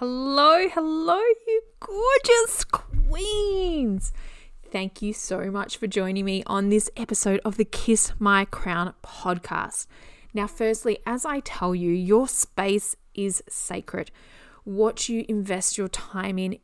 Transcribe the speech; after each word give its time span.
Hello, 0.00 0.68
hello, 0.68 1.18
you 1.48 1.60
gorgeous 1.80 2.62
queens. 2.62 4.12
Thank 4.70 5.02
you 5.02 5.12
so 5.12 5.50
much 5.50 5.76
for 5.76 5.88
joining 5.88 6.24
me 6.24 6.44
on 6.46 6.68
this 6.68 6.88
episode 6.96 7.40
of 7.44 7.56
the 7.56 7.64
Kiss 7.64 8.12
My 8.20 8.44
Crown 8.44 8.94
podcast. 9.02 9.88
Now, 10.32 10.46
firstly, 10.46 11.00
as 11.04 11.26
I 11.26 11.40
tell 11.40 11.74
you, 11.74 11.90
your 11.90 12.28
space 12.28 12.94
is 13.16 13.42
sacred. 13.48 14.12
What 14.62 15.08
you 15.08 15.24
invest 15.28 15.76
your 15.76 15.88
time 15.88 16.38
in, 16.38 16.58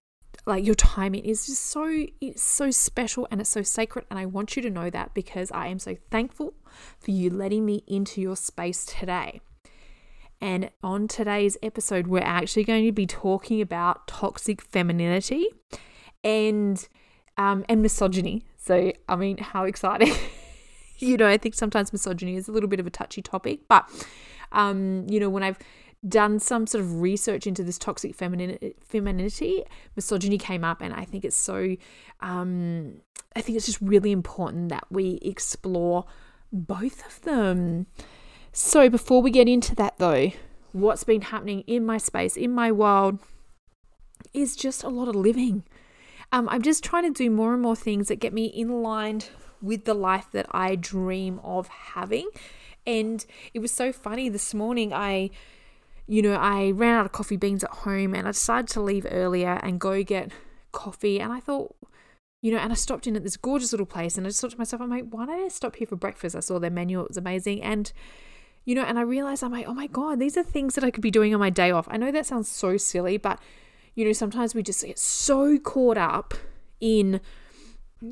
like 0.47 0.65
your 0.65 0.77
time 0.77 1.17
in, 1.17 1.25
is 1.25 1.47
just 1.47 1.65
so 1.65 2.07
it's 2.21 2.41
so 2.41 2.71
special 2.71 3.27
and 3.33 3.41
it's 3.41 3.51
so 3.51 3.63
sacred. 3.63 4.05
And 4.11 4.19
I 4.21 4.27
want 4.27 4.55
you 4.55 4.63
to 4.63 4.71
know 4.71 4.91
that 4.91 5.13
because 5.13 5.51
I 5.51 5.67
am 5.67 5.81
so 5.81 5.97
thankful 6.09 6.55
for 7.01 7.11
you 7.11 7.31
letting 7.31 7.67
me 7.67 7.83
into 7.89 8.21
your 8.21 8.37
space 8.37 8.87
today. 8.87 9.41
And 10.45 10.71
on 10.83 11.09
today's 11.09 11.57
episode, 11.63 12.07
we're 12.07 12.21
actually 12.21 12.65
going 12.65 12.85
to 12.85 12.93
be 12.93 13.07
talking 13.07 13.63
about 13.63 14.07
toxic 14.07 14.61
femininity 14.61 15.47
and 16.23 16.87
um, 17.39 17.65
and 17.67 17.81
misogyny. 17.81 18.45
So, 18.59 18.93
I 19.09 19.17
mean, 19.17 19.39
how 19.39 19.65
exciting! 19.65 20.13
you 20.99 21.17
know, 21.17 21.27
I 21.27 21.39
think 21.39 21.55
sometimes 21.55 21.95
misogyny 21.95 22.37
is 22.37 22.47
a 22.47 22.53
little 22.53 22.69
bit 22.69 22.79
of 22.79 22.87
a 22.87 22.91
touchy 22.91 23.23
topic, 23.23 23.61
but 23.71 23.89
um, 24.53 25.07
you 25.09 25.19
know, 25.19 25.31
when 25.31 25.43
I've 25.43 25.59
done 26.07 26.39
some 26.39 26.67
sort 26.67 26.85
of 26.85 27.01
research 27.01 27.47
into 27.47 27.65
this 27.65 27.79
toxic 27.79 28.15
femininity, 28.15 29.65
misogyny 29.97 30.37
came 30.37 30.63
up, 30.63 30.83
and 30.83 30.93
I 30.93 31.07
think 31.07 31.25
it's 31.25 31.37
so. 31.37 31.75
Um, 32.21 33.01
I 33.35 33.41
think 33.41 33.57
it's 33.57 33.65
just 33.65 33.81
really 33.81 34.13
important 34.13 34.69
that 34.69 34.85
we 34.91 35.21
explore 35.23 36.05
both 36.53 37.07
of 37.07 37.23
them. 37.23 37.87
So, 38.57 38.89
before 38.89 39.21
we 39.21 39.33
get 39.33 39.49
into 39.49 39.75
that 39.75 39.99
though, 39.99 40.31
what's 40.71 41.03
been 41.03 41.23
happening 41.23 41.65
in 41.67 41.85
my 41.85 41.99
space, 41.99 42.37
in 42.37 42.53
my 42.53 42.71
world, 42.71 43.19
is 44.33 44.55
just 44.55 44.85
a 44.85 44.89
lot 44.89 45.09
of 45.09 45.17
living. 45.17 45.65
Um, 46.31 46.49
I'm 46.49 46.63
just 46.63 46.85
trying 46.85 47.03
to 47.03 47.11
do 47.11 47.31
more 47.31 47.53
and 47.53 47.61
more 47.61 47.75
things 47.75 48.07
that 48.07 48.21
get 48.21 48.33
me 48.33 48.45
in 48.45 48.81
line 48.81 49.23
with 49.61 49.87
the 49.87 49.95
life 49.95 50.29
that 50.31 50.47
I 50.53 50.77
dream 50.77 51.41
of 51.43 51.67
having. 51.67 52.31
And 52.87 53.27
it 53.55 53.59
was 53.59 53.73
so 53.73 53.93
funny 53.93 54.29
this 54.29 54.55
morning. 54.55 54.93
I, 54.93 55.31
you 56.07 56.23
know, 56.23 56.35
I 56.35 56.71
ran 56.71 56.95
out 56.95 57.07
of 57.07 57.11
coffee 57.11 57.37
beans 57.37 57.65
at 57.65 57.71
home 57.71 58.15
and 58.15 58.29
I 58.29 58.31
decided 58.31 58.69
to 58.69 58.81
leave 58.81 59.05
earlier 59.11 59.59
and 59.65 59.81
go 59.81 60.05
get 60.05 60.31
coffee. 60.71 61.19
And 61.19 61.33
I 61.33 61.41
thought, 61.41 61.75
you 62.41 62.53
know, 62.53 62.59
and 62.59 62.71
I 62.71 62.77
stopped 62.77 63.09
in 63.09 63.17
at 63.17 63.25
this 63.25 63.37
gorgeous 63.37 63.73
little 63.73 63.85
place 63.85 64.17
and 64.17 64.25
I 64.25 64.31
just 64.31 64.41
thought 64.41 64.53
to 64.53 64.59
myself, 64.59 64.81
I'm 64.81 64.91
like, 64.91 65.07
why 65.11 65.27
don't 65.27 65.45
I 65.45 65.49
stop 65.49 65.75
here 65.75 65.89
for 65.89 65.97
breakfast? 65.97 66.37
I 66.37 66.41
saw 66.41 66.61
their 66.61 66.71
menu, 66.71 67.01
it 67.01 67.09
was 67.09 67.17
amazing. 67.17 67.61
And 67.61 67.93
you 68.65 68.75
know, 68.75 68.83
and 68.83 68.99
I 68.99 69.03
realized 69.03 69.43
I'm 69.43 69.53
like, 69.53 69.67
oh 69.67 69.75
my 69.75 69.87
God, 69.87 70.21
these 70.21 70.37
are 70.37 70.43
things 70.43 70.75
that 70.75 70.85
I 70.85 70.91
could 70.91 71.03
be 71.03 71.11
doing 71.11 71.35
on 71.35 71.41
my 71.41 71.51
day 71.51 71.71
off. 71.71 71.87
I 71.91 71.97
know 71.97 72.11
that 72.11 72.27
sounds 72.27 72.49
so 72.49 72.77
silly, 72.77 73.17
but, 73.19 73.39
you 73.95 74.05
know, 74.05 74.13
sometimes 74.13 74.55
we 74.55 74.63
just 74.63 74.85
get 74.85 74.99
so 74.99 75.59
caught 75.59 75.99
up 75.99 76.35
in 76.81 77.21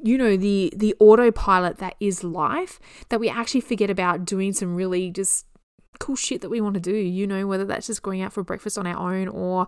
you 0.02 0.16
know 0.16 0.36
the 0.36 0.72
the 0.74 0.94
autopilot 0.98 1.78
that 1.78 1.94
is 2.00 2.24
life 2.24 2.80
that 3.10 3.20
we 3.20 3.28
actually 3.28 3.60
forget 3.60 3.90
about 3.90 4.24
doing 4.24 4.52
some 4.52 4.74
really 4.74 5.10
just 5.10 5.44
cool 5.98 6.16
shit 6.16 6.40
that 6.40 6.48
we 6.48 6.60
want 6.60 6.74
to 6.74 6.80
do 6.80 6.94
you 6.94 7.26
know 7.26 7.46
whether 7.46 7.64
that's 7.64 7.86
just 7.86 8.02
going 8.02 8.22
out 8.22 8.32
for 8.32 8.42
breakfast 8.42 8.78
on 8.78 8.86
our 8.86 9.12
own 9.14 9.28
or 9.28 9.66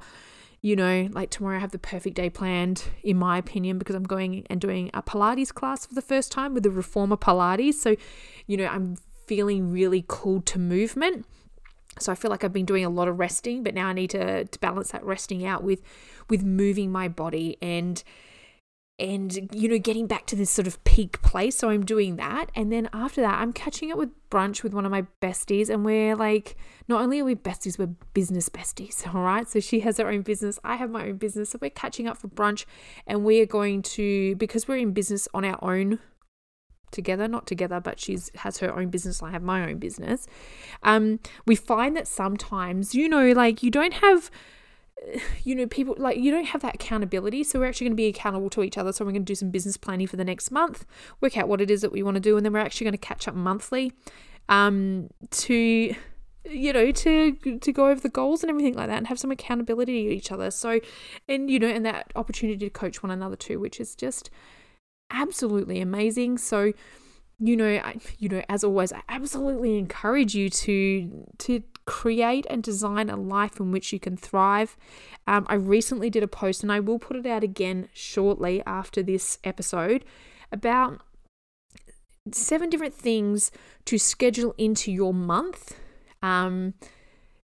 you 0.62 0.74
know 0.74 1.08
like 1.12 1.28
tomorrow 1.28 1.56
i 1.56 1.60
have 1.60 1.72
the 1.72 1.78
perfect 1.78 2.16
day 2.16 2.30
planned 2.30 2.84
in 3.02 3.18
my 3.18 3.36
opinion 3.36 3.76
because 3.76 3.94
i'm 3.94 4.04
going 4.04 4.46
and 4.48 4.60
doing 4.60 4.90
a 4.94 5.02
pilates 5.02 5.52
class 5.52 5.84
for 5.84 5.94
the 5.94 6.02
first 6.02 6.32
time 6.32 6.54
with 6.54 6.62
the 6.62 6.70
reformer 6.70 7.16
pilates 7.16 7.74
so 7.74 7.94
you 8.46 8.56
know 8.56 8.66
i'm 8.66 8.96
feeling 9.26 9.70
really 9.70 10.02
called 10.02 10.46
to 10.46 10.58
movement. 10.58 11.26
So 11.98 12.10
I 12.10 12.14
feel 12.14 12.30
like 12.30 12.42
I've 12.42 12.52
been 12.52 12.66
doing 12.66 12.84
a 12.84 12.90
lot 12.90 13.08
of 13.08 13.18
resting, 13.18 13.62
but 13.62 13.74
now 13.74 13.86
I 13.86 13.92
need 13.92 14.10
to, 14.10 14.44
to 14.44 14.58
balance 14.58 14.90
that 14.90 15.04
resting 15.04 15.46
out 15.46 15.62
with 15.62 15.80
with 16.28 16.42
moving 16.42 16.90
my 16.90 17.08
body 17.08 17.56
and 17.60 18.02
and 18.98 19.48
you 19.52 19.68
know 19.68 19.78
getting 19.78 20.06
back 20.06 20.24
to 20.26 20.36
this 20.36 20.50
sort 20.50 20.66
of 20.66 20.82
peak 20.84 21.20
place. 21.22 21.56
So 21.56 21.68
i'm 21.68 21.84
doing 21.84 22.16
that. 22.16 22.50
And 22.54 22.72
then 22.72 22.88
after 22.92 23.20
that 23.20 23.40
i'm 23.40 23.52
catching 23.52 23.92
up 23.92 23.98
with 23.98 24.10
brunch 24.30 24.62
with 24.62 24.72
one 24.72 24.84
of 24.84 24.90
my 24.90 25.06
besties 25.20 25.68
and 25.68 25.84
we're 25.84 26.16
like 26.16 26.56
not 26.88 27.00
only 27.00 27.20
are 27.20 27.24
we 27.24 27.36
besties 27.36 27.78
we're 27.78 27.94
business 28.14 28.48
besties 28.48 29.06
all 29.14 29.22
right 29.22 29.48
so 29.48 29.60
she 29.60 29.80
has 29.80 29.98
her 29.98 30.08
own 30.08 30.22
business 30.22 30.58
i 30.64 30.74
have 30.76 30.90
my 30.90 31.08
own 31.08 31.16
business. 31.16 31.50
So 31.50 31.58
we're 31.60 31.70
catching 31.70 32.08
up 32.08 32.18
for 32.18 32.28
brunch 32.28 32.64
and 33.06 33.24
we 33.24 33.40
are 33.40 33.46
going 33.46 33.82
to 33.82 34.34
because 34.36 34.66
we're 34.66 34.78
in 34.78 34.92
business 34.92 35.28
on 35.34 35.44
our 35.44 35.58
own 35.62 35.98
together, 36.94 37.28
not 37.28 37.46
together, 37.46 37.80
but 37.80 38.00
she's 38.00 38.30
has 38.36 38.58
her 38.58 38.74
own 38.74 38.88
business. 38.88 39.22
I 39.22 39.30
have 39.30 39.42
my 39.42 39.68
own 39.68 39.78
business. 39.78 40.26
Um, 40.82 41.20
we 41.46 41.56
find 41.56 41.94
that 41.96 42.08
sometimes, 42.08 42.94
you 42.94 43.08
know, 43.08 43.32
like 43.32 43.62
you 43.62 43.70
don't 43.70 43.94
have 43.94 44.30
you 45.44 45.54
know, 45.54 45.66
people 45.66 45.94
like 45.98 46.18
you 46.18 46.30
don't 46.30 46.46
have 46.46 46.62
that 46.62 46.76
accountability. 46.76 47.44
So 47.44 47.58
we're 47.58 47.66
actually 47.66 47.86
going 47.86 47.96
to 47.96 48.02
be 48.02 48.06
accountable 48.06 48.50
to 48.50 48.62
each 48.62 48.78
other. 48.78 48.92
So 48.92 49.04
we're 49.04 49.12
going 49.12 49.24
to 49.24 49.30
do 49.30 49.34
some 49.34 49.50
business 49.50 49.76
planning 49.76 50.06
for 50.06 50.16
the 50.16 50.24
next 50.24 50.50
month, 50.50 50.86
work 51.20 51.36
out 51.36 51.48
what 51.48 51.60
it 51.60 51.70
is 51.70 51.82
that 51.82 51.92
we 51.92 52.02
want 52.02 52.14
to 52.16 52.20
do, 52.20 52.36
and 52.36 52.44
then 52.44 52.52
we're 52.52 52.60
actually 52.60 52.84
going 52.86 52.92
to 52.92 52.98
catch 52.98 53.28
up 53.28 53.34
monthly 53.34 53.92
um, 54.48 55.08
to 55.30 55.94
you 56.46 56.72
know 56.74 56.92
to 56.92 57.32
to 57.58 57.72
go 57.72 57.88
over 57.88 58.00
the 58.00 58.08
goals 58.08 58.42
and 58.42 58.50
everything 58.50 58.74
like 58.74 58.88
that 58.88 58.98
and 58.98 59.06
have 59.06 59.18
some 59.18 59.30
accountability 59.30 60.06
to 60.06 60.14
each 60.14 60.30
other 60.30 60.50
so 60.50 60.78
and 61.26 61.50
you 61.50 61.58
know 61.58 61.66
and 61.66 61.86
that 61.86 62.12
opportunity 62.16 62.58
to 62.58 62.68
coach 62.68 63.02
one 63.02 63.10
another 63.10 63.34
too 63.34 63.58
which 63.58 63.80
is 63.80 63.94
just 63.94 64.28
absolutely 65.14 65.80
amazing. 65.80 66.38
So, 66.38 66.72
you 67.38 67.56
know, 67.56 67.68
I, 67.68 67.96
you 68.18 68.28
know, 68.28 68.42
as 68.48 68.64
always, 68.64 68.92
I 68.92 69.02
absolutely 69.08 69.78
encourage 69.78 70.34
you 70.34 70.50
to 70.50 71.26
to 71.38 71.62
create 71.86 72.46
and 72.48 72.62
design 72.62 73.10
a 73.10 73.16
life 73.16 73.60
in 73.60 73.70
which 73.70 73.92
you 73.92 74.00
can 74.00 74.16
thrive. 74.16 74.76
Um, 75.26 75.46
I 75.48 75.54
recently 75.54 76.10
did 76.10 76.22
a 76.22 76.28
post, 76.28 76.62
and 76.62 76.72
I 76.72 76.80
will 76.80 76.98
put 76.98 77.16
it 77.16 77.26
out 77.26 77.42
again 77.42 77.88
shortly 77.92 78.62
after 78.66 79.02
this 79.02 79.38
episode 79.44 80.04
about 80.50 81.00
seven 82.32 82.70
different 82.70 82.94
things 82.94 83.50
to 83.84 83.98
schedule 83.98 84.54
into 84.56 84.90
your 84.90 85.12
month. 85.12 85.76
Um, 86.22 86.74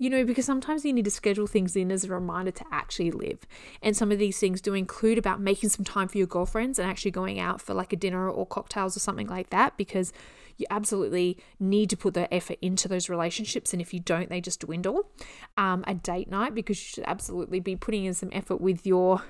you 0.01 0.09
know, 0.09 0.25
because 0.25 0.47
sometimes 0.47 0.83
you 0.83 0.95
need 0.95 1.05
to 1.05 1.11
schedule 1.11 1.47
things 1.47 1.77
in 1.77 1.93
as 1.93 2.05
a 2.05 2.09
reminder 2.09 2.51
to 2.51 2.65
actually 2.73 3.11
live. 3.11 3.41
And 3.83 3.95
some 3.95 4.11
of 4.11 4.19
these 4.19 4.41
things 4.41 4.63
do 4.63 4.73
include 4.73 5.19
about 5.19 5.43
making 5.43 5.69
some 5.69 5.85
time 5.85 6.09
for 6.09 6.17
your 6.17 6.27
girlfriends 6.27 6.79
and 6.79 6.91
actually 6.91 7.11
going 7.11 7.39
out 7.39 7.61
for 7.61 7.75
like 7.75 7.93
a 7.93 7.97
dinner 7.97 8.31
or 8.31 8.47
cocktails 8.47 8.97
or 8.97 9.01
something 9.01 9.27
like 9.27 9.51
that 9.51 9.77
because 9.77 10.11
you 10.57 10.65
absolutely 10.71 11.37
need 11.61 11.91
to 11.91 11.99
put 11.99 12.15
the 12.15 12.33
effort 12.33 12.57
into 12.63 12.89
those 12.89 13.11
relationships. 13.11 13.75
And 13.75 13.83
if 13.83 13.93
you 13.93 14.01
don't, 14.01 14.31
they 14.31 14.41
just 14.41 14.61
dwindle. 14.61 15.11
Um, 15.59 15.85
a 15.87 15.93
date 15.93 16.31
night 16.31 16.55
because 16.55 16.79
you 16.79 16.89
should 16.95 17.05
absolutely 17.07 17.61
be 17.61 17.77
putting 17.77 18.07
in 18.07 18.15
some 18.15 18.31
effort 18.33 18.59
with 18.59 18.87
your 18.87 19.23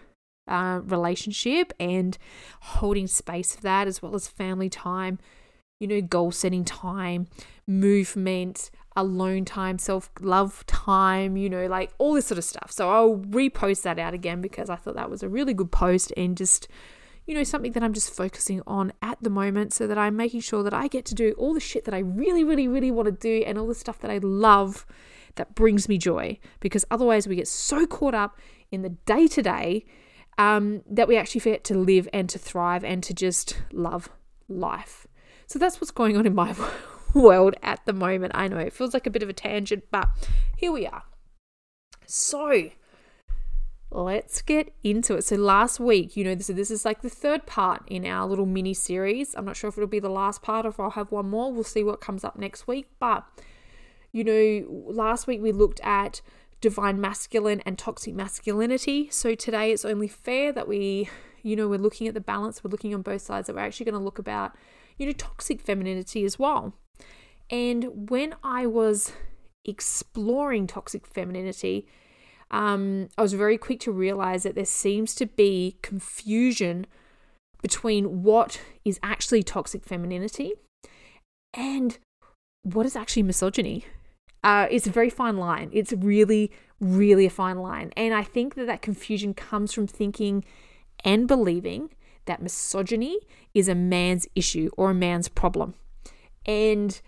uh, 0.46 0.82
relationship 0.84 1.72
and 1.80 2.16
holding 2.60 3.08
space 3.08 3.56
for 3.56 3.62
that, 3.62 3.88
as 3.88 4.00
well 4.00 4.14
as 4.14 4.28
family 4.28 4.68
time, 4.68 5.18
you 5.80 5.88
know, 5.88 6.00
goal 6.00 6.30
setting 6.30 6.64
time, 6.64 7.26
movement 7.66 8.70
alone 8.96 9.44
time, 9.44 9.78
self 9.78 10.10
love 10.20 10.64
time, 10.66 11.36
you 11.36 11.48
know, 11.48 11.66
like 11.66 11.92
all 11.98 12.14
this 12.14 12.26
sort 12.26 12.38
of 12.38 12.44
stuff. 12.44 12.70
So 12.70 12.90
I'll 12.90 13.16
repost 13.16 13.82
that 13.82 13.98
out 13.98 14.14
again 14.14 14.40
because 14.40 14.70
I 14.70 14.76
thought 14.76 14.96
that 14.96 15.10
was 15.10 15.22
a 15.22 15.28
really 15.28 15.54
good 15.54 15.70
post 15.70 16.12
and 16.16 16.36
just, 16.36 16.68
you 17.26 17.34
know, 17.34 17.44
something 17.44 17.72
that 17.72 17.82
I'm 17.82 17.92
just 17.92 18.12
focusing 18.12 18.62
on 18.66 18.92
at 19.02 19.22
the 19.22 19.30
moment 19.30 19.72
so 19.72 19.86
that 19.86 19.98
I'm 19.98 20.16
making 20.16 20.40
sure 20.40 20.62
that 20.62 20.74
I 20.74 20.88
get 20.88 21.04
to 21.06 21.14
do 21.14 21.32
all 21.38 21.54
the 21.54 21.60
shit 21.60 21.84
that 21.84 21.94
I 21.94 21.98
really, 21.98 22.44
really, 22.44 22.68
really 22.68 22.90
want 22.90 23.06
to 23.06 23.12
do 23.12 23.44
and 23.46 23.58
all 23.58 23.66
the 23.66 23.74
stuff 23.74 24.00
that 24.00 24.10
I 24.10 24.18
love 24.18 24.86
that 25.36 25.54
brings 25.54 25.88
me 25.88 25.96
joy. 25.96 26.38
Because 26.58 26.84
otherwise, 26.90 27.28
we 27.28 27.36
get 27.36 27.48
so 27.48 27.86
caught 27.86 28.14
up 28.14 28.38
in 28.70 28.82
the 28.82 28.90
day 28.90 29.26
to 29.28 29.42
day 29.42 29.84
that 30.38 31.06
we 31.06 31.16
actually 31.16 31.40
forget 31.40 31.64
to 31.64 31.74
live 31.76 32.08
and 32.12 32.28
to 32.30 32.38
thrive 32.38 32.82
and 32.82 33.02
to 33.02 33.14
just 33.14 33.60
love 33.72 34.08
life. 34.48 35.06
So 35.46 35.58
that's 35.58 35.80
what's 35.80 35.90
going 35.90 36.16
on 36.16 36.26
in 36.26 36.34
my 36.34 36.54
world 37.14 37.54
at 37.62 37.84
the 37.86 37.92
moment. 37.92 38.32
I 38.34 38.48
know 38.48 38.58
it 38.58 38.72
feels 38.72 38.94
like 38.94 39.06
a 39.06 39.10
bit 39.10 39.22
of 39.22 39.28
a 39.28 39.34
tangent, 39.34 39.84
but 39.90 40.08
here 40.56 40.72
we 40.72 40.86
are. 40.86 41.04
So, 42.06 42.70
let's 43.90 44.42
get 44.42 44.72
into 44.82 45.14
it. 45.16 45.24
So 45.24 45.36
last 45.36 45.80
week, 45.80 46.16
you 46.16 46.24
know, 46.24 46.34
this, 46.34 46.46
this 46.48 46.70
is 46.70 46.84
like 46.84 47.02
the 47.02 47.10
third 47.10 47.46
part 47.46 47.82
in 47.88 48.06
our 48.06 48.26
little 48.26 48.46
mini 48.46 48.74
series. 48.74 49.34
I'm 49.34 49.44
not 49.44 49.56
sure 49.56 49.68
if 49.68 49.76
it'll 49.76 49.88
be 49.88 50.00
the 50.00 50.08
last 50.08 50.42
part 50.42 50.64
or 50.64 50.70
if 50.70 50.80
I'll 50.80 50.90
have 50.90 51.10
one 51.10 51.28
more. 51.28 51.52
We'll 51.52 51.64
see 51.64 51.82
what 51.82 52.00
comes 52.00 52.24
up 52.24 52.38
next 52.38 52.66
week. 52.66 52.88
But, 52.98 53.24
you 54.12 54.24
know, 54.24 54.66
last 54.92 55.26
week 55.26 55.42
we 55.42 55.52
looked 55.52 55.80
at 55.80 56.20
divine 56.60 57.00
masculine 57.00 57.60
and 57.60 57.78
toxic 57.78 58.14
masculinity. 58.14 59.08
So 59.10 59.34
today 59.34 59.72
it's 59.72 59.84
only 59.84 60.08
fair 60.08 60.52
that 60.52 60.68
we, 60.68 61.08
you 61.42 61.56
know, 61.56 61.68
we're 61.68 61.78
looking 61.78 62.06
at 62.06 62.14
the 62.14 62.20
balance, 62.20 62.62
we're 62.62 62.70
looking 62.70 62.94
on 62.94 63.02
both 63.02 63.22
sides, 63.22 63.46
that 63.46 63.56
we're 63.56 63.62
actually 63.62 63.86
going 63.86 63.98
to 63.98 64.04
look 64.04 64.18
about, 64.18 64.54
you 64.98 65.06
know, 65.06 65.12
toxic 65.12 65.60
femininity 65.60 66.24
as 66.24 66.38
well. 66.38 66.74
And 67.50 68.10
when 68.10 68.34
I 68.44 68.66
was 68.66 69.12
exploring 69.64 70.66
toxic 70.66 71.06
femininity, 71.06 71.86
um, 72.50 73.08
I 73.18 73.22
was 73.22 73.32
very 73.32 73.58
quick 73.58 73.80
to 73.80 73.92
realize 73.92 74.44
that 74.44 74.54
there 74.54 74.64
seems 74.64 75.14
to 75.16 75.26
be 75.26 75.76
confusion 75.82 76.86
between 77.62 78.22
what 78.22 78.60
is 78.84 78.98
actually 79.02 79.42
toxic 79.42 79.84
femininity 79.84 80.52
and 81.52 81.98
what 82.62 82.86
is 82.86 82.96
actually 82.96 83.22
misogyny. 83.22 83.84
Uh, 84.42 84.66
it's 84.70 84.86
a 84.86 84.90
very 84.90 85.10
fine 85.10 85.36
line. 85.36 85.70
It's 85.72 85.92
really, 85.92 86.50
really 86.80 87.26
a 87.26 87.30
fine 87.30 87.58
line. 87.58 87.92
And 87.96 88.14
I 88.14 88.22
think 88.22 88.54
that 88.54 88.66
that 88.66 88.80
confusion 88.80 89.34
comes 89.34 89.72
from 89.72 89.86
thinking 89.86 90.44
and 91.04 91.28
believing 91.28 91.90
that 92.24 92.42
misogyny 92.42 93.18
is 93.54 93.68
a 93.68 93.74
man's 93.74 94.26
issue 94.34 94.70
or 94.76 94.90
a 94.90 94.94
man's 94.94 95.28
problem. 95.28 95.74
And, 96.46 97.00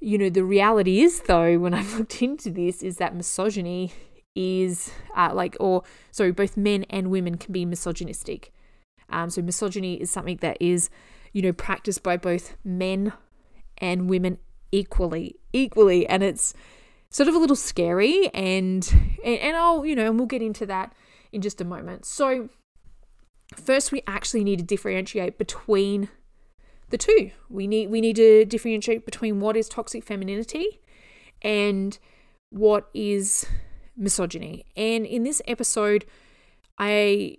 you 0.00 0.16
know, 0.16 0.30
the 0.30 0.44
reality 0.44 1.00
is, 1.00 1.20
though, 1.22 1.58
when 1.58 1.74
I've 1.74 1.94
looked 1.98 2.22
into 2.22 2.50
this, 2.50 2.82
is 2.82 2.96
that 2.96 3.14
misogyny 3.14 3.92
is 4.34 4.92
uh, 5.16 5.30
like, 5.34 5.56
or 5.60 5.82
sorry, 6.10 6.32
both 6.32 6.56
men 6.56 6.84
and 6.90 7.10
women 7.10 7.36
can 7.36 7.52
be 7.52 7.64
misogynistic. 7.64 8.52
Um, 9.10 9.28
so 9.28 9.42
misogyny 9.42 10.00
is 10.00 10.10
something 10.10 10.38
that 10.38 10.56
is, 10.60 10.88
you 11.32 11.42
know, 11.42 11.52
practiced 11.52 12.02
by 12.02 12.16
both 12.16 12.56
men 12.64 13.12
and 13.78 14.08
women 14.08 14.38
equally, 14.72 15.36
equally, 15.52 16.06
and 16.06 16.22
it's 16.22 16.54
sort 17.10 17.28
of 17.28 17.34
a 17.34 17.38
little 17.38 17.56
scary. 17.56 18.28
And 18.32 18.88
and, 19.24 19.38
and 19.38 19.56
I'll, 19.56 19.84
you 19.84 19.96
know, 19.96 20.06
and 20.06 20.18
we'll 20.18 20.26
get 20.26 20.42
into 20.42 20.64
that 20.66 20.94
in 21.32 21.40
just 21.40 21.60
a 21.60 21.64
moment. 21.64 22.04
So 22.04 22.48
first, 23.56 23.90
we 23.90 24.02
actually 24.06 24.44
need 24.44 24.60
to 24.60 24.64
differentiate 24.64 25.38
between 25.38 26.08
the 26.90 26.98
two. 26.98 27.30
We 27.48 27.66
need 27.66 27.90
we 27.90 28.00
need 28.00 28.16
to 28.16 28.44
differentiate 28.44 29.04
between 29.04 29.40
what 29.40 29.56
is 29.56 29.68
toxic 29.68 30.04
femininity 30.04 30.80
and 31.42 31.98
what 32.50 32.88
is 32.94 33.46
misogyny. 33.96 34.64
And 34.76 35.06
in 35.06 35.22
this 35.22 35.40
episode, 35.46 36.04
I, 36.78 37.36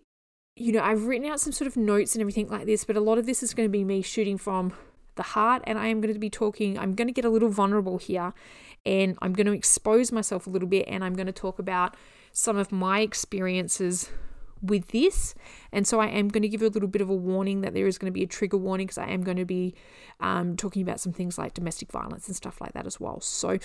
you 0.56 0.71
know, 0.71 0.81
I've 0.81 1.06
written 1.06 1.30
out 1.30 1.39
some 1.39 1.51
sort 1.51 1.68
of 1.68 1.75
notes 1.75 2.15
and 2.15 2.21
everything 2.21 2.48
like 2.48 2.65
this, 2.65 2.86
but 2.86 2.95
a 2.95 3.01
lot 3.01 3.18
of 3.18 3.25
this 3.25 3.44
is 3.44 3.53
going 3.53 3.68
to 3.68 3.71
be 3.71 3.83
me 3.83 4.01
shooting 4.01 4.38
from 4.38 4.74
the 5.15 5.24
heart. 5.24 5.63
And 5.65 5.77
I 5.77 5.88
am 5.88 6.01
going 6.01 6.13
to 6.13 6.19
be 6.19 6.30
talking, 6.30 6.77
I'm 6.80 6.95
going 6.95 7.07
to 7.07 7.13
get 7.13 7.25
a 7.25 7.30
little 7.30 7.50
vulnerable 7.50 7.97
here 7.97 8.33
and 8.86 9.18
I'm 9.21 9.33
going 9.33 9.47
to 9.47 9.54
expose 9.54 10.12
myself 10.12 10.47
a 10.47 10.50
little 10.50 10.68
bit 10.68 10.86
and 10.88 11.04
I'm 11.04 11.15
going 11.15 11.27
to 11.27 11.33
talk 11.33 11.59
about 11.59 11.95
some 12.31 12.57
of 12.57 12.71
my 12.71 13.01
experiences 13.01 14.09
with 14.61 14.87
this. 14.89 15.33
And 15.71 15.87
so 15.87 15.99
I 15.99 16.07
am 16.07 16.27
going 16.27 16.43
to 16.43 16.49
give 16.49 16.61
you 16.61 16.67
a 16.67 16.69
little 16.69 16.87
bit 16.87 17.01
of 17.01 17.09
a 17.09 17.15
warning 17.15 17.61
that 17.61 17.73
there 17.73 17.87
is 17.87 17.97
going 17.97 18.11
to 18.11 18.13
be 18.13 18.23
a 18.23 18.27
trigger 18.27 18.57
warning 18.57 18.87
because 18.87 18.97
I 18.97 19.07
am 19.07 19.23
going 19.23 19.37
to 19.37 19.45
be 19.45 19.73
um, 20.19 20.55
talking 20.55 20.81
about 20.81 20.99
some 20.99 21.13
things 21.13 21.37
like 21.37 21.53
domestic 21.53 21.91
violence 21.91 22.27
and 22.27 22.35
stuff 22.35 22.61
like 22.61 22.73
that 22.73 22.85
as 22.85 22.99
well. 22.99 23.19
So, 23.21 23.57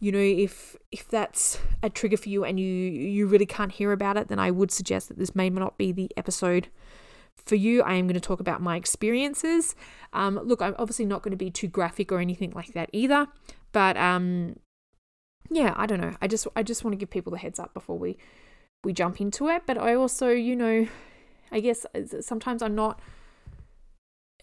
you 0.00 0.12
know, 0.12 0.18
if 0.18 0.76
if 0.90 1.08
that's 1.08 1.58
a 1.82 1.90
trigger 1.90 2.16
for 2.16 2.28
you 2.28 2.44
and 2.44 2.58
you 2.58 2.66
you 2.66 3.26
really 3.26 3.46
can't 3.46 3.72
hear 3.72 3.92
about 3.92 4.16
it, 4.16 4.28
then 4.28 4.38
I 4.38 4.50
would 4.50 4.70
suggest 4.70 5.08
that 5.08 5.18
this 5.18 5.34
may 5.34 5.50
not 5.50 5.76
be 5.78 5.92
the 5.92 6.10
episode 6.16 6.68
for 7.44 7.54
you. 7.54 7.82
I 7.82 7.94
am 7.94 8.06
going 8.06 8.14
to 8.14 8.20
talk 8.20 8.40
about 8.40 8.60
my 8.60 8.76
experiences. 8.76 9.74
Um, 10.12 10.40
look, 10.42 10.62
I'm 10.62 10.74
obviously 10.78 11.06
not 11.06 11.22
going 11.22 11.32
to 11.32 11.36
be 11.36 11.50
too 11.50 11.68
graphic 11.68 12.10
or 12.10 12.20
anything 12.20 12.52
like 12.52 12.72
that 12.74 12.90
either, 12.92 13.26
but 13.72 13.96
um, 13.96 14.56
yeah, 15.50 15.74
I 15.76 15.86
don't 15.86 16.00
know. 16.00 16.16
I 16.20 16.26
just 16.26 16.46
I 16.56 16.62
just 16.62 16.84
want 16.84 16.92
to 16.92 16.98
give 16.98 17.10
people 17.10 17.32
the 17.32 17.38
heads 17.38 17.58
up 17.58 17.74
before 17.74 17.98
we 17.98 18.18
we 18.84 18.92
jump 18.92 19.20
into 19.20 19.48
it. 19.48 19.62
But 19.66 19.78
I 19.78 19.94
also, 19.94 20.30
you 20.30 20.56
know, 20.56 20.86
I 21.50 21.60
guess 21.60 21.86
sometimes 22.20 22.62
I'm 22.62 22.74
not, 22.74 23.00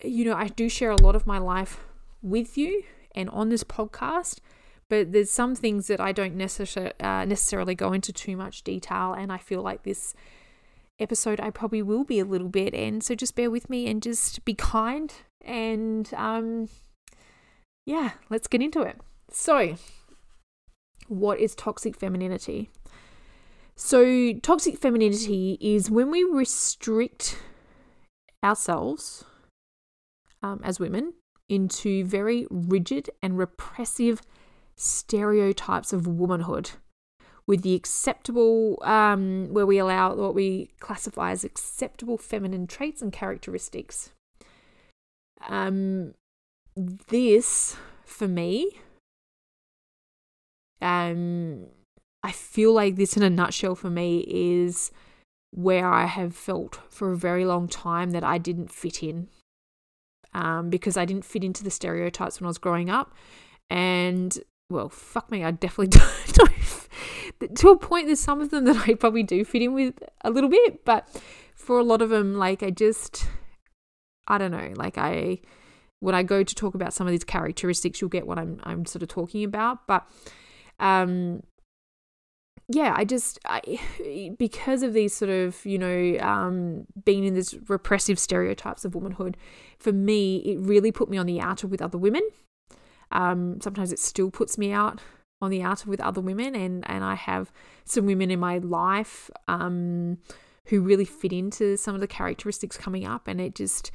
you 0.03 0.25
know, 0.25 0.35
I 0.35 0.47
do 0.47 0.69
share 0.69 0.91
a 0.91 1.01
lot 1.01 1.15
of 1.15 1.27
my 1.27 1.37
life 1.37 1.79
with 2.21 2.57
you 2.57 2.83
and 3.13 3.29
on 3.29 3.49
this 3.49 3.63
podcast, 3.63 4.39
but 4.89 5.11
there's 5.11 5.31
some 5.31 5.55
things 5.55 5.87
that 5.87 5.99
I 5.99 6.11
don't 6.11 6.35
necessarily 6.35 6.93
uh, 6.99 7.25
necessarily 7.25 7.75
go 7.75 7.93
into 7.93 8.11
too 8.11 8.35
much 8.35 8.63
detail, 8.63 9.13
and 9.13 9.31
I 9.31 9.37
feel 9.37 9.61
like 9.61 9.83
this 9.83 10.13
episode 10.99 11.39
I 11.39 11.49
probably 11.49 11.81
will 11.81 12.03
be 12.03 12.19
a 12.19 12.25
little 12.25 12.49
bit, 12.49 12.73
and 12.73 13.03
so 13.03 13.15
just 13.15 13.35
bear 13.35 13.49
with 13.49 13.69
me 13.69 13.87
and 13.87 14.01
just 14.01 14.43
be 14.45 14.53
kind, 14.53 15.13
and 15.43 16.11
um, 16.15 16.69
yeah, 17.85 18.11
let's 18.29 18.47
get 18.47 18.61
into 18.61 18.81
it. 18.81 18.99
So, 19.31 19.75
what 21.07 21.39
is 21.39 21.55
toxic 21.55 21.97
femininity? 21.97 22.69
So, 23.77 24.33
toxic 24.41 24.77
femininity 24.77 25.57
is 25.59 25.91
when 25.91 26.09
we 26.09 26.23
restrict 26.23 27.37
ourselves 28.43 29.25
um, 30.41 30.61
as 30.63 30.79
women 30.79 31.13
into 31.49 32.05
very 32.05 32.47
rigid 32.49 33.09
and 33.21 33.37
repressive 33.37 34.21
stereotypes 34.77 35.91
of 35.91 36.07
womanhood 36.07 36.71
with 37.47 37.61
the 37.61 37.75
acceptable, 37.75 38.79
um, 38.83 39.49
where 39.51 39.65
we 39.65 39.77
allow 39.77 40.15
what 40.15 40.33
we 40.33 40.71
classify 40.79 41.31
as 41.31 41.43
acceptable 41.43 42.17
feminine 42.17 42.67
traits 42.67 43.01
and 43.01 43.13
characteristics. 43.13 44.11
Um, 45.47 46.13
this, 46.75 47.75
for 48.03 48.27
me, 48.27 48.71
um, 50.81 51.67
I 52.25 52.31
feel 52.31 52.73
like 52.73 52.95
this, 52.95 53.15
in 53.15 53.21
a 53.21 53.29
nutshell, 53.29 53.75
for 53.75 53.91
me, 53.91 54.25
is 54.27 54.91
where 55.51 55.87
I 55.87 56.05
have 56.05 56.35
felt 56.35 56.79
for 56.89 57.11
a 57.11 57.15
very 57.15 57.45
long 57.45 57.67
time 57.67 58.11
that 58.11 58.23
I 58.23 58.39
didn't 58.39 58.71
fit 58.71 59.03
in. 59.03 59.27
Um, 60.33 60.71
because 60.71 60.97
I 60.97 61.05
didn't 61.05 61.23
fit 61.23 61.43
into 61.43 61.63
the 61.63 61.69
stereotypes 61.69 62.41
when 62.41 62.47
I 62.47 62.49
was 62.49 62.57
growing 62.57 62.89
up. 62.89 63.13
And 63.69 64.35
well, 64.71 64.89
fuck 64.89 65.29
me, 65.29 65.43
I 65.43 65.51
definitely 65.51 65.99
don't, 66.33 67.55
to 67.57 67.69
a 67.69 67.77
point, 67.77 68.07
there's 68.07 68.21
some 68.21 68.41
of 68.41 68.49
them 68.49 68.65
that 68.65 68.89
I 68.89 68.95
probably 68.95 69.21
do 69.21 69.45
fit 69.45 69.61
in 69.61 69.75
with 69.75 69.93
a 70.21 70.31
little 70.31 70.49
bit, 70.49 70.83
but 70.83 71.07
for 71.53 71.77
a 71.77 71.83
lot 71.83 72.01
of 72.01 72.09
them, 72.09 72.33
like 72.33 72.63
I 72.63 72.71
just, 72.71 73.27
I 74.27 74.39
don't 74.39 74.51
know, 74.51 74.73
like 74.75 74.97
I, 74.97 75.41
when 75.99 76.15
I 76.15 76.23
go 76.23 76.41
to 76.41 76.55
talk 76.55 76.73
about 76.73 76.91
some 76.91 77.05
of 77.05 77.11
these 77.11 77.23
characteristics, 77.23 78.01
you'll 78.01 78.09
get 78.09 78.25
what 78.25 78.39
I'm 78.39 78.59
I'm 78.63 78.87
sort 78.87 79.03
of 79.03 79.09
talking 79.09 79.43
about, 79.43 79.85
but 79.85 80.09
um 80.79 81.43
yeah, 82.67 82.93
I 82.95 83.05
just 83.05 83.39
I, 83.45 83.79
because 84.37 84.83
of 84.83 84.93
these 84.93 85.13
sort 85.13 85.29
of 85.31 85.63
you 85.65 85.77
know 85.77 86.17
um, 86.19 86.85
being 87.03 87.23
in 87.23 87.33
this 87.33 87.55
repressive 87.67 88.19
stereotypes 88.19 88.85
of 88.85 88.95
womanhood, 88.95 89.37
for 89.79 89.91
me 89.91 90.37
it 90.37 90.59
really 90.59 90.91
put 90.91 91.09
me 91.09 91.17
on 91.17 91.25
the 91.25 91.39
outer 91.39 91.67
with 91.67 91.81
other 91.81 91.97
women. 91.97 92.27
Um, 93.11 93.61
sometimes 93.61 93.91
it 93.91 93.99
still 93.99 94.31
puts 94.31 94.57
me 94.57 94.71
out 94.71 94.99
on 95.41 95.51
the 95.51 95.61
outer 95.61 95.89
with 95.89 96.01
other 96.01 96.21
women, 96.21 96.55
and 96.55 96.89
and 96.89 97.03
I 97.03 97.15
have 97.15 97.51
some 97.83 98.05
women 98.05 98.31
in 98.31 98.39
my 98.39 98.57
life 98.57 99.29
um, 99.47 100.17
who 100.65 100.81
really 100.81 101.05
fit 101.05 101.31
into 101.31 101.77
some 101.77 101.93
of 101.93 102.01
the 102.01 102.07
characteristics 102.07 102.77
coming 102.77 103.05
up, 103.05 103.27
and 103.27 103.39
it 103.39 103.53
just 103.53 103.91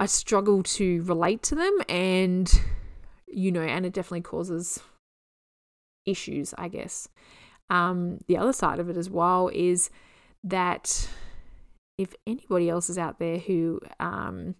I 0.00 0.06
struggle 0.06 0.64
to 0.64 1.02
relate 1.02 1.42
to 1.44 1.54
them, 1.54 1.78
and 1.88 2.52
you 3.28 3.52
know, 3.52 3.62
and 3.62 3.86
it 3.86 3.92
definitely 3.92 4.22
causes 4.22 4.80
issues, 6.04 6.52
I 6.58 6.68
guess. 6.68 7.08
Um, 7.70 8.18
the 8.26 8.36
other 8.36 8.52
side 8.52 8.78
of 8.78 8.88
it 8.88 8.96
as 8.96 9.08
well 9.08 9.48
is 9.52 9.90
that 10.44 11.08
if 11.98 12.14
anybody 12.26 12.68
else 12.68 12.90
is 12.90 12.98
out 12.98 13.18
there 13.18 13.38
who 13.38 13.80
um, 14.00 14.54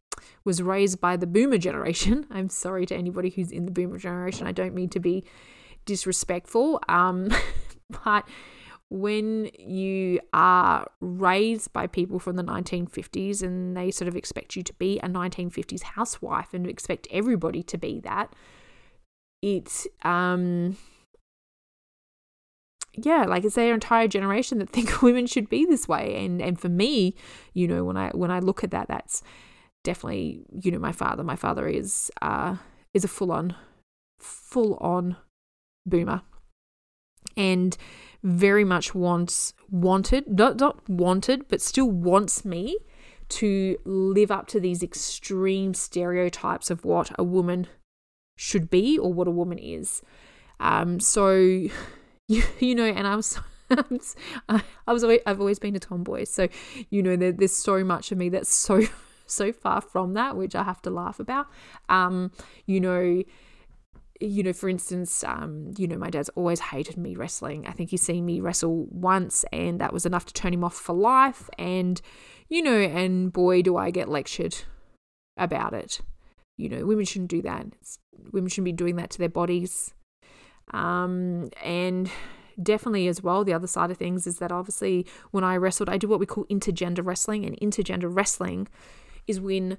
was 0.44 0.62
raised 0.62 1.00
by 1.00 1.16
the 1.16 1.26
boomer 1.26 1.58
generation, 1.58 2.26
I'm 2.30 2.48
sorry 2.48 2.86
to 2.86 2.94
anybody 2.94 3.30
who's 3.30 3.50
in 3.50 3.66
the 3.66 3.72
boomer 3.72 3.98
generation, 3.98 4.46
I 4.46 4.52
don't 4.52 4.74
mean 4.74 4.88
to 4.90 5.00
be 5.00 5.24
disrespectful, 5.84 6.80
um, 6.88 7.30
but 8.04 8.26
when 8.90 9.48
you 9.58 10.20
are 10.34 10.86
raised 11.00 11.72
by 11.72 11.86
people 11.86 12.18
from 12.18 12.36
the 12.36 12.44
1950s 12.44 13.42
and 13.42 13.74
they 13.74 13.90
sort 13.90 14.06
of 14.06 14.14
expect 14.14 14.54
you 14.54 14.62
to 14.62 14.74
be 14.74 14.98
a 14.98 15.08
1950s 15.08 15.82
housewife 15.82 16.52
and 16.52 16.66
expect 16.66 17.08
everybody 17.10 17.62
to 17.62 17.78
be 17.78 18.00
that, 18.00 18.34
it's 19.40 19.86
um, 20.02 20.76
yeah, 22.94 23.24
like 23.24 23.44
it's 23.44 23.54
their 23.54 23.74
entire 23.74 24.08
generation 24.08 24.58
that 24.58 24.70
think 24.72 25.02
women 25.02 25.26
should 25.26 25.48
be 25.48 25.64
this 25.64 25.88
way. 25.88 26.24
And 26.24 26.40
and 26.40 26.58
for 26.60 26.68
me, 26.68 27.14
you 27.54 27.66
know, 27.66 27.84
when 27.84 27.96
I 27.96 28.10
when 28.10 28.30
I 28.30 28.38
look 28.38 28.64
at 28.64 28.70
that, 28.70 28.88
that's 28.88 29.22
definitely, 29.84 30.44
you 30.60 30.70
know, 30.70 30.78
my 30.78 30.92
father. 30.92 31.22
My 31.22 31.36
father 31.36 31.68
is 31.68 32.10
uh 32.20 32.56
is 32.94 33.04
a 33.04 33.08
full 33.08 33.32
on 33.32 33.54
full 34.20 34.76
on 34.76 35.16
boomer. 35.86 36.22
And 37.36 37.76
very 38.22 38.64
much 38.64 38.94
wants 38.94 39.54
wanted, 39.70 40.28
not 40.28 40.60
not 40.60 40.88
wanted, 40.88 41.48
but 41.48 41.60
still 41.60 41.90
wants 41.90 42.44
me 42.44 42.76
to 43.30 43.78
live 43.84 44.30
up 44.30 44.46
to 44.48 44.60
these 44.60 44.82
extreme 44.82 45.72
stereotypes 45.72 46.70
of 46.70 46.84
what 46.84 47.10
a 47.18 47.24
woman 47.24 47.66
should 48.36 48.68
be 48.68 48.98
or 48.98 49.12
what 49.12 49.26
a 49.26 49.30
woman 49.30 49.58
is. 49.58 50.02
Um, 50.60 51.00
so 51.00 51.68
you, 52.28 52.42
you 52.58 52.74
know, 52.74 52.84
and 52.84 53.06
I 53.06 53.16
was. 53.16 53.38
I 54.50 54.92
was 54.92 55.02
always, 55.02 55.20
I've 55.24 55.40
always 55.40 55.58
been 55.58 55.74
a 55.74 55.78
tomboy, 55.78 56.24
so 56.24 56.46
you 56.90 57.02
know 57.02 57.16
there, 57.16 57.32
there's 57.32 57.56
so 57.56 57.82
much 57.82 58.12
of 58.12 58.18
me 58.18 58.28
that's 58.28 58.52
so 58.52 58.82
so 59.26 59.50
far 59.50 59.80
from 59.80 60.12
that, 60.12 60.36
which 60.36 60.54
I 60.54 60.62
have 60.62 60.82
to 60.82 60.90
laugh 60.90 61.18
about. 61.18 61.46
Um, 61.88 62.32
you 62.66 62.80
know, 62.80 63.22
you 64.22 64.42
know, 64.42 64.52
for 64.52 64.68
instance, 64.68 65.24
um, 65.24 65.72
you 65.76 65.88
know, 65.88 65.96
my 65.96 66.10
dad's 66.10 66.28
always 66.30 66.60
hated 66.60 66.96
me 66.96 67.16
wrestling. 67.16 67.66
I 67.66 67.72
think 67.72 67.90
he's 67.90 68.02
seen 68.02 68.24
me 68.24 68.40
wrestle 68.40 68.86
once, 68.90 69.44
and 69.52 69.80
that 69.80 69.92
was 69.92 70.06
enough 70.06 70.26
to 70.26 70.34
turn 70.34 70.54
him 70.54 70.64
off 70.64 70.74
for 70.74 70.94
life. 70.94 71.50
And, 71.58 72.00
you 72.48 72.62
know, 72.62 72.78
and 72.78 73.32
boy, 73.32 73.62
do 73.62 73.76
I 73.76 73.90
get 73.90 74.08
lectured 74.08 74.56
about 75.36 75.74
it. 75.74 76.00
You 76.56 76.68
know, 76.68 76.86
women 76.86 77.04
shouldn't 77.04 77.30
do 77.30 77.42
that. 77.42 77.66
It's, 77.80 77.98
women 78.32 78.48
shouldn't 78.48 78.66
be 78.66 78.72
doing 78.72 78.96
that 78.96 79.10
to 79.10 79.18
their 79.18 79.28
bodies. 79.28 79.92
Um, 80.70 81.50
and 81.62 82.10
definitely 82.62 83.08
as 83.08 83.22
well, 83.22 83.44
the 83.44 83.52
other 83.52 83.66
side 83.66 83.90
of 83.90 83.96
things 83.96 84.26
is 84.26 84.38
that 84.38 84.52
obviously 84.52 85.06
when 85.30 85.44
I 85.44 85.56
wrestled, 85.56 85.88
I 85.88 85.98
do 85.98 86.08
what 86.08 86.20
we 86.20 86.26
call 86.26 86.44
intergender 86.46 87.04
wrestling, 87.04 87.44
and 87.44 87.58
intergender 87.60 88.14
wrestling 88.14 88.68
is 89.26 89.40
when 89.40 89.78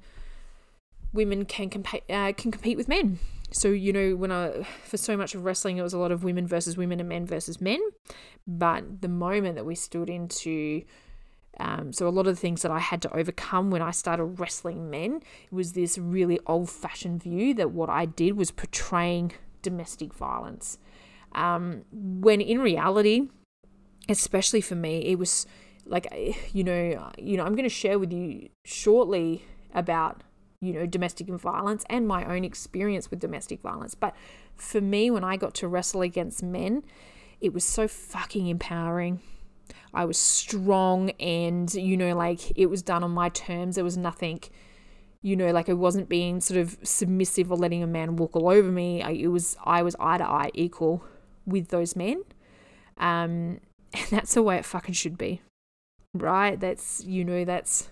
women 1.13 1.45
can 1.45 1.69
compete 1.69 2.03
uh, 2.09 2.33
can 2.33 2.51
compete 2.51 2.77
with 2.77 2.87
men. 2.87 3.19
So 3.51 3.67
you 3.69 3.93
know 3.93 4.15
when 4.15 4.31
I 4.31 4.63
for 4.83 4.97
so 4.97 5.15
much 5.15 5.35
of 5.35 5.45
wrestling 5.45 5.77
it 5.77 5.83
was 5.83 5.93
a 5.93 5.99
lot 5.99 6.11
of 6.11 6.23
women 6.23 6.47
versus 6.47 6.75
women 6.75 6.99
and 6.99 7.07
men 7.07 7.25
versus 7.25 7.61
men, 7.61 7.79
but 8.47 9.01
the 9.01 9.07
moment 9.07 9.55
that 9.55 9.65
we 9.65 9.75
stood 9.75 10.09
into 10.09 10.83
um, 11.59 11.93
so 11.93 12.07
a 12.07 12.09
lot 12.09 12.25
of 12.25 12.33
the 12.35 12.41
things 12.41 12.63
that 12.63 12.71
I 12.71 12.79
had 12.79 12.99
to 13.03 13.15
overcome 13.15 13.69
when 13.69 13.83
I 13.83 13.91
started 13.91 14.23
wrestling 14.23 14.89
men 14.89 15.21
was 15.51 15.73
this 15.73 15.99
really 15.99 16.39
old-fashioned 16.47 17.21
view 17.21 17.53
that 17.53 17.69
what 17.69 17.91
I 17.91 18.05
did 18.05 18.35
was 18.35 18.49
portraying 18.49 19.33
domestic 19.63 20.13
violence, 20.13 20.77
um, 21.33 21.83
when 21.91 22.39
in 22.39 22.59
reality, 22.59 23.29
especially 24.07 24.61
for 24.61 24.75
me, 24.75 24.99
it 24.99 25.17
was 25.17 25.47
like 25.85 26.07
you 26.53 26.63
know 26.63 27.11
you 27.17 27.35
know 27.35 27.43
I'm 27.43 27.55
going 27.55 27.63
to 27.63 27.69
share 27.69 27.97
with 27.97 28.13
you 28.13 28.49
shortly 28.63 29.43
about 29.73 30.21
you 30.63 30.71
know, 30.71 30.85
domestic 30.85 31.27
violence 31.27 31.83
and 31.89 32.07
my 32.07 32.23
own 32.23 32.45
experience 32.45 33.11
with 33.11 33.19
domestic 33.19 33.61
violence. 33.61 33.95
But 33.95 34.15
for 34.55 34.79
me, 34.79 35.11
when 35.11 35.23
I 35.23 35.35
got 35.35 35.53
to 35.55 35.67
wrestle 35.67 36.01
against 36.01 36.41
men, 36.41 36.83
it 37.41 37.53
was 37.53 37.65
so 37.65 37.85
fucking 37.89 38.47
empowering. 38.47 39.19
I 39.93 40.05
was 40.05 40.17
strong 40.17 41.09
and, 41.19 41.71
you 41.73 41.97
know, 41.97 42.15
like 42.15 42.57
it 42.57 42.67
was 42.67 42.81
done 42.81 43.03
on 43.03 43.11
my 43.11 43.27
terms. 43.27 43.75
There 43.75 43.83
was 43.83 43.97
nothing, 43.97 44.39
you 45.23 45.35
know, 45.35 45.51
like 45.51 45.69
I 45.69 45.73
wasn't 45.73 46.07
being 46.07 46.39
sort 46.39 46.59
of 46.59 46.77
submissive 46.83 47.51
or 47.51 47.57
letting 47.57 47.81
a 47.81 47.87
man 47.87 48.15
walk 48.17 48.35
all 48.35 48.49
over 48.49 48.71
me. 48.71 49.01
I, 49.01 49.11
it 49.11 49.27
was, 49.27 49.57
I 49.63 49.81
was 49.81 49.95
eye 49.99 50.19
to 50.19 50.23
eye 50.23 50.51
equal 50.53 51.03
with 51.47 51.69
those 51.69 51.95
men. 51.95 52.23
Um, 52.99 53.59
and 53.93 54.07
that's 54.11 54.35
the 54.35 54.43
way 54.43 54.57
it 54.57 54.65
fucking 54.65 54.93
should 54.93 55.17
be, 55.17 55.41
right? 56.13 56.59
That's, 56.59 57.03
you 57.03 57.25
know, 57.25 57.43
that's 57.43 57.89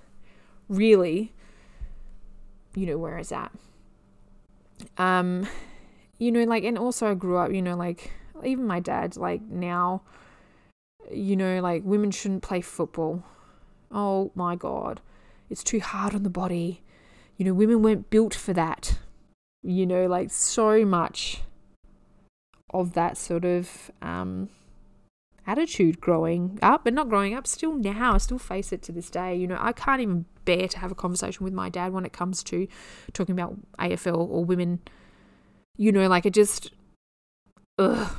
really 0.69 1.33
you 2.75 2.85
know, 2.85 2.97
where 2.97 3.17
it's 3.17 3.31
at. 3.31 3.51
Um, 4.97 5.47
you 6.17 6.31
know, 6.31 6.43
like, 6.43 6.63
and 6.63 6.77
also 6.77 7.11
I 7.11 7.13
grew 7.13 7.37
up, 7.37 7.51
you 7.51 7.61
know, 7.61 7.75
like, 7.75 8.11
even 8.43 8.65
my 8.65 8.79
dad, 8.79 9.17
like, 9.17 9.41
now, 9.41 10.01
you 11.11 11.35
know, 11.35 11.59
like, 11.61 11.83
women 11.83 12.11
shouldn't 12.11 12.43
play 12.43 12.61
football. 12.61 13.23
Oh 13.91 14.31
my 14.35 14.55
God. 14.55 15.01
It's 15.49 15.63
too 15.63 15.81
hard 15.81 16.15
on 16.15 16.23
the 16.23 16.29
body. 16.29 16.81
You 17.37 17.45
know, 17.45 17.53
women 17.53 17.81
weren't 17.81 18.09
built 18.09 18.33
for 18.33 18.53
that. 18.53 18.97
You 19.63 19.85
know, 19.85 20.07
like, 20.07 20.31
so 20.31 20.85
much 20.85 21.41
of 22.73 22.93
that 22.93 23.17
sort 23.17 23.45
of, 23.45 23.91
um, 24.01 24.49
attitude 25.47 25.99
growing 25.99 26.59
up, 26.61 26.83
but 26.83 26.93
not 26.93 27.09
growing 27.09 27.33
up, 27.33 27.47
still 27.47 27.73
now, 27.73 28.13
I 28.13 28.17
still 28.17 28.39
face 28.39 28.71
it 28.71 28.81
to 28.83 28.91
this 28.91 29.09
day. 29.09 29.35
You 29.35 29.47
know, 29.47 29.57
I 29.59 29.71
can't 29.71 30.01
even 30.01 30.25
bear 30.45 30.67
to 30.67 30.79
have 30.79 30.91
a 30.91 30.95
conversation 30.95 31.43
with 31.43 31.53
my 31.53 31.69
dad 31.69 31.93
when 31.93 32.05
it 32.05 32.13
comes 32.13 32.43
to 32.45 32.67
talking 33.13 33.33
about 33.33 33.57
AFL 33.79 34.29
or 34.29 34.45
women. 34.45 34.79
You 35.77 35.91
know, 35.91 36.07
like 36.07 36.25
it 36.25 36.33
just, 36.33 36.71
ugh, 37.79 38.15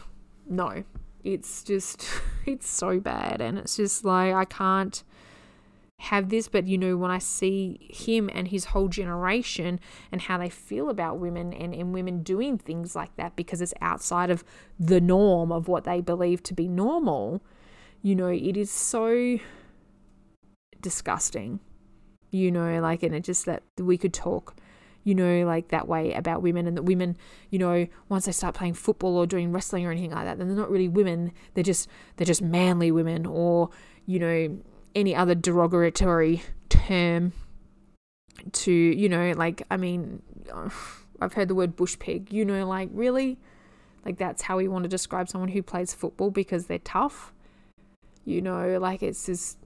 no. 0.48 0.84
It's 1.24 1.62
just, 1.62 2.08
it's 2.46 2.68
so 2.68 3.00
bad. 3.00 3.40
And 3.40 3.58
it's 3.58 3.76
just 3.76 4.04
like, 4.04 4.34
I 4.34 4.44
can't 4.44 5.02
have 6.02 6.30
this, 6.30 6.48
but 6.48 6.66
you 6.66 6.76
know, 6.76 6.96
when 6.96 7.10
I 7.10 7.18
see 7.18 7.78
him 7.90 8.28
and 8.34 8.48
his 8.48 8.66
whole 8.66 8.88
generation 8.88 9.78
and 10.10 10.22
how 10.22 10.38
they 10.38 10.48
feel 10.48 10.90
about 10.90 11.18
women 11.18 11.52
and, 11.52 11.72
and 11.72 11.94
women 11.94 12.22
doing 12.24 12.58
things 12.58 12.96
like 12.96 13.14
that 13.16 13.36
because 13.36 13.62
it's 13.62 13.74
outside 13.80 14.28
of 14.28 14.42
the 14.80 15.00
norm 15.00 15.52
of 15.52 15.68
what 15.68 15.84
they 15.84 16.00
believe 16.00 16.42
to 16.44 16.54
be 16.54 16.66
normal, 16.66 17.40
you 18.02 18.16
know, 18.16 18.26
it 18.28 18.56
is 18.56 18.70
so 18.70 19.38
disgusting. 20.80 21.60
You 22.30 22.50
know, 22.50 22.80
like, 22.80 23.02
and 23.02 23.14
it 23.14 23.24
just 23.24 23.44
that 23.44 23.62
we 23.78 23.98
could 23.98 24.14
talk 24.14 24.56
you 25.04 25.16
know, 25.16 25.44
like 25.44 25.68
that 25.68 25.88
way 25.88 26.12
about 26.12 26.42
women, 26.42 26.66
and 26.66 26.76
that 26.76 26.82
women, 26.82 27.16
you 27.50 27.58
know, 27.58 27.86
once 28.08 28.26
they 28.26 28.32
start 28.32 28.54
playing 28.54 28.74
football 28.74 29.16
or 29.16 29.26
doing 29.26 29.52
wrestling 29.52 29.84
or 29.84 29.90
anything 29.90 30.12
like 30.12 30.24
that, 30.24 30.38
then 30.38 30.46
they're 30.46 30.56
not 30.56 30.70
really 30.70 30.88
women. 30.88 31.32
They're 31.54 31.64
just 31.64 31.88
they're 32.16 32.24
just 32.24 32.40
manly 32.40 32.92
women, 32.92 33.26
or 33.26 33.70
you 34.06 34.20
know, 34.20 34.58
any 34.94 35.14
other 35.14 35.34
derogatory 35.34 36.42
term 36.68 37.32
to, 38.52 38.72
you 38.72 39.08
know, 39.08 39.32
like, 39.36 39.62
I 39.70 39.76
mean, 39.76 40.22
I've 41.20 41.34
heard 41.34 41.48
the 41.48 41.54
word 41.54 41.76
bush 41.76 41.98
pig, 41.98 42.32
you 42.32 42.44
know, 42.44 42.66
like, 42.66 42.88
really? 42.92 43.38
Like, 44.04 44.18
that's 44.18 44.42
how 44.42 44.56
we 44.56 44.66
want 44.66 44.82
to 44.82 44.88
describe 44.88 45.28
someone 45.28 45.50
who 45.50 45.62
plays 45.62 45.94
football 45.94 46.30
because 46.30 46.66
they're 46.66 46.78
tough. 46.78 47.32
You 48.24 48.40
know, 48.40 48.78
like, 48.78 49.02
it's 49.02 49.26
just, 49.26 49.58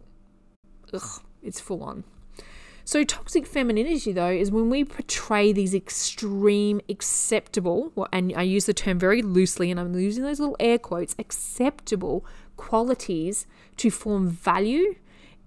ugh, 0.92 1.22
it's 1.42 1.60
full 1.60 1.82
on. 1.82 2.04
So, 2.84 3.02
toxic 3.02 3.46
femininity, 3.46 4.12
though, 4.12 4.30
is 4.30 4.50
when 4.50 4.70
we 4.70 4.84
portray 4.84 5.52
these 5.52 5.74
extreme, 5.74 6.80
acceptable, 6.88 7.92
and 8.12 8.32
I 8.36 8.42
use 8.42 8.66
the 8.66 8.74
term 8.74 8.98
very 8.98 9.22
loosely, 9.22 9.70
and 9.70 9.80
I'm 9.80 9.98
using 9.98 10.22
those 10.22 10.38
little 10.38 10.56
air 10.60 10.78
quotes, 10.78 11.16
acceptable 11.18 12.24
qualities 12.56 13.46
to 13.78 13.90
form 13.90 14.28
value 14.28 14.94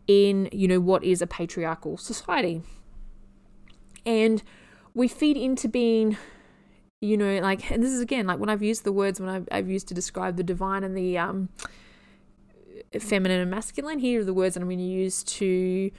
in, 0.10 0.50
you 0.52 0.68
know, 0.68 0.80
what 0.80 1.04
is 1.04 1.22
a 1.22 1.28
patriarchal 1.28 1.96
society. 1.96 2.64
And 4.08 4.42
we 4.96 5.08
feed 5.08 5.38
into 5.38 5.68
being, 5.68 6.18
you 7.00 7.16
know, 7.16 7.38
like, 7.42 7.70
and 7.70 7.84
this 7.84 7.92
is 7.92 8.02
again, 8.02 8.26
like 8.26 8.40
when 8.40 8.50
I've 8.50 8.64
used 8.64 8.84
the 8.86 8.92
words 8.92 9.20
when 9.20 9.30
I've, 9.30 9.48
I've 9.52 9.70
used 9.70 9.88
to 9.90 9.94
describe 9.94 10.36
the 10.36 10.44
divine 10.44 10.84
and 10.84 10.98
the 10.98 11.20
um, 11.20 11.50
feminine 13.00 13.40
and 13.40 13.52
masculine, 13.52 14.00
here 14.00 14.22
are 14.22 14.24
the 14.24 14.34
words 14.34 14.56
that 14.56 14.62
I'm 14.62 14.68
going 14.68 14.80
to 14.80 14.84
use 14.84 15.24
to, 15.24 15.92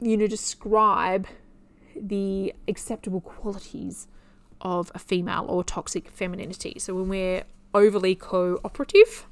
you 0.00 0.16
know, 0.16 0.26
describe 0.26 1.26
the 1.94 2.54
acceptable 2.66 3.20
qualities 3.20 4.08
of 4.62 4.90
a 4.94 4.98
female 4.98 5.44
or 5.50 5.62
toxic 5.62 6.08
femininity. 6.08 6.78
So 6.78 6.94
when 6.94 7.10
we're 7.10 7.44
overly 7.74 8.14
cooperative, 8.14 9.26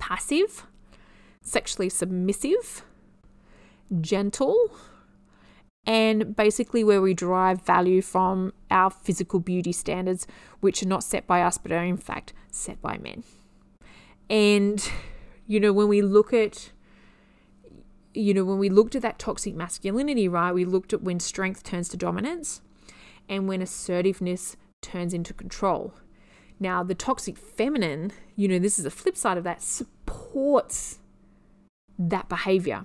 passive, 0.00 0.66
sexually 1.42 1.88
submissive, 1.88 2.84
gentle, 4.00 4.70
and 5.86 6.36
basically 6.36 6.84
where 6.84 7.00
we 7.00 7.14
derive 7.14 7.62
value 7.62 8.02
from 8.02 8.52
our 8.70 8.90
physical 8.90 9.40
beauty 9.40 9.72
standards, 9.72 10.26
which 10.60 10.82
are 10.82 10.88
not 10.88 11.02
set 11.02 11.26
by 11.26 11.42
us 11.42 11.58
but 11.58 11.72
are 11.72 11.84
in 11.84 11.96
fact 11.96 12.32
set 12.50 12.80
by 12.82 12.98
men. 12.98 13.24
And, 14.28 14.88
you 15.46 15.58
know, 15.58 15.72
when 15.72 15.88
we 15.88 16.02
look 16.02 16.32
at 16.32 16.70
you 18.12 18.34
know, 18.34 18.44
when 18.44 18.58
we 18.58 18.68
looked 18.68 18.94
at 18.94 19.02
that 19.02 19.18
toxic 19.18 19.54
masculinity, 19.54 20.28
right, 20.28 20.52
we 20.52 20.64
looked 20.64 20.92
at 20.92 21.02
when 21.02 21.20
strength 21.20 21.62
turns 21.62 21.88
to 21.88 21.96
dominance 21.96 22.60
and 23.28 23.46
when 23.46 23.62
assertiveness 23.62 24.56
turns 24.82 25.14
into 25.14 25.32
control. 25.32 25.94
Now, 26.58 26.82
the 26.82 26.94
toxic 26.94 27.38
feminine, 27.38 28.12
you 28.36 28.48
know, 28.48 28.58
this 28.58 28.78
is 28.78 28.84
a 28.84 28.90
flip 28.90 29.16
side 29.16 29.38
of 29.38 29.44
that, 29.44 29.62
supports 29.62 30.98
that 32.08 32.28
behavior. 32.28 32.84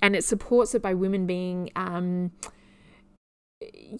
And 0.00 0.14
it 0.14 0.24
supports 0.24 0.74
it 0.74 0.82
by 0.82 0.94
women 0.94 1.26
being, 1.26 1.70
um, 1.76 2.32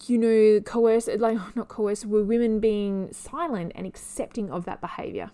you 0.07 0.17
know, 0.17 0.61
coerced, 0.61 1.09
like 1.17 1.37
not 1.55 1.67
coerced, 1.67 2.05
were 2.05 2.23
women 2.23 2.59
being 2.59 3.11
silent 3.11 3.71
and 3.75 3.85
accepting 3.85 4.49
of 4.49 4.65
that 4.65 4.81
behavior, 4.81 5.31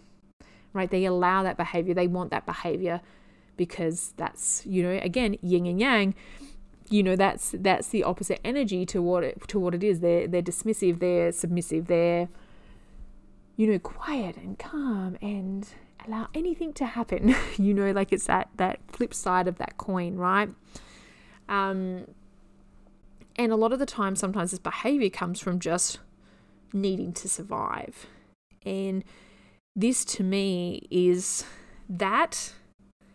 right? 0.74 0.89
They 0.89 1.05
allow 1.05 1.43
that 1.43 1.57
behavior, 1.57 1.93
they 1.93 2.07
want 2.07 2.31
that 2.31 2.45
behavior 2.45 3.01
because 3.57 4.13
that's, 4.17 4.65
you 4.65 4.83
know, 4.83 5.00
again, 5.01 5.38
yin 5.41 5.65
and 5.65 5.79
yang. 5.79 6.15
You 6.91 7.03
know, 7.03 7.15
that's 7.15 7.53
that's 7.55 7.89
the 7.89 8.03
opposite 8.03 8.39
energy 8.43 8.83
to 8.88 9.00
what 9.00 9.24
it 9.24 9.48
to 9.50 9.59
what 9.59 9.75
it 9.75 9.83
is. 9.83 10.00
They're 10.00 10.27
they're 10.27 10.41
dismissive, 10.41 11.00
they're 11.00 11.31
submissive, 11.31 11.86
they're 11.86 12.29
you 13.59 13.67
know, 13.67 13.77
quiet 13.77 14.38
and 14.38 14.57
calm 14.57 15.17
and 15.21 15.67
allow 16.08 16.27
anything 16.34 16.74
to 16.74 16.86
happen. 16.86 17.36
you 17.58 17.74
know, 17.74 17.91
like 17.91 18.12
it's 18.12 18.25
that 18.27 18.50
that 18.58 18.79
flip 18.88 19.13
side 19.13 19.48
of 19.48 19.58
that 19.58 19.77
coin, 19.77 20.15
right? 20.15 20.50
Um, 21.48 22.06
and 23.36 23.51
a 23.51 23.56
lot 23.56 23.72
of 23.72 23.79
the 23.79 23.86
time, 23.86 24.15
sometimes 24.15 24.51
this 24.51 24.60
behavior 24.60 25.10
comes 25.10 25.39
from 25.39 25.60
just 25.60 26.00
needing 26.74 27.13
to 27.13 27.29
survive. 27.29 28.06
And 28.65 29.03
this 29.75 30.03
to 30.06 30.24
me 30.24 30.88
is 30.91 31.46
that 31.88 32.53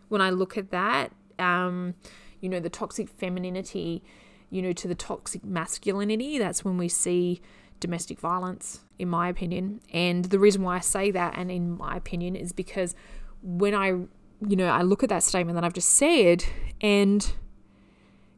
when 0.09 0.21
I 0.21 0.31
look 0.31 0.57
at 0.57 0.71
that, 0.71 1.13
um, 1.39 1.95
you 2.41 2.49
know, 2.49 2.59
the 2.59 2.71
toxic 2.71 3.09
femininity, 3.09 4.03
you 4.51 4.63
know, 4.63 4.73
to 4.73 4.89
the 4.89 4.95
toxic 4.95 5.45
masculinity, 5.45 6.39
that's 6.39 6.65
when 6.65 6.79
we 6.79 6.89
see 6.89 7.41
domestic 7.81 8.19
violence, 8.19 8.81
in 8.99 9.09
my 9.09 9.29
opinion. 9.29 9.81
And 9.93 10.27
the 10.27 10.39
reason 10.39 10.63
why 10.63 10.77
I 10.77 10.81
say 10.81 11.11
that, 11.11 11.37
and 11.37 11.51
in 11.51 11.77
my 11.77 11.97
opinion, 11.97 12.37
is 12.37 12.53
because 12.53 12.95
when 13.43 13.75
I, 13.75 13.87
you 13.87 14.57
know, 14.57 14.69
I 14.69 14.83
look 14.83 15.03
at 15.03 15.09
that 15.11 15.23
statement 15.23 15.57
that 15.57 15.65
I've 15.65 15.75
just 15.75 15.91
said, 15.91 16.45
and, 16.81 17.33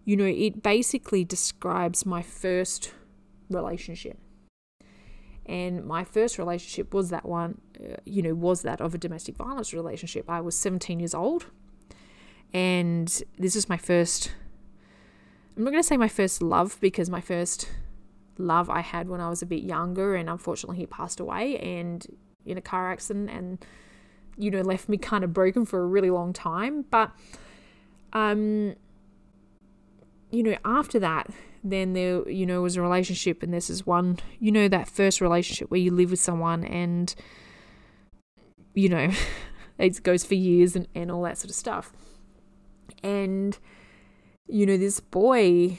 you 0.04 0.16
know, 0.16 0.24
it 0.24 0.62
basically 0.62 1.24
describes 1.24 2.04
my 2.04 2.22
first 2.22 2.92
relationship. 3.50 4.18
And 5.46 5.84
my 5.84 6.02
first 6.02 6.38
relationship 6.38 6.92
was 6.92 7.10
that 7.10 7.24
one, 7.24 7.60
uh, 7.80 7.96
you 8.04 8.20
know, 8.20 8.34
was 8.34 8.62
that 8.62 8.80
of 8.80 8.94
a 8.94 8.98
domestic 8.98 9.36
violence 9.36 9.72
relationship. 9.72 10.28
I 10.28 10.40
was 10.40 10.58
17 10.58 10.98
years 10.98 11.14
old. 11.14 11.46
And 12.52 13.08
this 13.38 13.54
is 13.54 13.68
my 13.68 13.76
first, 13.76 14.32
I'm 15.56 15.62
not 15.64 15.70
going 15.70 15.82
to 15.82 15.86
say 15.86 15.96
my 15.96 16.08
first 16.08 16.42
love 16.42 16.78
because 16.80 17.08
my 17.08 17.20
first 17.20 17.68
love 18.38 18.70
I 18.70 18.80
had 18.80 19.08
when 19.08 19.20
I 19.20 19.28
was 19.28 19.42
a 19.42 19.46
bit 19.46 19.62
younger. 19.62 20.14
And 20.14 20.28
unfortunately, 20.28 20.78
he 20.78 20.86
passed 20.86 21.20
away 21.20 21.58
and 21.58 22.06
in 22.44 22.56
a 22.56 22.62
car 22.62 22.92
accident 22.92 23.30
and, 23.30 23.64
you 24.36 24.50
know, 24.50 24.60
left 24.60 24.88
me 24.88 24.98
kind 24.98 25.24
of 25.24 25.32
broken 25.32 25.64
for 25.64 25.82
a 25.82 25.86
really 25.86 26.10
long 26.10 26.32
time. 26.32 26.84
But, 26.90 27.10
um, 28.12 28.74
you 30.30 30.42
know, 30.42 30.56
after 30.64 30.98
that, 31.00 31.30
then 31.70 31.92
there 31.92 32.28
you 32.28 32.46
know 32.46 32.62
was 32.62 32.76
a 32.76 32.82
relationship 32.82 33.42
and 33.42 33.52
this 33.52 33.68
is 33.68 33.86
one 33.86 34.18
you 34.38 34.52
know 34.52 34.68
that 34.68 34.88
first 34.88 35.20
relationship 35.20 35.70
where 35.70 35.80
you 35.80 35.90
live 35.90 36.10
with 36.10 36.20
someone 36.20 36.64
and 36.64 37.14
you 38.74 38.88
know 38.88 39.10
it 39.78 40.02
goes 40.02 40.24
for 40.24 40.34
years 40.34 40.76
and, 40.76 40.86
and 40.94 41.10
all 41.10 41.22
that 41.22 41.38
sort 41.38 41.50
of 41.50 41.56
stuff 41.56 41.92
and 43.02 43.58
you 44.46 44.64
know 44.64 44.76
this 44.76 45.00
boy 45.00 45.78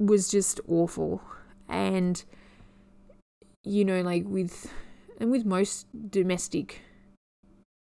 was 0.00 0.28
just 0.28 0.60
awful 0.66 1.22
and 1.68 2.24
you 3.62 3.84
know 3.84 4.00
like 4.00 4.24
with 4.26 4.72
and 5.18 5.30
with 5.30 5.44
most 5.44 5.86
domestic 6.10 6.80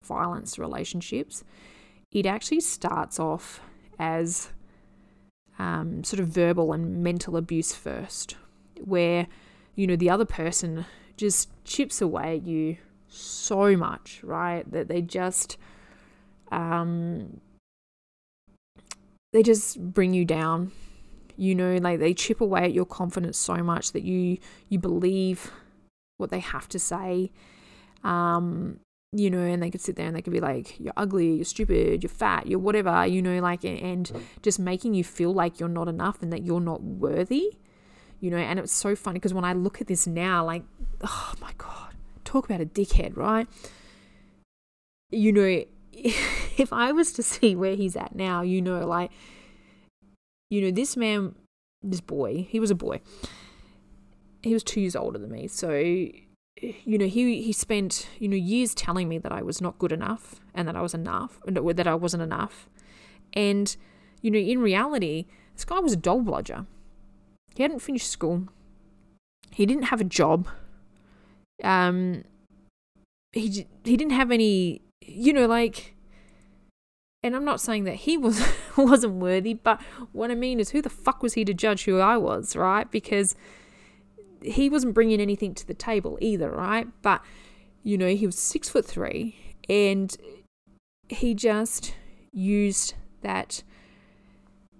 violence 0.05 0.59
relationships 0.59 1.43
it 2.13 2.27
actually 2.27 2.61
starts 2.61 3.19
off 3.19 3.61
as 3.99 4.53
um, 5.59 6.03
sort 6.05 6.21
of 6.21 6.29
verbal 6.29 6.73
and 6.73 7.03
mental 7.03 7.37
abuse 7.37 7.73
first, 7.73 8.37
where, 8.85 9.27
you 9.75 9.87
know, 9.87 9.97
the 9.97 10.11
other 10.11 10.25
person 10.25 10.85
just 11.17 11.49
chips 11.65 12.01
away 12.01 12.37
at 12.37 12.47
you 12.47 12.77
so 13.09 13.77
much, 13.77 14.21
right? 14.23 14.71
That 14.71 14.89
they 14.89 15.03
just, 15.03 15.57
um, 16.51 17.41
they 19.33 19.43
just 19.43 19.81
bring 19.81 20.13
you 20.15 20.25
down. 20.25 20.73
You 21.37 21.55
know, 21.55 21.77
like 21.77 21.99
they 21.99 22.15
chip 22.15 22.41
away 22.41 22.65
at 22.65 22.73
your 22.73 22.87
confidence 22.87 23.39
so 23.39 23.57
much 23.57 23.93
that 23.93 24.03
you 24.03 24.39
you 24.69 24.79
believe 24.79 25.51
what 26.17 26.31
they 26.31 26.41
have 26.41 26.69
to 26.69 26.79
say. 26.79 27.33
Um, 28.05 28.81
you 29.15 29.31
know, 29.31 29.41
and 29.41 29.63
they 29.63 29.71
could 29.71 29.81
sit 29.83 29.97
there 29.97 30.07
and 30.07 30.17
they 30.17 30.23
could 30.23 30.33
be 30.33 30.41
like, 30.41 30.81
you're 30.81 30.95
ugly, 30.97 31.35
you're 31.35 31.45
stupid, 31.45 32.03
you're 32.03 32.11
fat, 32.11 32.47
you're 32.47 32.59
whatever, 32.59 33.07
you 33.07 33.21
know, 33.21 33.39
like, 33.41 33.63
and 33.63 34.11
just 34.41 34.59
making 34.59 34.95
you 34.95 35.05
feel 35.05 35.35
like 35.35 35.61
you're 35.61 35.69
not 35.69 35.87
enough 35.87 36.23
and 36.23 36.33
that 36.33 36.43
you're 36.43 36.61
not 36.61 36.83
worthy, 36.83 37.59
you 38.21 38.31
know. 38.31 38.39
And 38.39 38.59
it's 38.59 38.73
so 38.73 38.97
funny 38.97 39.19
because 39.19 39.35
when 39.35 39.45
I 39.45 39.53
look 39.53 39.83
at 39.83 39.87
this 39.87 40.07
now, 40.07 40.45
like, 40.47 40.63
oh 41.03 41.35
my 41.43 41.53
God, 41.59 41.95
talk 42.25 42.47
about 42.47 42.63
a 42.63 42.67
dickhead, 42.67 43.15
right? 43.15 43.47
You 45.11 45.33
know, 45.33 45.65
if 45.93 46.73
I 46.73 46.93
was 46.93 47.13
to 47.13 47.23
see 47.23 47.55
where 47.55 47.75
he's 47.75 47.97
at 47.97 48.15
now, 48.15 48.41
you 48.41 48.63
know, 48.63 48.87
like, 48.87 49.11
you 50.53 50.61
know, 50.61 50.71
this 50.71 50.99
man, 50.99 51.35
this 51.83 52.03
boy, 52.03 52.47
he 52.47 52.61
was 52.61 52.71
a 52.71 52.75
boy. 52.75 53.01
He 54.43 54.53
was 54.53 54.63
two 54.63 54.83
years 54.83 54.95
older 54.95 55.19
than 55.19 55.33
me. 55.33 55.49
So 55.49 55.73
you 55.73 56.99
know, 56.99 57.07
he 57.07 57.41
he 57.41 57.53
spent 57.55 58.07
you 58.19 58.29
know 58.29 58.37
years 58.37 58.75
telling 58.75 59.09
me 59.09 59.17
that 59.17 59.33
I 59.33 59.41
was 59.41 59.63
not 59.63 59.79
good 59.79 59.93
enough 59.93 60.41
and 60.55 60.69
that 60.69 60.77
I 60.77 60.83
was 60.83 60.93
enough, 60.93 61.41
that 61.47 61.87
I 61.87 61.95
wasn't 61.95 62.23
enough, 62.23 62.69
and 63.33 63.75
you 64.21 64.31
know, 64.31 64.39
in 64.39 64.61
reality, 64.61 65.25
this 65.55 65.65
guy 65.65 65.79
was 65.81 65.95
a 65.95 65.97
dog 65.97 66.27
bludger. 66.27 66.67
He 67.55 67.63
hadn't 67.63 67.81
finished 67.81 68.11
school. 68.11 68.49
He 69.53 69.65
didn't 69.65 69.85
have 69.85 70.03
a 70.03 70.05
job. 70.05 70.49
Um, 71.65 72.25
he 73.33 73.67
he 73.85 73.97
didn't 73.97 74.13
have 74.13 74.31
any, 74.31 74.83
you 75.01 75.33
know, 75.33 75.47
like. 75.47 75.95
And 77.25 77.37
I'm 77.37 77.45
not 77.45 77.61
saying 77.61 77.85
that 77.85 77.95
he 77.95 78.19
was 78.19 78.45
wasn't 78.77 79.15
worthy, 79.15 79.55
but 79.55 79.81
what 80.13 80.31
I 80.31 80.35
mean 80.35 80.61
is, 80.61 80.71
who 80.71 80.83
the 80.83 80.91
fuck 80.91 81.23
was 81.23 81.35
he 81.35 81.45
to 81.45 81.55
judge 81.55 81.85
who 81.85 81.99
I 81.99 82.17
was, 82.17 82.57
right? 82.57 82.91
Because 82.91 83.35
he 84.43 84.69
wasn't 84.69 84.95
bringing 84.95 85.21
anything 85.21 85.55
to 85.55 85.67
the 85.67 85.75
table 85.75 86.19
either, 86.21 86.51
right? 86.51 86.89
But 87.03 87.23
you 87.83 87.99
know, 87.99 88.09
he 88.09 88.27
was 88.27 88.39
six 88.39 88.69
foot 88.69 88.87
three, 88.87 89.57
and 89.69 90.17
he 91.09 91.35
just 91.35 91.95
used 92.33 92.95
that 93.23 93.63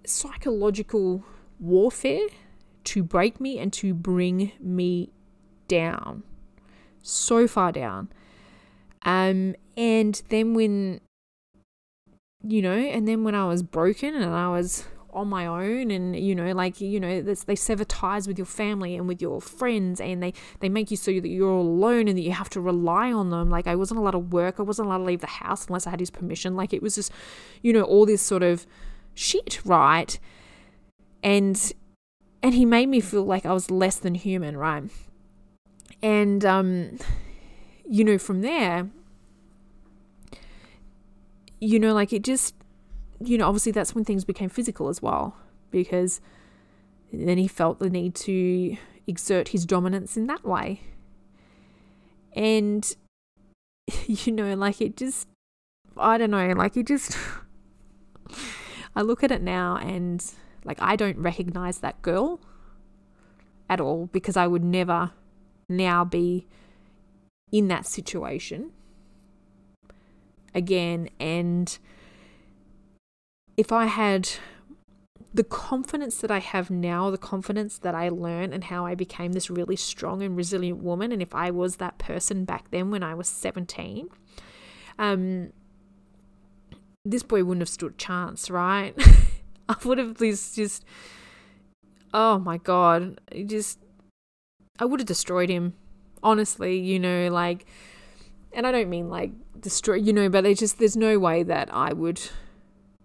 psychological 0.05 1.23
warfare 1.59 2.27
to 2.83 3.03
break 3.03 3.39
me 3.39 3.57
and 3.59 3.71
to 3.71 3.93
bring 3.93 4.51
me 4.59 5.11
down 5.67 6.23
so 7.01 7.47
far 7.47 7.71
down. 7.71 8.09
Um, 9.03 9.55
and 9.77 10.21
then 10.29 10.53
when, 10.53 11.01
you 12.43 12.61
know, 12.61 12.73
and 12.73 13.07
then 13.07 13.23
when 13.23 13.35
I 13.35 13.45
was 13.47 13.63
broken 13.63 14.15
and 14.15 14.33
I 14.33 14.49
was 14.49 14.85
on 15.13 15.27
my 15.27 15.45
own 15.45 15.91
and 15.91 16.15
you 16.15 16.33
know 16.33 16.51
like 16.53 16.81
you 16.81 16.99
know 16.99 17.21
they 17.21 17.55
sever 17.55 17.85
ties 17.85 18.27
with 18.27 18.37
your 18.37 18.47
family 18.47 18.95
and 18.95 19.07
with 19.07 19.21
your 19.21 19.39
friends 19.39 20.01
and 20.01 20.23
they 20.23 20.33
they 20.59 20.69
make 20.69 20.89
you 20.89 20.97
so 20.97 21.11
that 21.11 21.27
you're 21.27 21.51
all 21.51 21.61
alone 21.61 22.07
and 22.07 22.17
that 22.17 22.23
you 22.23 22.31
have 22.31 22.49
to 22.49 22.59
rely 22.59 23.11
on 23.11 23.29
them. 23.29 23.49
Like 23.49 23.67
i 23.67 23.75
wasn't 23.75 23.99
allowed 23.99 24.11
to 24.11 24.19
work. 24.19 24.59
I 24.59 24.63
wasn't 24.63 24.87
allowed 24.87 24.99
to 24.99 25.03
leave 25.03 25.21
the 25.21 25.27
house 25.27 25.67
unless 25.67 25.87
i 25.87 25.91
had 25.91 25.99
his 25.99 26.09
permission. 26.09 26.55
Like 26.55 26.73
it 26.73 26.81
was 26.81 26.95
just 26.95 27.11
you 27.61 27.71
know 27.71 27.83
all 27.83 28.05
this 28.05 28.21
sort 28.21 28.43
of 28.43 28.65
shit 29.13 29.61
right? 29.63 30.19
And 31.21 31.71
and 32.41 32.55
he 32.55 32.65
made 32.65 32.89
me 32.89 32.99
feel 32.99 33.23
like 33.23 33.45
i 33.45 33.53
was 33.53 33.71
less 33.71 33.97
than 33.97 34.15
human 34.15 34.57
right? 34.57 34.83
And 36.01 36.43
um 36.43 36.97
you 37.85 38.03
know 38.03 38.17
from 38.17 38.41
there 38.41 38.89
you 41.63 41.79
know 41.79 41.93
like 41.93 42.13
it 42.13 42.23
just 42.23 42.55
you 43.27 43.37
know, 43.37 43.47
obviously 43.47 43.71
that's 43.71 43.95
when 43.95 44.05
things 44.05 44.25
became 44.25 44.49
physical 44.49 44.89
as 44.89 45.01
well, 45.01 45.35
because 45.71 46.21
then 47.11 47.37
he 47.37 47.47
felt 47.47 47.79
the 47.79 47.89
need 47.89 48.15
to 48.15 48.77
exert 49.07 49.49
his 49.49 49.65
dominance 49.65 50.17
in 50.17 50.27
that 50.27 50.43
way. 50.45 50.81
And, 52.35 52.95
you 54.07 54.31
know, 54.31 54.53
like 54.55 54.81
it 54.81 54.97
just, 54.97 55.27
I 55.97 56.17
don't 56.17 56.31
know, 56.31 56.47
like 56.53 56.75
it 56.75 56.87
just, 56.87 57.17
I 58.95 59.01
look 59.01 59.23
at 59.23 59.31
it 59.31 59.41
now 59.41 59.77
and 59.77 60.23
like 60.65 60.77
I 60.81 60.95
don't 60.95 61.17
recognize 61.17 61.79
that 61.79 62.01
girl 62.01 62.39
at 63.69 63.81
all 63.81 64.07
because 64.07 64.37
I 64.37 64.47
would 64.47 64.63
never 64.63 65.11
now 65.67 66.05
be 66.05 66.47
in 67.51 67.67
that 67.69 67.85
situation 67.85 68.71
again. 70.53 71.09
And, 71.19 71.77
if 73.57 73.71
I 73.71 73.85
had 73.85 74.29
the 75.33 75.43
confidence 75.43 76.17
that 76.17 76.31
I 76.31 76.39
have 76.39 76.69
now, 76.69 77.09
the 77.09 77.17
confidence 77.17 77.77
that 77.79 77.95
I 77.95 78.09
learned 78.09 78.53
and 78.53 78.65
how 78.65 78.85
I 78.85 78.95
became 78.95 79.33
this 79.33 79.49
really 79.49 79.75
strong 79.75 80.21
and 80.21 80.35
resilient 80.35 80.83
woman, 80.83 81.11
and 81.11 81.21
if 81.21 81.33
I 81.33 81.51
was 81.51 81.77
that 81.77 81.97
person 81.97 82.45
back 82.45 82.69
then 82.71 82.91
when 82.91 83.03
I 83.03 83.13
was 83.13 83.27
17, 83.27 84.09
um, 84.99 85.51
this 87.05 87.23
boy 87.23 87.43
wouldn't 87.43 87.61
have 87.61 87.69
stood 87.69 87.93
a 87.93 87.97
chance, 87.97 88.49
right? 88.49 88.93
I 89.69 89.75
would 89.85 89.97
have 89.97 90.17
just, 90.17 90.55
just, 90.55 90.85
oh 92.13 92.37
my 92.39 92.57
God, 92.57 93.19
just, 93.45 93.79
I 94.79 94.85
would 94.85 94.99
have 94.99 95.07
destroyed 95.07 95.49
him, 95.49 95.73
honestly, 96.21 96.79
you 96.79 96.99
know, 96.99 97.29
like, 97.29 97.65
and 98.53 98.67
I 98.67 98.71
don't 98.71 98.89
mean 98.89 99.09
like 99.09 99.31
destroy, 99.59 99.95
you 99.95 100.13
know, 100.13 100.29
but 100.29 100.45
it's 100.45 100.59
just, 100.59 100.79
there's 100.79 100.97
no 100.97 101.19
way 101.19 101.43
that 101.43 101.73
I 101.73 101.93
would 101.93 102.21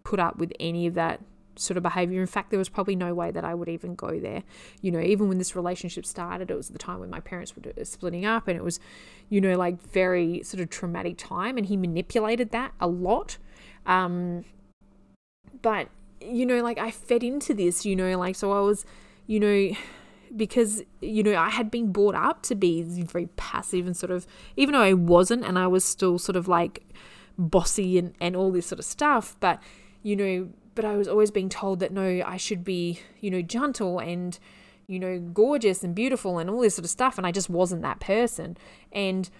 put 0.04 0.20
up 0.20 0.38
with 0.38 0.52
any 0.58 0.86
of 0.86 0.94
that 0.94 1.20
sort 1.56 1.76
of 1.76 1.82
behavior. 1.82 2.20
In 2.20 2.26
fact, 2.26 2.50
there 2.50 2.58
was 2.58 2.68
probably 2.68 2.96
no 2.96 3.14
way 3.14 3.30
that 3.30 3.44
I 3.44 3.54
would 3.54 3.68
even 3.68 3.94
go 3.94 4.18
there. 4.18 4.42
You 4.80 4.90
know, 4.90 5.00
even 5.00 5.28
when 5.28 5.38
this 5.38 5.56
relationship 5.56 6.06
started, 6.06 6.50
it 6.50 6.56
was 6.56 6.68
the 6.68 6.78
time 6.78 7.00
when 7.00 7.10
my 7.10 7.20
parents 7.20 7.54
were 7.56 7.72
uh, 7.78 7.84
splitting 7.84 8.24
up, 8.24 8.48
and 8.48 8.56
it 8.56 8.62
was, 8.62 8.80
you 9.28 9.40
know, 9.40 9.56
like 9.56 9.80
very 9.80 10.42
sort 10.42 10.60
of 10.60 10.70
traumatic 10.70 11.16
time, 11.18 11.56
and 11.58 11.66
he 11.66 11.76
manipulated 11.76 12.50
that 12.52 12.72
a 12.80 12.86
lot. 12.86 13.38
Um, 13.86 14.44
but 15.62 15.88
you 16.20 16.46
know, 16.46 16.62
like 16.62 16.78
I 16.78 16.90
fed 16.90 17.22
into 17.22 17.54
this, 17.54 17.84
you 17.84 17.96
know, 17.96 18.16
like 18.18 18.36
so 18.36 18.52
I 18.52 18.60
was, 18.60 18.84
you 19.26 19.40
know, 19.40 19.70
because 20.36 20.82
you 21.00 21.22
know 21.22 21.36
I 21.36 21.50
had 21.50 21.70
been 21.70 21.92
brought 21.92 22.14
up 22.14 22.42
to 22.44 22.54
be 22.54 22.82
very 22.82 23.28
passive 23.36 23.86
and 23.86 23.96
sort 23.96 24.10
of 24.10 24.26
even 24.56 24.72
though 24.72 24.82
I 24.82 24.92
wasn't 24.92 25.44
and 25.44 25.58
I 25.58 25.66
was 25.66 25.84
still 25.84 26.18
sort 26.18 26.36
of 26.36 26.48
like 26.48 26.82
bossy 27.38 27.98
and, 27.98 28.14
and 28.20 28.34
all 28.34 28.50
this 28.50 28.66
sort 28.66 28.78
of 28.78 28.84
stuff 28.84 29.36
but 29.40 29.62
you 30.02 30.16
know 30.16 30.48
but 30.74 30.84
I 30.84 30.96
was 30.96 31.08
always 31.08 31.30
being 31.30 31.48
told 31.48 31.80
that 31.80 31.92
no 31.92 32.22
I 32.24 32.36
should 32.36 32.64
be 32.64 33.00
you 33.20 33.30
know 33.30 33.42
gentle 33.42 33.98
and 33.98 34.38
you 34.88 34.98
know 34.98 35.18
gorgeous 35.18 35.84
and 35.84 35.94
beautiful 35.94 36.38
and 36.38 36.50
all 36.50 36.60
this 36.60 36.74
sort 36.74 36.84
of 36.84 36.90
stuff 36.90 37.18
and 37.18 37.26
I 37.26 37.30
just 37.30 37.48
wasn't 37.48 37.82
that 37.82 38.00
person. 38.00 38.56
And 38.90 39.30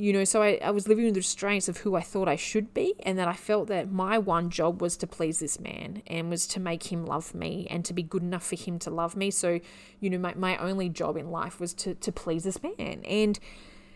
you 0.00 0.14
know, 0.14 0.24
so 0.24 0.42
I, 0.42 0.58
I 0.64 0.70
was 0.70 0.88
living 0.88 1.04
with 1.04 1.12
the 1.12 1.20
restraints 1.20 1.68
of 1.68 1.76
who 1.76 1.94
I 1.94 2.00
thought 2.00 2.26
I 2.26 2.36
should 2.36 2.72
be, 2.72 2.94
and 3.02 3.18
that 3.18 3.28
I 3.28 3.34
felt 3.34 3.68
that 3.68 3.92
my 3.92 4.16
one 4.16 4.48
job 4.48 4.80
was 4.80 4.96
to 4.96 5.06
please 5.06 5.40
this 5.40 5.60
man 5.60 6.02
and 6.06 6.30
was 6.30 6.46
to 6.48 6.58
make 6.58 6.90
him 6.90 7.04
love 7.04 7.34
me 7.34 7.66
and 7.68 7.84
to 7.84 7.92
be 7.92 8.02
good 8.02 8.22
enough 8.22 8.46
for 8.46 8.56
him 8.56 8.78
to 8.78 8.90
love 8.90 9.14
me. 9.14 9.30
So, 9.30 9.60
you 10.00 10.08
know, 10.08 10.16
my, 10.16 10.32
my 10.32 10.56
only 10.56 10.88
job 10.88 11.18
in 11.18 11.30
life 11.30 11.60
was 11.60 11.74
to, 11.74 11.94
to 11.96 12.10
please 12.12 12.44
this 12.44 12.62
man. 12.62 13.02
And, 13.04 13.38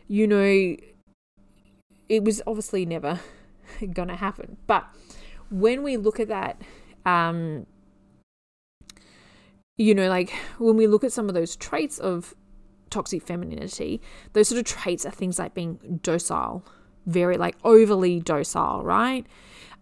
you 0.07 0.27
know, 0.27 0.77
it 2.11 2.23
was 2.23 2.43
obviously 2.47 2.85
never 2.85 3.21
going 3.95 4.09
to 4.09 4.17
happen. 4.17 4.59
But 4.67 4.87
when 5.51 5.83
we 5.83 5.97
look 5.97 6.21
at 6.21 6.29
that, 6.29 6.61
um, 7.07 7.65
you 9.79 9.95
know, 9.95 10.11
like 10.11 10.35
when 10.59 10.77
we 10.77 10.87
look 10.87 11.03
at 11.03 11.13
some 11.13 11.29
of 11.31 11.35
those 11.35 11.57
traits 11.57 11.99
of 11.99 12.35
toxic 12.95 13.23
femininity, 13.23 14.01
those 14.33 14.49
sort 14.49 14.59
of 14.59 14.65
traits 14.65 15.05
are 15.05 15.11
things 15.11 15.39
like 15.39 15.53
being 15.53 16.01
docile, 16.03 16.65
very 17.07 17.37
like 17.37 17.57
overly 17.65 18.21
docile, 18.21 18.83
right? 18.85 19.27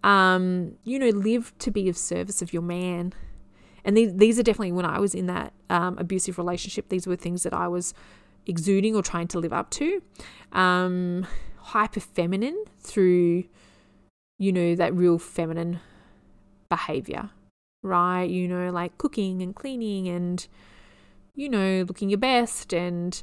Um, 0.03 0.77
you 0.83 0.99
know, 0.99 1.11
live 1.11 1.53
to 1.59 1.71
be 1.71 1.89
of 1.89 1.97
service 1.97 2.43
of 2.43 2.53
your 2.53 2.63
man. 2.63 3.13
And 3.85 3.97
these, 3.97 4.15
these 4.15 4.39
are 4.39 4.43
definitely 4.43 4.73
when 4.73 4.87
I 4.87 4.99
was 4.99 5.15
in 5.15 5.27
that 5.27 5.53
um, 5.69 5.99
abusive 5.99 6.39
relationship, 6.39 6.89
these 6.89 7.07
were 7.07 7.17
things 7.17 7.43
that 7.43 7.53
I 7.53 7.69
was 7.69 7.93
exuding 8.47 8.97
or 8.97 9.03
trying 9.03 9.29
to 9.29 9.39
live 9.39 9.53
up 9.53 9.71
to. 9.71 10.03
Um, 10.53 11.27
hyper 11.59 12.01
feminine 12.01 12.65
through, 12.81 13.45
you 14.39 14.53
know, 14.53 14.75
that 14.75 14.95
real 14.95 15.19
feminine 15.19 15.81
behavior, 16.69 17.31
right? 17.83 18.25
You 18.25 18.49
know, 18.49 18.71
like 18.71 18.97
cooking 18.99 19.43
and 19.43 19.55
cleaning 19.55 20.09
and 20.09 20.47
you 21.35 21.49
know, 21.49 21.85
looking 21.87 22.11
your 22.11 22.19
best 22.19 22.73
and, 22.73 23.23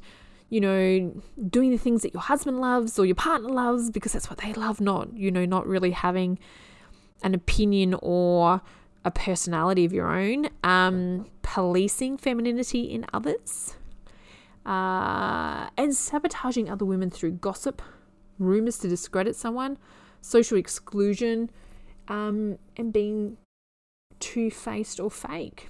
you 0.49 0.59
know, 0.59 1.21
doing 1.49 1.71
the 1.71 1.77
things 1.77 2.01
that 2.01 2.13
your 2.13 2.23
husband 2.23 2.59
loves 2.59 2.97
or 2.97 3.05
your 3.05 3.15
partner 3.15 3.49
loves 3.49 3.91
because 3.91 4.13
that's 4.13 4.29
what 4.29 4.39
they 4.39 4.53
love, 4.53 4.81
not, 4.81 5.15
you 5.15 5.31
know, 5.31 5.45
not 5.45 5.67
really 5.67 5.91
having 5.91 6.39
an 7.23 7.33
opinion 7.33 7.95
or 8.01 8.61
a 9.05 9.11
personality 9.11 9.85
of 9.85 9.93
your 9.93 10.13
own. 10.13 10.49
Um, 10.63 11.27
policing 11.41 12.17
femininity 12.17 12.83
in 12.83 13.05
others. 13.13 13.75
Uh, 14.65 15.69
and 15.77 15.95
sabotaging 15.95 16.69
other 16.69 16.85
women 16.85 17.09
through 17.09 17.31
gossip, 17.31 17.81
rumors 18.37 18.77
to 18.77 18.87
discredit 18.87 19.35
someone, 19.35 19.77
social 20.21 20.57
exclusion, 20.57 21.49
um, 22.07 22.57
and 22.77 22.91
being 22.93 23.37
two 24.19 24.51
faced 24.51 24.99
or 24.99 25.09
fake. 25.09 25.69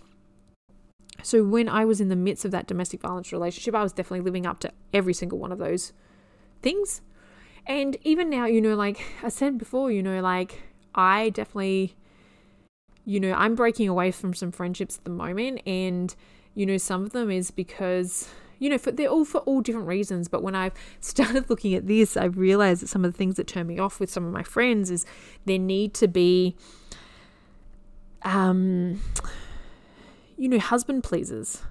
So 1.24 1.44
when 1.44 1.68
I 1.68 1.86
was 1.86 2.02
in 2.02 2.10
the 2.10 2.16
midst 2.16 2.46
of 2.46 2.52
that 2.52 2.68
domestic 2.68 3.02
violence 3.02 3.32
relationship, 3.32 3.76
I 3.76 3.84
was 3.84 3.94
definitely 3.94 4.22
living 4.22 4.46
up 4.46 4.60
to 4.62 4.72
every 4.94 5.14
single 5.14 5.38
one 5.38 5.52
of 5.52 5.60
those 5.60 5.94
things. 6.62 7.02
And 7.66 7.98
even 8.04 8.30
now, 8.30 8.46
you 8.46 8.62
know, 8.62 8.76
like 8.76 9.02
I 9.24 9.30
said 9.30 9.58
before, 9.58 9.92
you 9.92 10.04
know, 10.04 10.22
like 10.22 10.64
I 10.96 11.30
definitely, 11.30 11.96
you 13.06 13.20
know, 13.20 13.34
I'm 13.34 13.56
breaking 13.56 13.88
away 13.88 14.12
from 14.12 14.34
some 14.34 14.52
friendships 14.52 14.98
at 14.98 15.04
the 15.04 15.12
moment. 15.12 15.62
And, 15.66 16.14
you 16.56 16.66
know, 16.66 16.78
some 16.78 17.04
of 17.04 17.12
them 17.12 17.30
is 17.30 17.52
because, 17.52 18.30
you 18.58 18.70
know, 18.70 18.78
for, 18.78 18.92
they're 18.92 19.10
all 19.10 19.26
for 19.26 19.40
all 19.42 19.62
different 19.62 19.88
reasons. 19.88 20.28
But 20.28 20.42
when 20.42 20.56
I've 20.56 20.74
started 21.00 21.50
looking 21.50 21.74
at 21.76 21.88
this, 21.88 22.18
I've 22.18 22.38
realized 22.38 22.82
that 22.82 22.88
some 22.88 23.06
of 23.06 23.12
the 23.12 23.18
things 23.18 23.36
that 23.36 23.48
turn 23.48 23.68
me 23.68 23.80
off 23.80 24.00
with 24.00 24.10
some 24.10 24.26
of 24.26 24.34
my 24.34 24.44
friends 24.44 24.90
is 24.90 25.06
there 25.46 25.60
need 25.60 25.94
to 25.96 26.08
be, 26.08 26.56
um, 28.24 29.02
you 30.40 30.48
know, 30.48 30.58
husband 30.58 31.04
pleasers, 31.04 31.64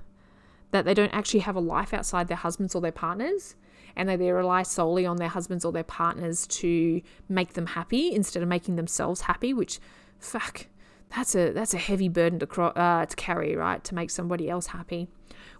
that 0.70 0.84
they 0.84 0.92
don't 0.92 1.14
actually 1.14 1.40
have 1.40 1.56
a 1.56 1.60
life 1.60 1.94
outside 1.94 2.28
their 2.28 2.36
husbands 2.36 2.74
or 2.74 2.82
their 2.82 2.92
partners, 2.92 3.56
and 3.96 4.08
that 4.08 4.18
they 4.18 4.30
rely 4.30 4.62
solely 4.62 5.06
on 5.06 5.16
their 5.16 5.28
husbands 5.28 5.64
or 5.64 5.72
their 5.72 5.82
partners 5.82 6.46
to 6.46 7.00
make 7.28 7.54
them 7.54 7.66
happy 7.66 8.12
instead 8.12 8.42
of 8.42 8.48
making 8.48 8.76
themselves 8.76 9.22
happy, 9.22 9.54
which, 9.54 9.80
fuck, 10.18 10.66
that's 11.16 11.34
a 11.34 11.52
that's 11.52 11.72
a 11.72 11.78
heavy 11.78 12.10
burden 12.10 12.38
to 12.38 12.46
cro- 12.46 12.68
uh, 12.68 13.06
to 13.06 13.16
carry, 13.16 13.56
right? 13.56 13.82
To 13.84 13.94
make 13.94 14.10
somebody 14.10 14.50
else 14.50 14.66
happy 14.68 15.08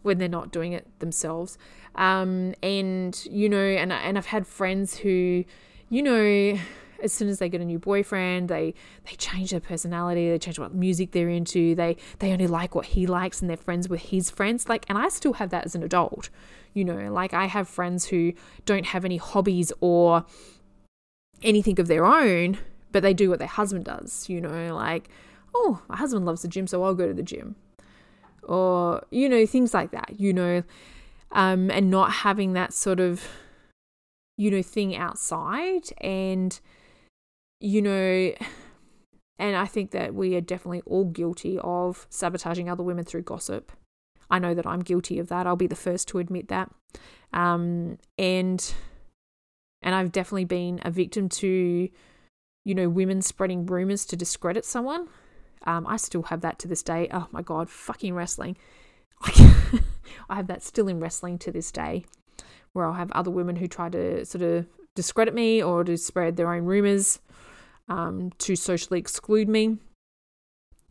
when 0.02 0.18
they're 0.18 0.28
not 0.28 0.52
doing 0.52 0.74
it 0.74 0.86
themselves. 0.98 1.56
Um, 1.94 2.54
and 2.62 3.18
you 3.30 3.48
know, 3.48 3.64
and 3.64 3.90
and 3.90 4.18
I've 4.18 4.26
had 4.26 4.46
friends 4.46 4.98
who, 4.98 5.44
you 5.88 6.02
know, 6.02 6.58
as 7.02 7.12
soon 7.12 7.28
as 7.28 7.38
they 7.38 7.48
get 7.48 7.60
a 7.60 7.64
new 7.64 7.78
boyfriend, 7.78 8.48
they 8.48 8.74
they 9.04 9.16
change 9.16 9.50
their 9.50 9.60
personality, 9.60 10.30
they 10.30 10.38
change 10.38 10.58
what 10.58 10.74
music 10.74 11.12
they're 11.12 11.28
into, 11.28 11.74
they 11.74 11.96
they 12.18 12.32
only 12.32 12.46
like 12.46 12.74
what 12.74 12.86
he 12.86 13.06
likes 13.06 13.40
and 13.40 13.48
they're 13.48 13.56
friends 13.56 13.88
with 13.88 14.02
his 14.02 14.30
friends. 14.30 14.68
Like 14.68 14.84
and 14.88 14.98
I 14.98 15.08
still 15.08 15.34
have 15.34 15.50
that 15.50 15.64
as 15.64 15.74
an 15.74 15.82
adult. 15.82 16.30
You 16.74 16.84
know, 16.84 17.12
like 17.12 17.34
I 17.34 17.46
have 17.46 17.68
friends 17.68 18.06
who 18.06 18.32
don't 18.66 18.86
have 18.86 19.04
any 19.04 19.16
hobbies 19.16 19.72
or 19.80 20.24
anything 21.42 21.78
of 21.80 21.86
their 21.86 22.04
own, 22.04 22.58
but 22.92 23.02
they 23.02 23.14
do 23.14 23.30
what 23.30 23.38
their 23.38 23.48
husband 23.48 23.84
does, 23.84 24.28
you 24.28 24.40
know, 24.40 24.74
like, 24.74 25.08
oh, 25.54 25.82
my 25.88 25.96
husband 25.96 26.26
loves 26.26 26.42
the 26.42 26.48
gym, 26.48 26.66
so 26.66 26.82
I'll 26.82 26.94
go 26.94 27.08
to 27.08 27.14
the 27.14 27.22
gym. 27.22 27.56
Or, 28.42 29.04
you 29.10 29.28
know, 29.28 29.44
things 29.46 29.74
like 29.74 29.90
that, 29.90 30.18
you 30.18 30.32
know, 30.32 30.62
um, 31.32 31.70
and 31.70 31.90
not 31.90 32.12
having 32.12 32.54
that 32.54 32.72
sort 32.72 33.00
of, 33.00 33.24
you 34.36 34.50
know, 34.50 34.62
thing 34.62 34.96
outside 34.96 35.90
and 36.00 36.58
you 37.60 37.82
know, 37.82 38.32
and 39.38 39.56
I 39.56 39.66
think 39.66 39.90
that 39.92 40.14
we 40.14 40.36
are 40.36 40.40
definitely 40.40 40.82
all 40.86 41.04
guilty 41.04 41.58
of 41.58 42.06
sabotaging 42.10 42.68
other 42.68 42.82
women 42.82 43.04
through 43.04 43.22
gossip. 43.22 43.72
I 44.30 44.38
know 44.38 44.54
that 44.54 44.66
I'm 44.66 44.80
guilty 44.80 45.18
of 45.18 45.28
that. 45.28 45.46
I'll 45.46 45.56
be 45.56 45.66
the 45.66 45.76
first 45.76 46.08
to 46.08 46.18
admit 46.18 46.48
that. 46.48 46.70
Um, 47.32 47.98
and 48.18 48.74
and 49.82 49.94
I've 49.94 50.12
definitely 50.12 50.44
been 50.44 50.80
a 50.84 50.90
victim 50.90 51.28
to, 51.28 51.88
you 52.64 52.74
know, 52.74 52.88
women 52.88 53.22
spreading 53.22 53.64
rumors 53.66 54.04
to 54.06 54.16
discredit 54.16 54.64
someone. 54.64 55.08
Um, 55.64 55.86
I 55.86 55.96
still 55.96 56.22
have 56.24 56.40
that 56.42 56.58
to 56.60 56.68
this 56.68 56.82
day. 56.82 57.08
Oh 57.12 57.28
my 57.30 57.42
god, 57.42 57.70
fucking 57.70 58.14
wrestling. 58.14 58.56
I 59.22 60.36
have 60.36 60.46
that 60.48 60.62
still 60.62 60.88
in 60.88 61.00
wrestling 61.00 61.38
to 61.38 61.52
this 61.52 61.72
day, 61.72 62.04
where 62.72 62.86
I'll 62.86 62.92
have 62.94 63.10
other 63.12 63.30
women 63.30 63.56
who 63.56 63.66
try 63.66 63.88
to 63.88 64.24
sort 64.24 64.42
of 64.42 64.66
discredit 64.94 65.34
me 65.34 65.62
or 65.62 65.84
to 65.84 65.96
spread 65.96 66.36
their 66.36 66.52
own 66.52 66.64
rumors 66.64 67.20
um, 67.88 68.30
to 68.38 68.56
socially 68.56 68.98
exclude 68.98 69.48
me. 69.48 69.78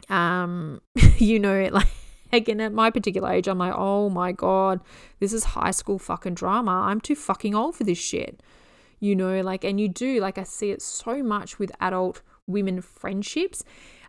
Um, 0.10 0.81
you 1.17 1.39
know, 1.39 1.69
like 1.71 1.88
again 2.31 2.62
at 2.62 2.73
my 2.73 2.89
particular 2.89 3.31
age, 3.31 3.47
I'm 3.47 3.57
like, 3.57 3.73
oh 3.75 4.10
my 4.10 4.31
god, 4.31 4.81
this 5.19 5.33
is 5.33 5.43
high 5.43 5.71
school 5.71 5.99
fucking 5.99 6.36
drama. 6.36 6.71
I'm 6.71 7.01
too 7.01 7.15
fucking 7.15 7.55
old 7.55 7.75
for 7.75 7.83
this 7.83 7.97
shit. 7.97 8.41
You 8.99 9.15
know, 9.15 9.41
like, 9.41 9.63
and 9.63 9.79
you 9.79 9.89
do 9.89 10.19
like 10.19 10.38
I 10.38 10.43
see 10.43 10.71
it 10.71 10.81
so 10.81 11.21
much 11.21 11.60
with 11.60 11.71
adult 11.79 12.21
women 12.47 12.81
friendships. 12.81 13.63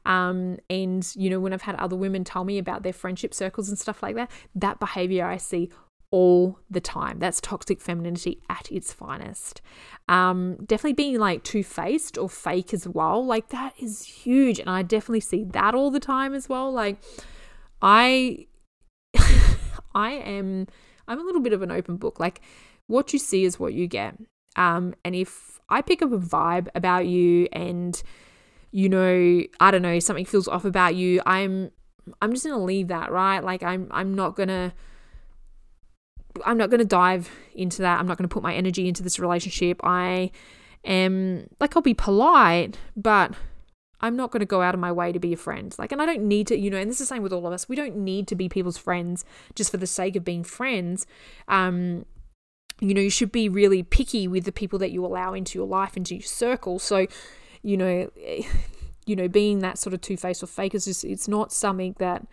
Um, 0.07 0.59
and 0.71 1.07
you 1.17 1.29
know, 1.29 1.41
when 1.41 1.53
I've 1.53 1.63
had 1.63 1.75
other 1.77 1.97
women 1.97 2.25
tell 2.25 2.45
me 2.45 2.57
about 2.57 2.83
their 2.83 2.93
friendship 2.93 3.35
circles 3.35 3.69
and 3.69 3.79
stuff 3.79 4.03
like 4.03 4.15
that, 4.15 4.31
that 4.55 4.81
behavior 4.81 5.27
I 5.27 5.37
see 5.37 5.71
all 6.11 6.59
the 6.71 6.81
time. 6.81 7.19
That's 7.19 7.41
toxic 7.41 7.81
femininity 7.81 8.41
at 8.49 8.71
its 8.73 8.93
finest. 8.93 9.61
Um, 10.09 10.57
definitely 10.65 10.95
being 10.95 11.19
like 11.19 11.45
two 11.45 11.63
faced 11.63 12.17
or 12.17 12.29
fake 12.29 12.73
as 12.73 12.89
well. 12.89 13.25
Like 13.25 13.49
that 13.49 13.75
is 13.79 14.05
huge. 14.05 14.59
And 14.59 14.71
I 14.71 14.83
definitely 14.83 15.21
see 15.21 15.45
that 15.45 15.75
all 15.75 15.91
the 15.91 16.01
time 16.01 16.35
as 16.35 16.49
well. 16.49 16.73
Like 16.73 16.99
I 17.83 18.47
I 19.95 20.13
am 20.13 20.67
I'm 21.07 21.21
a 21.21 21.25
little 21.25 21.43
bit 21.43 21.53
of 21.53 21.63
an 21.63 21.71
open 21.71 21.97
book. 21.97 22.19
Like 22.19 22.41
what 22.87 23.13
you 23.13 23.19
see 23.19 23.45
is 23.45 23.61
what 23.61 23.75
you 23.75 23.87
get. 23.87 24.17
Um, 24.57 24.95
and 25.05 25.15
if 25.15 25.61
I 25.69 25.83
pick 25.83 26.03
up 26.03 26.13
a 26.13 26.19
vibe 26.19 26.69
about 26.75 27.07
you 27.07 27.49
and 27.53 28.03
you 28.71 28.89
know, 28.89 29.43
I 29.61 29.71
don't 29.71 29.83
know, 29.83 29.99
something 29.99 30.27
feels 30.27 30.49
off 30.49 30.65
about 30.65 30.95
you, 30.95 31.21
I'm 31.27 31.71
I'm 32.23 32.33
just 32.33 32.45
gonna 32.45 32.63
leave 32.63 32.89
that, 32.89 33.13
right? 33.13 33.41
Like 33.41 33.63
I'm 33.63 33.89
I'm 33.91 34.15
not 34.15 34.37
gonna 34.37 34.73
I'm 36.45 36.57
not 36.57 36.71
going 36.71 36.81
to 36.81 36.87
dive 36.87 37.31
into 37.55 37.83
that. 37.83 37.99
I'm 37.99 38.07
not 38.07 38.19
going 38.19 38.29
to 38.29 38.33
put 38.33 38.43
my 38.43 38.55
energy 38.55 38.89
into 38.89 39.03
this 39.03 39.19
relationship. 39.19 39.81
I 39.83 40.31
am 40.85 41.49
like 41.61 41.77
I'll 41.77 41.83
be 41.83 41.95
polite, 41.95 42.79
but 42.97 43.35
I'm 44.01 44.17
not 44.17 44.31
going 44.31 44.41
to 44.41 44.47
go 44.47 44.63
out 44.63 44.75
of 44.75 44.81
my 44.81 44.93
way 44.93 45.13
to 45.13 45.19
be 45.19 45.33
a 45.33 45.37
friend. 45.37 45.75
Like, 45.79 45.91
and 45.91 46.01
I 46.01 46.07
don't 46.07 46.23
need 46.23 46.47
to, 46.49 46.57
you 46.57 46.71
know, 46.71 46.79
and 46.79 46.89
this 46.89 47.01
is 47.01 47.09
the 47.09 47.15
same 47.15 47.23
with 47.23 47.33
all 47.33 47.47
of 47.47 47.53
us. 47.53 47.69
We 47.69 47.77
don't 47.77 47.97
need 47.97 48.29
to 48.29 48.37
be 48.37 48.49
people's 48.49 48.79
friends 48.79 49.25
just 49.55 49.71
for 49.71 49.77
the 49.77 49.87
sake 49.87 50.15
of 50.15 50.25
being 50.25 50.45
friends. 50.45 51.07
Um, 51.49 52.07
you 52.81 52.95
know, 52.95 53.01
you 53.01 53.11
should 53.11 53.33
be 53.33 53.49
really 53.49 53.83
picky 53.83 54.29
with 54.29 54.45
the 54.45 54.53
people 54.53 54.79
that 54.79 54.93
you 54.93 55.05
allow 55.05 55.35
into 55.35 55.59
your 55.59 55.67
life, 55.67 55.97
into 55.97 56.15
your 56.15 56.23
circle. 56.23 56.79
So, 56.79 57.09
you 57.63 57.77
know, 57.77 58.11
you 59.07 59.17
know, 59.17 59.27
being 59.27 59.61
that 59.61 59.79
sort 59.79 59.95
of 59.95 60.01
two 60.01 60.17
faced 60.17 60.43
or 60.43 60.47
fake 60.47 60.75
is 60.75 60.85
just, 60.85 61.05
it's 61.05 61.27
not 61.27 61.53
something 61.53 61.97
that 61.99 62.27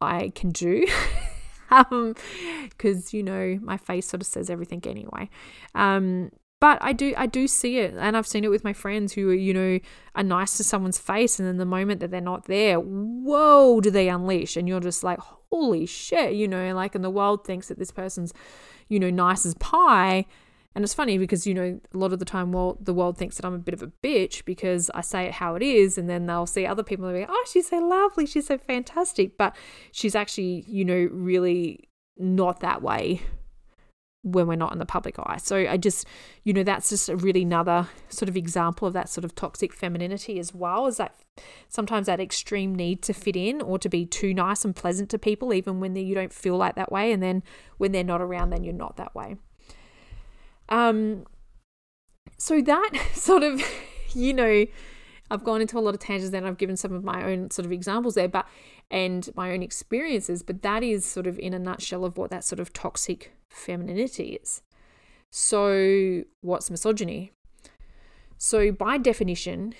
I 0.00 0.32
can 0.34 0.50
do. 0.50 0.86
um, 1.90 2.14
because 2.70 3.12
you 3.12 3.22
know 3.22 3.58
my 3.62 3.76
face 3.76 4.08
sort 4.08 4.20
of 4.20 4.26
says 4.26 4.50
everything 4.50 4.82
anyway. 4.86 5.28
Um, 5.74 6.30
but 6.60 6.78
I 6.80 6.92
do 6.92 7.14
I 7.16 7.26
do 7.26 7.46
see 7.46 7.78
it, 7.78 7.94
and 7.96 8.16
I've 8.16 8.26
seen 8.26 8.44
it 8.44 8.50
with 8.50 8.64
my 8.64 8.72
friends 8.72 9.12
who 9.12 9.30
you 9.30 9.54
know 9.54 9.78
are 10.14 10.24
nice 10.24 10.56
to 10.56 10.64
someone's 10.64 10.98
face, 10.98 11.38
and 11.38 11.46
then 11.46 11.56
the 11.56 11.64
moment 11.64 12.00
that 12.00 12.10
they're 12.10 12.20
not 12.20 12.46
there, 12.46 12.80
whoa, 12.80 13.80
do 13.80 13.90
they 13.90 14.08
unleash? 14.08 14.56
And 14.56 14.68
you're 14.68 14.80
just 14.80 15.04
like, 15.04 15.20
holy 15.52 15.86
shit, 15.86 16.34
you 16.34 16.48
know, 16.48 16.74
like, 16.74 16.94
and 16.94 17.04
the 17.04 17.10
world 17.10 17.44
thinks 17.44 17.68
that 17.68 17.78
this 17.78 17.92
person's, 17.92 18.32
you 18.88 18.98
know, 18.98 19.10
nice 19.10 19.46
as 19.46 19.54
pie. 19.54 20.26
And 20.74 20.84
it's 20.84 20.94
funny 20.94 21.18
because, 21.18 21.46
you 21.46 21.54
know, 21.54 21.80
a 21.92 21.98
lot 21.98 22.12
of 22.12 22.18
the 22.18 22.24
time, 22.24 22.52
well, 22.52 22.78
the 22.80 22.94
world 22.94 23.16
thinks 23.16 23.36
that 23.36 23.44
I'm 23.44 23.54
a 23.54 23.58
bit 23.58 23.74
of 23.74 23.82
a 23.82 23.90
bitch 24.04 24.44
because 24.44 24.90
I 24.94 25.00
say 25.00 25.24
it 25.24 25.32
how 25.32 25.54
it 25.54 25.62
is. 25.62 25.98
And 25.98 26.08
then 26.08 26.26
they'll 26.26 26.46
see 26.46 26.66
other 26.66 26.84
people 26.84 27.06
and 27.06 27.14
be 27.14 27.20
like, 27.20 27.30
oh, 27.32 27.44
she's 27.50 27.70
so 27.70 27.78
lovely. 27.78 28.26
She's 28.26 28.46
so 28.46 28.58
fantastic. 28.58 29.36
But 29.36 29.56
she's 29.92 30.14
actually, 30.14 30.64
you 30.68 30.84
know, 30.84 31.08
really 31.10 31.88
not 32.16 32.60
that 32.60 32.82
way 32.82 33.22
when 34.22 34.46
we're 34.46 34.56
not 34.56 34.72
in 34.72 34.78
the 34.78 34.86
public 34.86 35.16
eye. 35.18 35.38
So 35.38 35.56
I 35.56 35.76
just, 35.78 36.06
you 36.44 36.52
know, 36.52 36.62
that's 36.62 36.90
just 36.90 37.08
a 37.08 37.16
really 37.16 37.42
another 37.42 37.88
sort 38.08 38.28
of 38.28 38.36
example 38.36 38.86
of 38.86 38.94
that 38.94 39.08
sort 39.08 39.24
of 39.24 39.34
toxic 39.34 39.72
femininity 39.72 40.38
as 40.38 40.54
well, 40.54 40.86
is 40.86 40.98
that 40.98 41.14
sometimes 41.68 42.06
that 42.06 42.20
extreme 42.20 42.74
need 42.74 43.00
to 43.02 43.12
fit 43.12 43.36
in 43.36 43.62
or 43.62 43.78
to 43.78 43.88
be 43.88 44.04
too 44.04 44.34
nice 44.34 44.64
and 44.64 44.76
pleasant 44.76 45.08
to 45.10 45.18
people, 45.18 45.54
even 45.54 45.80
when 45.80 45.96
you 45.96 46.14
don't 46.14 46.32
feel 46.32 46.56
like 46.56 46.74
that 46.74 46.92
way. 46.92 47.10
And 47.10 47.22
then 47.22 47.42
when 47.78 47.92
they're 47.92 48.04
not 48.04 48.20
around, 48.20 48.50
then 48.50 48.64
you're 48.64 48.74
not 48.74 48.96
that 48.96 49.14
way. 49.14 49.36
Um, 50.68 51.24
so 52.36 52.60
that 52.60 52.90
sort 53.14 53.42
of, 53.42 53.62
you 54.14 54.32
know, 54.34 54.66
I've 55.30 55.44
gone 55.44 55.60
into 55.60 55.78
a 55.78 55.80
lot 55.80 55.94
of 55.94 56.00
tangents 56.00 56.34
and 56.34 56.46
I've 56.46 56.56
given 56.56 56.76
some 56.76 56.92
of 56.92 57.04
my 57.04 57.24
own 57.24 57.50
sort 57.50 57.66
of 57.66 57.72
examples 57.72 58.14
there, 58.14 58.28
but 58.28 58.46
and 58.90 59.28
my 59.34 59.52
own 59.52 59.62
experiences, 59.62 60.42
but 60.42 60.62
that 60.62 60.82
is 60.82 61.04
sort 61.04 61.26
of 61.26 61.38
in 61.38 61.52
a 61.52 61.58
nutshell 61.58 62.04
of 62.04 62.16
what 62.16 62.30
that 62.30 62.44
sort 62.44 62.60
of 62.60 62.72
toxic 62.72 63.32
femininity 63.50 64.38
is. 64.42 64.62
So, 65.30 66.24
what's 66.40 66.70
misogyny? 66.70 67.32
So, 68.38 68.72
by 68.72 68.96
definition, 68.96 69.74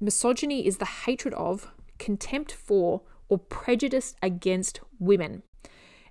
misogyny 0.00 0.66
is 0.66 0.78
the 0.78 0.86
hatred 0.86 1.34
of, 1.34 1.70
contempt 1.98 2.52
for, 2.52 3.02
or 3.28 3.36
prejudice 3.36 4.14
against 4.22 4.80
women. 4.98 5.42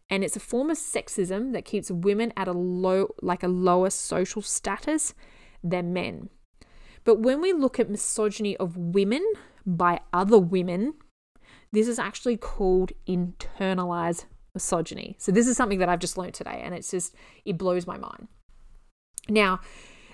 And 0.09 0.23
it's 0.23 0.35
a 0.35 0.39
form 0.39 0.69
of 0.69 0.77
sexism 0.77 1.53
that 1.53 1.65
keeps 1.65 1.91
women 1.91 2.33
at 2.35 2.47
a 2.47 2.51
low, 2.51 3.13
like 3.21 3.43
a 3.43 3.47
lower 3.47 3.89
social 3.89 4.41
status 4.41 5.13
than 5.63 5.93
men. 5.93 6.29
But 7.03 7.19
when 7.19 7.41
we 7.41 7.53
look 7.53 7.79
at 7.79 7.89
misogyny 7.89 8.57
of 8.57 8.75
women 8.75 9.25
by 9.65 10.01
other 10.11 10.39
women, 10.39 10.95
this 11.71 11.87
is 11.87 11.99
actually 11.99 12.37
called 12.37 12.91
internalized 13.07 14.25
misogyny. 14.53 15.15
So 15.19 15.31
this 15.31 15.47
is 15.47 15.55
something 15.55 15.79
that 15.79 15.89
I've 15.89 15.99
just 15.99 16.17
learned 16.17 16.33
today 16.33 16.61
and 16.63 16.73
it's 16.73 16.91
just 16.91 17.15
it 17.45 17.57
blows 17.57 17.85
my 17.85 17.97
mind. 17.97 18.27
Now, 19.27 19.59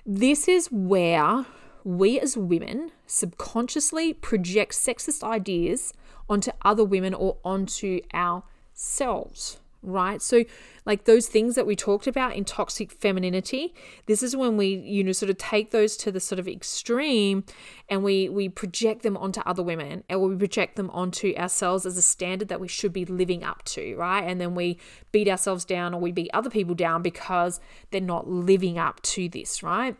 this 0.06 0.48
is 0.48 0.68
where 0.72 1.46
we 1.84 2.20
as 2.20 2.36
women 2.36 2.92
subconsciously 3.06 4.14
project 4.14 4.74
sexist 4.74 5.24
ideas 5.24 5.94
onto 6.28 6.52
other 6.64 6.84
women 6.84 7.14
or 7.14 7.38
onto 7.46 8.02
ourselves 8.14 9.60
right? 9.86 10.22
So, 10.22 10.44
like 10.86 11.06
those 11.06 11.28
things 11.28 11.56
that 11.56 11.66
we 11.66 11.76
talked 11.76 12.08
about 12.08 12.36
in 12.36 12.46
toxic 12.46 12.92
femininity, 12.92 13.74
this 14.06 14.22
is 14.22 14.36
when 14.36 14.58
we, 14.58 14.68
you 14.68 15.04
know, 15.04 15.12
sort 15.12 15.30
of 15.30 15.38
take 15.38 15.72
those 15.72 15.98
to 15.98 16.12
the 16.12 16.20
sort 16.20 16.40
of 16.40 16.48
extreme 16.48 17.44
and 17.90 18.04
we 18.04 18.30
we 18.30 18.50
project 18.50 19.04
them 19.04 19.18
onto 19.18 19.42
other 19.42 19.64
women 19.64 20.04
and 20.10 20.22
we 20.22 20.36
project 20.36 20.76
them 20.76 20.90
onto 20.92 21.34
ourselves 21.36 21.86
as 21.86 21.98
a 21.98 22.02
standard 22.02 22.48
that 22.50 22.60
we 22.60 22.68
should 22.68 22.94
be 22.94 23.06
living 23.06 23.44
up 23.44 23.64
to, 23.66 23.96
right? 23.96 24.24
And 24.24 24.40
then 24.40 24.56
we 24.56 24.80
beat 25.12 25.28
ourselves 25.28 25.66
down 25.66 25.94
or 25.94 26.02
we 26.02 26.12
beat 26.12 26.30
other 26.34 26.50
people 26.50 26.76
down 26.76 27.02
because 27.02 27.60
they're 27.92 28.02
not 28.02 28.28
living 28.28 28.78
up 28.78 29.02
to 29.04 29.30
this, 29.30 29.64
right? 29.64 29.96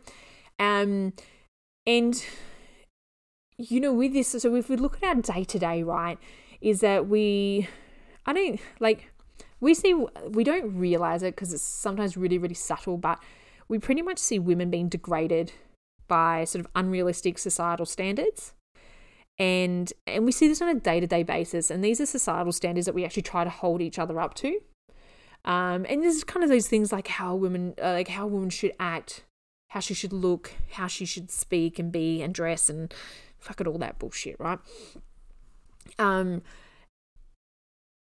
Um 0.58 1.12
and 1.86 2.24
you 3.58 3.80
know, 3.80 3.92
with 3.92 4.12
this, 4.12 4.28
so 4.28 4.54
if 4.54 4.68
we 4.68 4.76
look 4.76 4.98
at 5.02 5.08
our 5.08 5.14
day 5.22 5.44
to 5.44 5.58
day, 5.58 5.82
right, 5.82 6.18
is 6.60 6.80
that 6.80 7.08
we 7.08 7.68
I 8.26 8.32
don't 8.32 8.60
like 8.80 9.12
we 9.66 9.74
see 9.74 9.92
we 10.28 10.44
don't 10.44 10.76
realize 10.76 11.22
it 11.22 11.34
because 11.34 11.52
it's 11.52 11.62
sometimes 11.62 12.16
really 12.16 12.38
really 12.38 12.54
subtle 12.54 12.96
but 12.96 13.18
we 13.68 13.78
pretty 13.78 14.02
much 14.02 14.18
see 14.18 14.38
women 14.38 14.70
being 14.70 14.88
degraded 14.88 15.52
by 16.08 16.44
sort 16.44 16.64
of 16.64 16.70
unrealistic 16.74 17.38
societal 17.38 17.86
standards. 17.86 18.54
And 19.38 19.92
and 20.06 20.24
we 20.24 20.32
see 20.32 20.48
this 20.48 20.62
on 20.62 20.68
a 20.68 20.74
day-to-day 20.74 21.22
basis 21.22 21.70
and 21.70 21.84
these 21.84 22.00
are 22.00 22.06
societal 22.06 22.52
standards 22.52 22.86
that 22.86 22.94
we 22.94 23.04
actually 23.04 23.22
try 23.22 23.44
to 23.44 23.50
hold 23.50 23.82
each 23.82 23.98
other 23.98 24.18
up 24.20 24.34
to. 24.34 24.60
Um, 25.44 25.84
and 25.88 26.02
this 26.02 26.16
is 26.16 26.24
kind 26.24 26.42
of 26.42 26.50
those 26.50 26.68
things 26.68 26.90
like 26.90 27.08
how 27.08 27.34
women 27.34 27.74
uh, 27.82 27.92
like 27.92 28.08
how 28.08 28.26
women 28.26 28.50
should 28.50 28.72
act 28.80 29.24
how 29.68 29.80
she 29.80 29.94
should 29.94 30.12
look 30.12 30.52
how 30.72 30.86
she 30.86 31.04
should 31.04 31.30
speak 31.30 31.78
and 31.78 31.92
be 31.92 32.22
and 32.22 32.34
dress 32.34 32.70
and 32.70 32.94
fuck 33.38 33.60
it 33.60 33.66
all 33.66 33.78
that 33.78 33.98
bullshit 33.98 34.36
right? 34.40 34.58
Um 35.98 36.42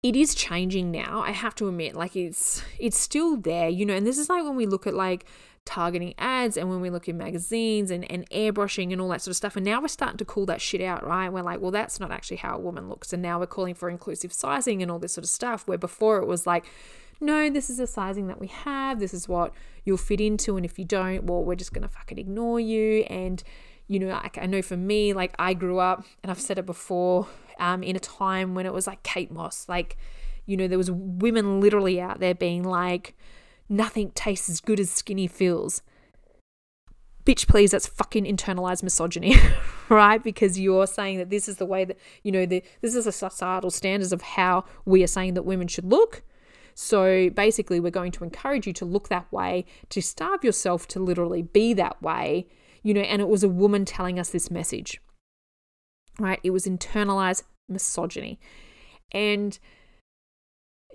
it 0.04 0.14
is 0.14 0.34
changing 0.34 0.90
now 0.90 1.22
i 1.24 1.30
have 1.30 1.54
to 1.54 1.66
admit 1.66 1.96
like 1.96 2.14
it's 2.14 2.62
it's 2.78 2.98
still 2.98 3.36
there 3.38 3.68
you 3.68 3.86
know 3.86 3.94
and 3.94 4.06
this 4.06 4.18
is 4.18 4.28
like 4.28 4.44
when 4.44 4.54
we 4.54 4.66
look 4.66 4.86
at 4.86 4.94
like 4.94 5.24
targeting 5.64 6.12
ads 6.18 6.58
and 6.58 6.68
when 6.68 6.82
we 6.82 6.90
look 6.90 7.08
in 7.08 7.16
magazines 7.16 7.90
and, 7.90 8.08
and 8.10 8.28
airbrushing 8.28 8.92
and 8.92 9.00
all 9.00 9.08
that 9.08 9.22
sort 9.22 9.32
of 9.32 9.36
stuff 9.36 9.56
and 9.56 9.64
now 9.64 9.80
we're 9.80 9.88
starting 9.88 10.18
to 10.18 10.24
call 10.24 10.44
that 10.44 10.60
shit 10.60 10.82
out 10.82 11.06
right? 11.06 11.30
We're 11.30 11.42
like 11.42 11.60
well 11.60 11.70
that's 11.70 11.98
not 11.98 12.10
actually 12.10 12.36
how 12.36 12.56
a 12.56 12.60
woman 12.60 12.88
looks 12.88 13.14
and 13.14 13.22
now 13.22 13.38
we're 13.38 13.46
calling 13.46 13.74
for 13.74 13.88
inclusive 13.88 14.30
sizing 14.30 14.82
and 14.82 14.90
all 14.90 14.98
this 14.98 15.14
sort 15.14 15.24
of 15.24 15.30
stuff 15.30 15.66
where 15.66 15.78
before 15.78 16.18
it 16.18 16.26
was 16.26 16.46
like 16.46 16.66
no 17.18 17.48
this 17.48 17.70
is 17.70 17.78
the 17.78 17.86
sizing 17.86 18.26
that 18.26 18.38
we 18.38 18.48
have 18.48 19.00
this 19.00 19.14
is 19.14 19.26
what 19.26 19.54
you'll 19.84 19.96
fit 19.96 20.20
into 20.20 20.56
and 20.58 20.66
if 20.66 20.78
you 20.78 20.84
don't 20.84 21.24
well 21.24 21.42
we're 21.42 21.54
just 21.54 21.72
gonna 21.72 21.88
fucking 21.88 22.18
ignore 22.18 22.60
you 22.60 23.04
and 23.04 23.42
you 23.86 23.98
know 23.98 24.08
like 24.08 24.36
i 24.36 24.44
know 24.44 24.60
for 24.60 24.76
me 24.76 25.14
like 25.14 25.34
i 25.38 25.54
grew 25.54 25.78
up 25.78 26.04
and 26.22 26.30
i've 26.30 26.40
said 26.40 26.58
it 26.58 26.66
before 26.66 27.26
um, 27.58 27.82
in 27.82 27.96
a 27.96 28.00
time 28.00 28.54
when 28.54 28.66
it 28.66 28.72
was 28.72 28.86
like 28.86 29.02
Kate 29.02 29.30
Moss. 29.30 29.66
Like, 29.68 29.96
you 30.46 30.56
know, 30.56 30.68
there 30.68 30.78
was 30.78 30.90
women 30.90 31.60
literally 31.60 32.00
out 32.00 32.20
there 32.20 32.34
being 32.34 32.62
like, 32.62 33.16
nothing 33.68 34.10
tastes 34.10 34.48
as 34.48 34.60
good 34.60 34.80
as 34.80 34.90
skinny 34.90 35.26
feels. 35.26 35.82
Bitch, 37.24 37.48
please, 37.48 37.70
that's 37.70 37.86
fucking 37.86 38.24
internalized 38.24 38.82
misogyny, 38.82 39.36
right? 39.88 40.22
Because 40.22 40.60
you're 40.60 40.86
saying 40.86 41.16
that 41.18 41.30
this 41.30 41.48
is 41.48 41.56
the 41.56 41.64
way 41.64 41.84
that, 41.86 41.96
you 42.22 42.30
know, 42.30 42.44
the, 42.44 42.62
this 42.82 42.94
is 42.94 43.06
a 43.06 43.12
societal 43.12 43.70
standards 43.70 44.12
of 44.12 44.20
how 44.20 44.64
we 44.84 45.02
are 45.02 45.08
saying 45.08 45.34
that 45.34 45.44
women 45.44 45.66
should 45.66 45.86
look. 45.86 46.22
So 46.74 47.30
basically, 47.30 47.80
we're 47.80 47.90
going 47.90 48.12
to 48.12 48.24
encourage 48.24 48.66
you 48.66 48.74
to 48.74 48.84
look 48.84 49.08
that 49.08 49.30
way, 49.32 49.64
to 49.88 50.02
starve 50.02 50.44
yourself 50.44 50.86
to 50.88 51.00
literally 51.00 51.40
be 51.40 51.72
that 51.74 52.02
way, 52.02 52.46
you 52.82 52.92
know, 52.92 53.00
and 53.00 53.22
it 53.22 53.28
was 53.28 53.42
a 53.42 53.48
woman 53.48 53.86
telling 53.86 54.18
us 54.18 54.28
this 54.28 54.50
message 54.50 55.00
right? 56.18 56.40
It 56.42 56.50
was 56.50 56.66
internalized 56.66 57.42
misogyny. 57.68 58.38
And, 59.12 59.58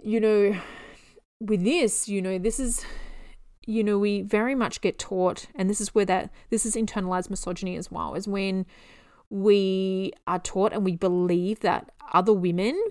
you 0.04 0.20
know, 0.20 0.56
with 1.40 1.64
this, 1.64 2.08
you 2.08 2.22
know, 2.22 2.38
this 2.38 2.60
is, 2.60 2.86
you 3.66 3.84
know, 3.84 3.98
we 3.98 4.22
very 4.22 4.56
much 4.56 4.82
get 4.82 5.00
taught, 5.00 5.48
and 5.56 5.70
this 5.70 5.80
is 5.80 5.94
where 5.94 6.06
that, 6.06 6.32
this 6.50 6.66
is 6.66 6.76
internalized 6.76 7.30
misogyny 7.30 7.76
as 7.76 7.92
well, 7.92 8.16
is 8.16 8.28
when 8.28 8.66
we 9.30 10.12
are 10.28 10.40
taught 10.40 10.74
and 10.74 10.84
we 10.84 10.96
believe 10.96 11.60
that 11.60 11.92
other 12.14 12.34
women 12.34 12.82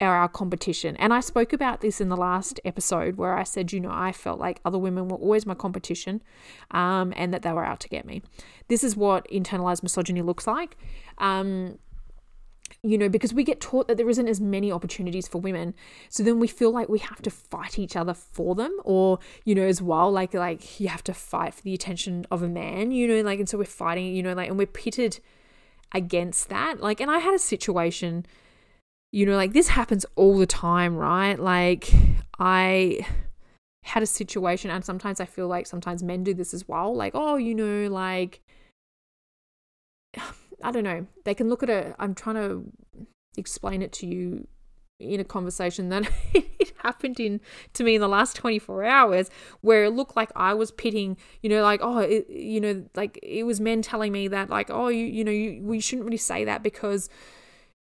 are 0.00 0.14
our 0.14 0.28
competition. 0.28 0.96
And 0.96 1.12
I 1.12 1.18
spoke 1.18 1.52
about 1.52 1.80
this 1.80 2.00
in 2.00 2.08
the 2.08 2.16
last 2.16 2.60
episode 2.64 3.16
where 3.16 3.36
I 3.36 3.42
said, 3.42 3.72
you 3.72 3.80
know, 3.80 3.90
I 3.92 4.12
felt 4.12 4.38
like 4.38 4.60
other 4.64 4.78
women 4.78 5.08
were 5.08 5.16
always 5.16 5.44
my 5.44 5.54
competition 5.54 6.22
um, 6.70 7.12
and 7.16 7.34
that 7.34 7.42
they 7.42 7.52
were 7.52 7.64
out 7.64 7.80
to 7.80 7.88
get 7.88 8.06
me. 8.06 8.22
This 8.68 8.84
is 8.84 8.96
what 8.96 9.28
internalized 9.28 9.82
misogyny 9.82 10.22
looks 10.22 10.46
like. 10.46 10.76
Um, 11.18 11.78
you 12.82 12.96
know, 12.96 13.08
because 13.08 13.34
we 13.34 13.42
get 13.42 13.60
taught 13.60 13.88
that 13.88 13.96
there 13.96 14.08
isn't 14.08 14.28
as 14.28 14.40
many 14.40 14.70
opportunities 14.70 15.26
for 15.26 15.40
women. 15.40 15.74
So 16.10 16.22
then 16.22 16.38
we 16.38 16.46
feel 16.46 16.70
like 16.70 16.88
we 16.88 17.00
have 17.00 17.20
to 17.22 17.30
fight 17.30 17.76
each 17.78 17.96
other 17.96 18.14
for 18.14 18.54
them 18.54 18.78
or, 18.84 19.18
you 19.44 19.54
know, 19.54 19.64
as 19.64 19.82
well, 19.82 20.12
like 20.12 20.32
like 20.32 20.78
you 20.78 20.86
have 20.88 21.02
to 21.04 21.14
fight 21.14 21.54
for 21.54 21.62
the 21.62 21.74
attention 21.74 22.24
of 22.30 22.42
a 22.42 22.48
man, 22.48 22.92
you 22.92 23.08
know, 23.08 23.20
like 23.22 23.40
and 23.40 23.48
so 23.48 23.58
we're 23.58 23.64
fighting, 23.64 24.14
you 24.14 24.22
know, 24.22 24.32
like 24.32 24.48
and 24.48 24.58
we're 24.58 24.66
pitted 24.66 25.18
against 25.92 26.50
that. 26.50 26.80
Like 26.80 27.00
and 27.00 27.10
I 27.10 27.18
had 27.18 27.34
a 27.34 27.38
situation 27.38 28.26
you 29.10 29.24
know, 29.24 29.36
like 29.36 29.52
this 29.52 29.68
happens 29.68 30.04
all 30.16 30.36
the 30.36 30.46
time, 30.46 30.96
right? 30.96 31.38
Like 31.38 31.90
I 32.38 33.00
had 33.84 34.02
a 34.02 34.06
situation, 34.06 34.70
and 34.70 34.84
sometimes 34.84 35.20
I 35.20 35.24
feel 35.24 35.48
like 35.48 35.66
sometimes 35.66 36.02
men 36.02 36.24
do 36.24 36.34
this 36.34 36.52
as 36.52 36.68
well. 36.68 36.94
Like, 36.94 37.12
oh, 37.14 37.36
you 37.36 37.54
know, 37.54 37.88
like, 37.88 38.40
I 40.62 40.70
don't 40.70 40.84
know. 40.84 41.06
They 41.24 41.34
can 41.34 41.48
look 41.48 41.62
at 41.62 41.70
it. 41.70 41.94
I'm 41.98 42.14
trying 42.14 42.36
to 42.36 42.64
explain 43.36 43.82
it 43.82 43.92
to 43.92 44.06
you 44.06 44.46
in 44.98 45.20
a 45.20 45.24
conversation 45.24 45.90
that 45.90 46.10
it 46.34 46.72
happened 46.82 47.20
in 47.20 47.40
to 47.72 47.84
me 47.84 47.94
in 47.94 48.00
the 48.00 48.08
last 48.08 48.34
24 48.34 48.82
hours 48.82 49.30
where 49.60 49.84
it 49.84 49.90
looked 49.90 50.16
like 50.16 50.28
I 50.34 50.54
was 50.54 50.72
pitting 50.72 51.16
you 51.40 51.48
know 51.48 51.62
like 51.62 51.78
oh 51.84 51.98
it, 51.98 52.28
you 52.28 52.60
know 52.60 52.84
like 52.96 53.16
it 53.22 53.44
was 53.44 53.60
men 53.60 53.80
telling 53.80 54.10
me 54.10 54.26
that 54.26 54.50
like 54.50 54.70
oh 54.70 54.88
you 54.88 55.04
you 55.06 55.22
know 55.22 55.30
you, 55.30 55.62
we 55.62 55.78
shouldn't 55.78 56.04
really 56.04 56.16
say 56.16 56.44
that 56.46 56.64
because 56.64 57.08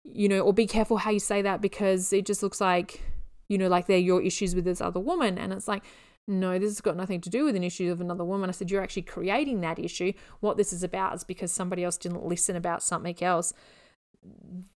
you 0.05 0.29
know, 0.29 0.39
or 0.39 0.53
be 0.53 0.67
careful 0.67 0.97
how 0.97 1.11
you 1.11 1.19
say 1.19 1.41
that 1.41 1.61
because 1.61 2.13
it 2.13 2.25
just 2.25 2.43
looks 2.43 2.61
like, 2.61 3.01
you 3.49 3.57
know, 3.57 3.67
like 3.67 3.88
they're 3.88 3.97
your 3.97 4.21
issues 4.21 4.53
with 4.55 4.63
this 4.63 4.79
other 4.79 4.99
woman. 4.99 5.38
And 5.38 5.51
it's 5.51 5.67
like, 5.67 5.83
no, 6.27 6.57
this 6.57 6.69
has 6.69 6.81
got 6.81 6.97
nothing 6.97 7.21
to 7.21 7.29
do 7.29 7.45
with 7.45 7.55
an 7.55 7.63
issue 7.63 7.91
of 7.91 8.01
another 8.01 8.25
woman. 8.25 8.49
I 8.49 8.53
said, 8.53 8.71
you're 8.71 8.81
actually 8.81 9.03
creating 9.03 9.61
that 9.61 9.77
issue. 9.77 10.13
What 10.39 10.57
this 10.57 10.73
is 10.73 10.83
about 10.83 11.15
is 11.15 11.23
because 11.23 11.51
somebody 11.51 11.83
else 11.83 11.97
didn't 11.97 12.25
listen 12.25 12.55
about 12.55 12.81
something 12.81 13.21
else 13.21 13.53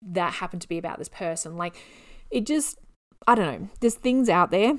that 0.02 0.34
happened 0.34 0.62
to 0.62 0.70
be 0.70 0.78
about 0.78 1.00
this 1.00 1.10
person. 1.10 1.58
Like, 1.58 1.76
it 2.30 2.46
just, 2.46 2.78
I 3.28 3.34
don't 3.34 3.62
know, 3.62 3.70
there's 3.80 3.96
things 3.96 4.30
out 4.30 4.52
there 4.52 4.78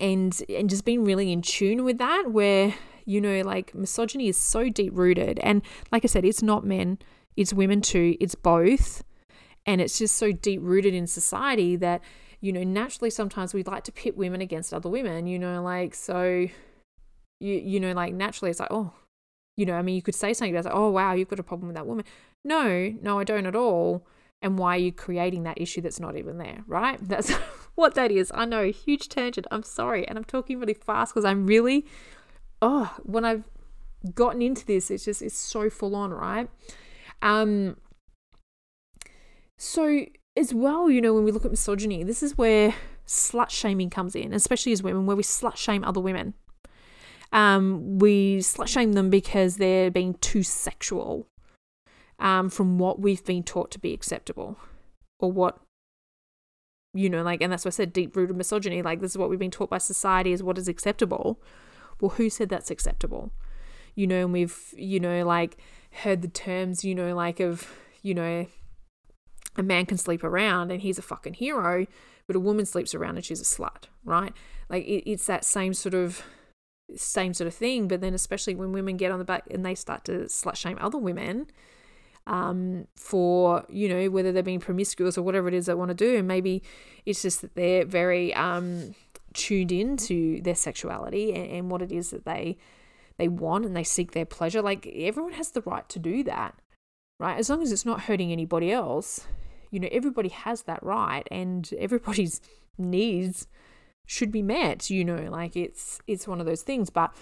and 0.00 0.42
and 0.48 0.68
just 0.68 0.84
being 0.84 1.04
really 1.04 1.32
in 1.32 1.42
tune 1.42 1.84
with 1.84 1.98
that 1.98 2.24
where 2.30 2.74
you 3.04 3.20
know 3.20 3.40
like 3.42 3.74
misogyny 3.74 4.28
is 4.28 4.36
so 4.36 4.68
deep 4.68 4.92
rooted 4.94 5.38
and 5.40 5.62
like 5.92 6.04
i 6.04 6.08
said 6.08 6.24
it's 6.24 6.42
not 6.42 6.64
men 6.64 6.98
it's 7.36 7.52
women 7.52 7.80
too 7.80 8.16
it's 8.20 8.34
both 8.34 9.04
and 9.66 9.80
it's 9.80 9.98
just 9.98 10.16
so 10.16 10.32
deep 10.32 10.60
rooted 10.62 10.94
in 10.94 11.06
society 11.06 11.76
that 11.76 12.00
you 12.44 12.52
know 12.52 12.62
naturally 12.62 13.10
sometimes 13.10 13.54
we'd 13.54 13.66
like 13.66 13.84
to 13.84 13.92
pit 13.92 14.16
women 14.16 14.40
against 14.40 14.74
other 14.74 14.88
women 14.88 15.26
you 15.26 15.38
know 15.38 15.62
like 15.62 15.94
so 15.94 16.46
you 17.40 17.54
you 17.54 17.80
know 17.80 17.92
like 17.92 18.12
naturally 18.12 18.50
it's 18.50 18.60
like 18.60 18.70
oh 18.70 18.92
you 19.56 19.64
know 19.64 19.74
i 19.74 19.82
mean 19.82 19.94
you 19.94 20.02
could 20.02 20.14
say 20.14 20.34
something 20.34 20.52
that's 20.52 20.66
like 20.66 20.74
oh 20.74 20.90
wow 20.90 21.12
you've 21.12 21.28
got 21.28 21.38
a 21.38 21.42
problem 21.42 21.68
with 21.68 21.76
that 21.76 21.86
woman 21.86 22.04
no 22.44 22.94
no 23.00 23.18
i 23.18 23.24
don't 23.24 23.46
at 23.46 23.56
all 23.56 24.06
and 24.44 24.58
why 24.58 24.76
are 24.76 24.78
you 24.78 24.92
creating 24.92 25.44
that 25.44 25.58
issue 25.58 25.80
that's 25.80 25.98
not 25.98 26.16
even 26.16 26.36
there, 26.36 26.62
right? 26.66 26.98
That's 27.08 27.30
what 27.74 27.94
that 27.94 28.10
is. 28.10 28.30
I 28.34 28.44
know, 28.44 28.70
huge 28.70 29.08
tangent. 29.08 29.46
I'm 29.50 29.62
sorry. 29.62 30.06
And 30.06 30.18
I'm 30.18 30.24
talking 30.24 30.60
really 30.60 30.74
fast 30.74 31.14
because 31.14 31.24
I'm 31.24 31.46
really, 31.46 31.86
oh, 32.60 32.94
when 33.02 33.24
I've 33.24 33.44
gotten 34.14 34.42
into 34.42 34.66
this, 34.66 34.90
it's 34.90 35.06
just, 35.06 35.22
it's 35.22 35.36
so 35.36 35.70
full 35.70 35.96
on, 35.96 36.12
right? 36.12 36.50
Um, 37.22 37.78
so, 39.56 40.04
as 40.36 40.52
well, 40.52 40.90
you 40.90 41.00
know, 41.00 41.14
when 41.14 41.24
we 41.24 41.32
look 41.32 41.44
at 41.44 41.50
misogyny, 41.50 42.02
this 42.02 42.22
is 42.22 42.36
where 42.36 42.74
slut 43.06 43.50
shaming 43.50 43.90
comes 43.90 44.14
in, 44.16 44.32
especially 44.32 44.72
as 44.72 44.82
women, 44.82 45.06
where 45.06 45.16
we 45.16 45.22
slut 45.22 45.56
shame 45.56 45.84
other 45.84 46.00
women. 46.00 46.34
Um, 47.32 47.98
we 47.98 48.38
slut 48.38 48.68
shame 48.68 48.92
them 48.92 49.10
because 49.10 49.56
they're 49.56 49.90
being 49.90 50.14
too 50.14 50.42
sexual 50.42 51.26
um, 52.18 52.48
from 52.50 52.78
what 52.78 53.00
we've 53.00 53.24
been 53.24 53.42
taught 53.42 53.70
to 53.72 53.78
be 53.78 53.92
acceptable 53.92 54.56
or 55.18 55.30
what 55.30 55.58
you 56.92 57.10
know 57.10 57.22
like 57.22 57.42
and 57.42 57.52
that's 57.52 57.64
why 57.64 57.68
i 57.68 57.70
said 57.70 57.92
deep 57.92 58.14
rooted 58.14 58.36
misogyny 58.36 58.80
like 58.80 59.00
this 59.00 59.12
is 59.12 59.18
what 59.18 59.28
we've 59.28 59.38
been 59.38 59.50
taught 59.50 59.68
by 59.68 59.78
society 59.78 60.32
is 60.32 60.44
what 60.44 60.56
is 60.56 60.68
acceptable 60.68 61.40
well 62.00 62.10
who 62.10 62.30
said 62.30 62.48
that's 62.48 62.70
acceptable 62.70 63.32
you 63.96 64.06
know 64.06 64.22
and 64.22 64.32
we've 64.32 64.72
you 64.76 65.00
know 65.00 65.24
like 65.24 65.56
heard 65.90 66.22
the 66.22 66.28
terms 66.28 66.84
you 66.84 66.94
know 66.94 67.14
like 67.14 67.40
of 67.40 67.68
you 68.02 68.14
know 68.14 68.46
a 69.56 69.62
man 69.62 69.86
can 69.86 69.98
sleep 69.98 70.24
around 70.24 70.70
and 70.70 70.82
he's 70.82 70.98
a 70.98 71.02
fucking 71.02 71.34
hero 71.34 71.86
but 72.26 72.36
a 72.36 72.40
woman 72.40 72.64
sleeps 72.64 72.94
around 72.94 73.16
and 73.16 73.24
she's 73.24 73.40
a 73.40 73.44
slut 73.44 73.84
right? 74.04 74.32
Like 74.68 74.84
it, 74.84 75.08
it's 75.10 75.26
that 75.26 75.44
same 75.44 75.74
sort 75.74 75.94
of 75.94 76.22
same 76.96 77.32
sort 77.34 77.48
of 77.48 77.54
thing 77.54 77.88
but 77.88 78.00
then 78.00 78.14
especially 78.14 78.54
when 78.54 78.72
women 78.72 78.96
get 78.96 79.10
on 79.10 79.18
the 79.18 79.24
back 79.24 79.44
and 79.50 79.64
they 79.64 79.74
start 79.74 80.04
to 80.04 80.12
slut 80.24 80.56
shame 80.56 80.78
other 80.80 80.98
women 80.98 81.46
um, 82.26 82.86
for 82.96 83.64
you 83.68 83.88
know 83.88 84.10
whether 84.10 84.32
they're 84.32 84.42
being 84.42 84.60
promiscuous 84.60 85.16
or 85.16 85.22
whatever 85.22 85.48
it 85.48 85.54
is 85.54 85.66
they 85.66 85.74
want 85.74 85.90
to 85.90 85.94
do 85.94 86.16
and 86.16 86.28
maybe 86.28 86.62
it's 87.06 87.22
just 87.22 87.42
that 87.42 87.54
they're 87.54 87.84
very 87.84 88.34
um, 88.34 88.94
tuned 89.34 89.72
into 89.72 90.40
their 90.42 90.54
sexuality 90.54 91.34
and, 91.34 91.50
and 91.50 91.70
what 91.70 91.82
it 91.82 91.92
is 91.92 92.10
that 92.10 92.24
they 92.24 92.56
they 93.18 93.28
want 93.28 93.64
and 93.64 93.76
they 93.76 93.84
seek 93.84 94.12
their 94.12 94.24
pleasure. 94.24 94.62
Like 94.62 94.86
everyone 94.86 95.34
has 95.34 95.50
the 95.50 95.60
right 95.62 95.88
to 95.88 95.98
do 95.98 96.24
that 96.24 96.54
right 97.18 97.38
as 97.38 97.48
long 97.48 97.62
as 97.62 97.72
it's 97.72 97.86
not 97.86 98.02
hurting 98.02 98.32
anybody 98.32 98.70
else 98.70 99.26
you 99.70 99.80
know 99.80 99.88
everybody 99.92 100.28
has 100.28 100.62
that 100.62 100.82
right 100.82 101.26
and 101.30 101.70
everybody's 101.78 102.40
needs 102.78 103.46
should 104.06 104.32
be 104.32 104.42
met 104.42 104.90
you 104.90 105.04
know 105.04 105.28
like 105.30 105.56
it's 105.56 106.00
it's 106.06 106.28
one 106.28 106.40
of 106.40 106.46
those 106.46 106.62
things 106.62 106.90
but 106.90 107.14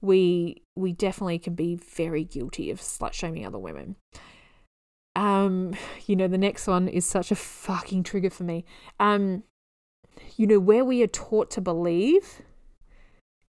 we 0.00 0.62
we 0.74 0.92
definitely 0.92 1.38
can 1.38 1.54
be 1.54 1.74
very 1.74 2.24
guilty 2.24 2.70
of 2.70 2.80
slut 2.80 3.12
shaming 3.12 3.46
other 3.46 3.58
women 3.58 3.96
um, 5.16 5.74
you 6.04 6.14
know, 6.14 6.28
the 6.28 6.38
next 6.38 6.66
one 6.66 6.86
is 6.88 7.06
such 7.06 7.32
a 7.32 7.34
fucking 7.34 8.02
trigger 8.02 8.30
for 8.30 8.44
me. 8.44 8.66
Um, 9.00 9.42
you 10.36 10.46
know, 10.46 10.60
where 10.60 10.84
we 10.84 11.02
are 11.02 11.08
taught 11.08 11.50
to 11.52 11.60
believe 11.62 12.42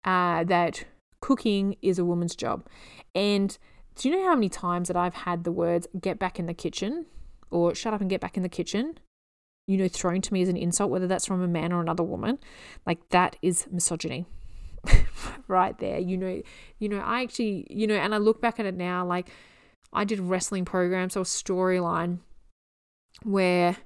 uh, 0.06 0.46
that 0.46 0.86
cooking 1.20 1.76
is 1.82 2.00
a 2.00 2.06
woman's 2.06 2.36
job. 2.36 2.66
And 3.14 3.58
do 3.98 4.10
you 4.10 4.16
know 4.16 4.26
how 4.26 4.36
many 4.36 4.50
times 4.50 4.88
that 4.88 4.98
I've 4.98 5.14
had 5.14 5.44
the 5.44 5.52
words 5.52 5.88
get 6.00 6.20
back 6.20 6.40
in 6.40 6.46
the 6.46 6.54
kitchen 6.54 7.06
or 7.50 7.74
shut 7.74 7.94
up 7.94 8.02
and 8.02 8.10
get 8.10 8.22
back 8.22 8.38
in 8.38 8.44
the 8.44 8.50
kitchen, 8.50 9.00
you 9.68 9.78
know, 9.78 9.88
thrown 9.88 10.22
to 10.22 10.34
me 10.34 10.42
as 10.42 10.50
an 10.50 10.58
insult, 10.58 10.92
whether 10.92 11.08
that's 11.08 11.26
from 11.26 11.42
a 11.42 11.48
man 11.48 11.72
or 11.72 11.82
another 11.82 12.04
woman? 12.04 12.40
Like 12.86 13.10
that 13.10 13.36
is 13.42 13.68
misogyny. 13.72 14.26
right 15.48 15.78
there. 15.80 16.00
You 16.00 16.18
know, 16.18 16.42
you 16.80 16.90
know, 16.90 17.00
I 17.00 17.24
actually, 17.24 17.68
you 17.70 17.88
know, 17.88 17.96
and 17.96 18.14
I 18.14 18.18
look 18.18 18.42
back 18.42 18.60
at 18.60 18.66
it 18.66 18.76
now, 18.76 19.06
like 19.06 19.30
I 19.94 20.04
did 20.04 20.20
wrestling 20.20 20.66
programs 20.66 21.16
or 21.16 21.24
storyline 21.24 22.20
where 23.24 23.78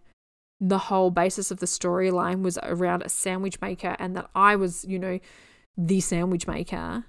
the 0.60 0.78
whole 0.78 1.10
basis 1.10 1.52
of 1.52 1.60
the 1.60 1.66
storyline 1.66 2.44
was 2.44 2.60
around 2.64 3.04
a 3.04 3.10
sandwich 3.10 3.60
maker 3.62 3.96
and 3.98 4.16
that 4.16 4.30
I 4.36 4.56
was, 4.56 4.86
you 4.86 5.00
know, 5.00 5.20
the 5.78 6.02
sandwich 6.02 6.48
maker 6.48 7.06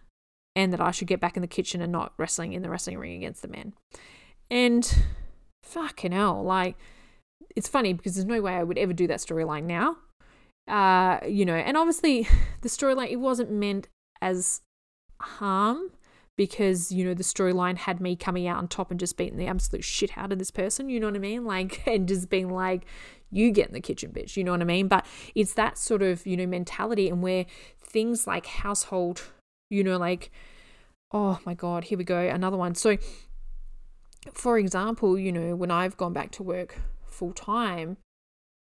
and 0.54 0.72
that 0.72 0.80
I 0.80 0.90
should 0.90 1.08
get 1.08 1.20
back 1.20 1.36
in 1.36 1.42
the 1.42 1.48
kitchen 1.48 1.80
and 1.80 1.92
not 1.92 2.12
wrestling 2.18 2.52
in 2.52 2.62
the 2.62 2.70
wrestling 2.70 2.98
ring 2.98 3.16
against 3.16 3.42
the 3.42 3.48
men. 3.48 3.74
And 4.50 5.04
fucking 5.62 6.12
hell, 6.12 6.42
like 6.42 6.76
it's 7.54 7.68
funny 7.68 7.92
because 7.92 8.14
there's 8.14 8.26
no 8.26 8.40
way 8.40 8.54
I 8.54 8.62
would 8.62 8.78
ever 8.78 8.92
do 8.92 9.06
that 9.06 9.18
storyline 9.18 9.64
now. 9.64 9.96
Uh, 10.68 11.18
you 11.26 11.44
know, 11.44 11.54
and 11.54 11.76
obviously 11.76 12.28
the 12.60 12.68
storyline 12.68 13.10
it 13.10 13.16
wasn't 13.16 13.50
meant 13.50 13.88
as 14.20 14.60
harm 15.20 15.90
because 16.36 16.90
you 16.90 17.04
know 17.04 17.14
the 17.14 17.22
storyline 17.22 17.76
had 17.76 18.00
me 18.00 18.16
coming 18.16 18.46
out 18.46 18.56
on 18.56 18.66
top 18.66 18.90
and 18.90 18.98
just 18.98 19.16
beating 19.16 19.38
the 19.38 19.46
absolute 19.46 19.84
shit 19.84 20.16
out 20.16 20.32
of 20.32 20.38
this 20.38 20.50
person 20.50 20.88
you 20.88 20.98
know 20.98 21.06
what 21.06 21.16
i 21.16 21.18
mean 21.18 21.44
like 21.54 21.86
and 21.86 22.08
just 22.08 22.30
being 22.30 22.50
like 22.50 22.84
you 23.30 23.50
get 23.50 23.68
in 23.68 23.74
the 23.74 23.80
kitchen 23.80 24.10
bitch 24.10 24.36
you 24.36 24.44
know 24.44 24.52
what 24.52 24.60
i 24.60 24.64
mean 24.64 24.88
but 24.88 25.04
it's 25.34 25.54
that 25.54 25.76
sort 25.76 26.02
of 26.02 26.26
you 26.26 26.36
know 26.36 26.46
mentality 26.46 27.08
and 27.08 27.22
where 27.22 27.46
things 27.80 28.26
like 28.26 28.46
household 28.46 29.22
you 29.72 29.82
know 29.82 29.96
like 29.96 30.30
oh 31.12 31.38
my 31.44 31.54
god 31.54 31.84
here 31.84 31.98
we 31.98 32.04
go 32.04 32.20
another 32.20 32.56
one 32.56 32.74
so 32.74 32.96
for 34.32 34.58
example 34.58 35.18
you 35.18 35.32
know 35.32 35.56
when 35.56 35.70
i've 35.70 35.96
gone 35.96 36.12
back 36.12 36.30
to 36.30 36.42
work 36.42 36.78
full 37.06 37.32
time 37.32 37.96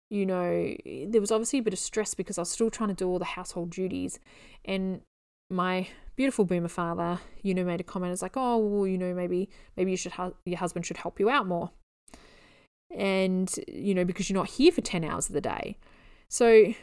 you 0.10 0.26
know 0.26 0.76
there 1.08 1.22
was 1.22 1.32
obviously 1.32 1.60
a 1.60 1.64
bit 1.64 1.74
of 1.74 1.80
stress 1.80 2.14
because 2.14 2.38
i 2.38 2.42
was 2.42 2.50
still 2.50 2.70
trying 2.70 2.90
to 2.90 2.96
do 2.96 3.08
all 3.08 3.20
the 3.20 3.26
household 3.26 3.70
duties 3.70 4.20
and 4.66 5.02
my 5.50 5.88
beautiful 6.16 6.46
boomer 6.46 6.68
father, 6.68 7.20
you 7.42 7.54
know, 7.54 7.64
made 7.64 7.80
a 7.80 7.84
comment. 7.84 8.14
It's 8.14 8.22
like, 8.22 8.36
oh, 8.36 8.58
well, 8.58 8.88
you 8.88 8.98
know, 8.98 9.14
maybe 9.14 9.50
maybe 9.78 9.92
you 9.92 9.98
should 9.98 10.14
ha- 10.14 10.32
your 10.46 10.58
husband 10.58 10.86
should 10.86 10.98
help 10.98 11.20
you 11.20 11.30
out 11.30 11.48
more, 11.48 11.72
and 12.96 13.54
you 13.68 13.94
know, 13.94 14.06
because 14.06 14.30
you're 14.30 14.38
not 14.38 14.50
here 14.50 14.72
for 14.72 14.82
ten 14.82 15.04
hours 15.04 15.28
of 15.28 15.34
the 15.34 15.42
day. 15.42 15.78
So 16.30 16.74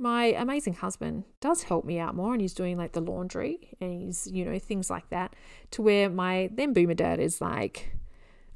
my 0.00 0.26
amazing 0.26 0.74
husband 0.74 1.24
does 1.40 1.64
help 1.64 1.84
me 1.84 1.98
out 1.98 2.14
more, 2.14 2.32
and 2.32 2.40
he's 2.40 2.54
doing 2.54 2.76
like 2.76 2.92
the 2.92 3.00
laundry 3.00 3.76
and 3.80 4.02
he's 4.02 4.26
you 4.26 4.44
know 4.44 4.58
things 4.58 4.90
like 4.90 5.08
that. 5.10 5.34
To 5.72 5.82
where 5.82 6.08
my 6.08 6.50
then 6.52 6.72
boomer 6.72 6.94
dad 6.94 7.20
is 7.20 7.40
like, 7.40 7.96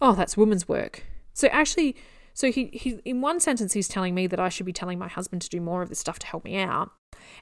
oh, 0.01 0.15
that's 0.15 0.37
woman's 0.37 0.69
work. 0.69 1.05
So 1.33 1.49
actually. 1.49 1.97
So 2.37 2.51
he, 2.51 2.67
he 2.73 2.99
in 3.05 3.21
one 3.21 3.39
sentence 3.39 3.75
he's 3.75 3.87
telling 3.87 4.13
me 4.13 4.27
that 4.27 4.41
I 4.41 4.49
should 4.49 4.67
be 4.67 4.73
telling 4.73 4.99
my 4.99 5.07
husband 5.07 5.41
to 5.43 5.49
do 5.49 5.61
more 5.61 5.83
of 5.83 5.89
this 5.89 6.01
stuff 6.01 6.19
to 6.19 6.27
help 6.27 6.45
me 6.45 6.59
out. 6.59 6.91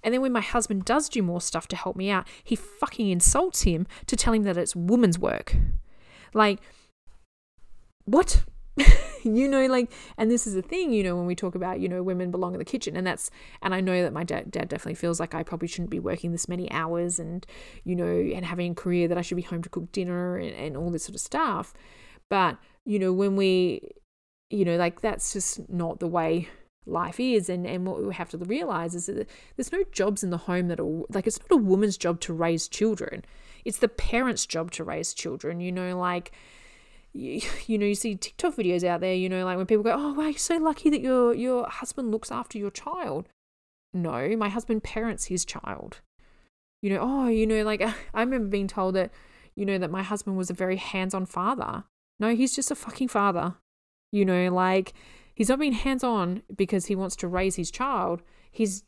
And 0.03 0.13
then 0.13 0.21
when 0.21 0.33
my 0.33 0.43
husband 0.43 0.85
does 0.85 1.09
do 1.09 1.23
more 1.23 1.41
stuff 1.41 1.67
to 1.69 1.77
help 1.77 1.97
me 1.97 2.11
out, 2.11 2.29
he 2.45 2.57
fucking 2.57 3.09
insults 3.09 3.63
him 3.63 3.87
to 4.07 4.17
tell 4.17 4.35
him 4.35 4.43
that 4.43 4.59
it's 4.59 4.77
woman's 4.77 5.19
work. 5.19 5.57
Like, 6.35 6.61
what? 8.05 8.45
you 9.23 9.49
know, 9.49 9.67
like, 9.67 9.91
and 10.17 10.31
this 10.31 10.47
is 10.47 10.55
the 10.55 10.63
thing, 10.63 10.93
you 10.93 11.03
know, 11.03 11.17
when 11.17 11.27
we 11.27 11.35
talk 11.35 11.55
about, 11.55 11.81
you 11.81 11.89
know, 11.89 12.03
women 12.03 12.31
belong 12.31 12.55
in 12.55 12.59
the 12.59 12.65
kitchen, 12.65 12.97
and 12.97 13.07
that's, 13.07 13.31
and 13.63 13.75
I 13.75 13.81
know 13.81 14.03
that 14.03 14.13
my 14.13 14.25
dad, 14.25 14.51
dad 14.51 14.69
definitely 14.69 14.95
feels 14.95 15.21
like 15.21 15.35
I 15.35 15.43
probably 15.43 15.69
shouldn't 15.69 15.91
be 15.91 16.01
working 16.01 16.33
this 16.33 16.49
many 16.49 16.71
hours 16.71 17.19
and, 17.19 17.47
you 17.85 17.95
know, 17.95 18.05
and 18.07 18.45
having 18.45 18.73
a 18.73 18.75
career 18.75 19.09
that 19.09 19.19
I 19.19 19.23
should 19.23 19.37
be 19.37 19.43
home 19.43 19.63
to 19.63 19.69
cook 19.69 19.93
dinner 19.93 20.37
and, 20.37 20.55
and 20.55 20.77
all 20.77 20.91
this 20.91 21.05
sort 21.05 21.15
of 21.15 21.21
stuff. 21.21 21.73
But, 22.29 22.59
you 22.85 22.99
know, 22.99 23.13
when 23.13 23.37
we, 23.37 23.91
you 24.51 24.65
know, 24.65 24.77
like, 24.77 25.01
that's 25.01 25.33
just 25.33 25.69
not 25.69 26.01
the 26.01 26.09
way 26.09 26.49
life 26.85 27.21
is 27.21 27.49
and 27.49 27.67
and 27.67 27.87
what 27.87 28.05
we 28.05 28.13
have 28.13 28.29
to 28.29 28.39
realize 28.39 28.95
is 28.95 29.07
that 29.07 29.29
there's 29.57 29.71
no 29.71 29.85
jobs 29.93 30.25
in 30.25 30.31
the 30.31 30.37
home 30.37 30.67
that 30.67 30.81
are 30.81 31.03
like 31.11 31.27
it's 31.27 31.39
not 31.39 31.53
a 31.53 31.57
woman's 31.57 31.97
job 31.97 32.19
to 32.21 32.33
raise 32.33 32.67
children 32.67 33.25
it's 33.65 33.79
the 33.79 33.89
parents 33.89 34.47
job 34.47 34.71
to 34.73 34.83
raise 34.83 35.15
children 35.15 35.61
you 35.61 35.71
know 35.71 35.97
like 35.97 36.33
you, 37.13 37.41
you 37.67 37.79
know 37.79 37.87
you 37.87 37.95
see 37.95 38.15
tiktok 38.15 38.57
videos 38.57 38.85
out 38.85 39.01
there 39.01 39.15
you 39.15 39.29
know 39.29 39.45
like 39.45 39.57
when 39.57 39.67
people 39.67 39.85
go 39.85 39.95
oh 39.97 40.13
wow 40.13 40.25
you're 40.25 40.39
so 40.39 40.57
lucky 40.57 40.91
that 40.91 41.01
your 41.01 41.35
your 41.35 41.69
husband 41.69 42.11
looks 42.11 42.31
after 42.31 42.59
your 42.59 42.71
child. 42.71 43.29
No 43.95 44.37
my 44.37 44.49
husband 44.49 44.83
parents 44.83 45.27
his 45.27 45.45
child. 45.45 46.01
You 46.83 46.91
know 46.91 46.99
oh 47.01 47.29
you 47.29 47.47
know 47.47 47.63
like 47.63 47.83
i 48.15 48.21
remember 48.21 48.49
being 48.49 48.69
told 48.69 48.95
that 48.95 49.11
you 49.55 49.67
know 49.67 49.79
that 49.79 49.91
my 49.91 50.03
husband 50.03 50.37
was 50.37 50.51
a 50.51 50.55
very 50.55 50.77
hands-on 50.77 51.27
father. 51.27 51.85
No 52.19 52.35
he's 52.35 52.55
just 52.55 52.71
a 52.71 52.75
fucking 52.75 53.09
father. 53.09 53.57
You 54.13 54.27
know, 54.27 54.53
like 54.53 54.93
he's 55.35 55.49
not 55.49 55.59
being 55.59 55.73
hands 55.73 56.05
on 56.05 56.43
because 56.55 56.87
he 56.87 56.95
wants 56.95 57.17
to 57.17 57.29
raise 57.29 57.57
his 57.57 57.71
child. 57.71 58.23
He's 58.51 58.85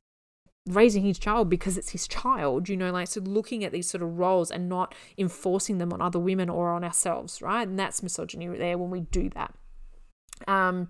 raising 0.67 1.03
his 1.03 1.19
child 1.19 1.51
because 1.51 1.77
it's 1.77 1.91
his 1.91 2.09
child, 2.09 2.69
you 2.69 2.77
know, 2.77 2.91
like 2.91 3.09
so 3.09 3.21
looking 3.21 3.65
at 3.65 3.73
these 3.73 3.89
sort 3.89 4.03
of 4.03 4.19
roles 4.19 4.51
and 4.51 4.69
not 4.69 4.95
enforcing 5.19 5.79
them 5.79 5.93
on 5.93 6.01
other 6.01 6.19
women 6.19 6.49
or 6.49 6.73
on 6.73 6.83
ourselves, 6.83 7.43
right? 7.43 7.69
And 7.69 7.79
that's 7.79 8.03
misogyny 8.03 8.47
there 8.47 8.79
when 8.79 8.91
we 8.91 9.01
do 9.01 9.29
that. 9.31 9.55
Um, 10.49 10.89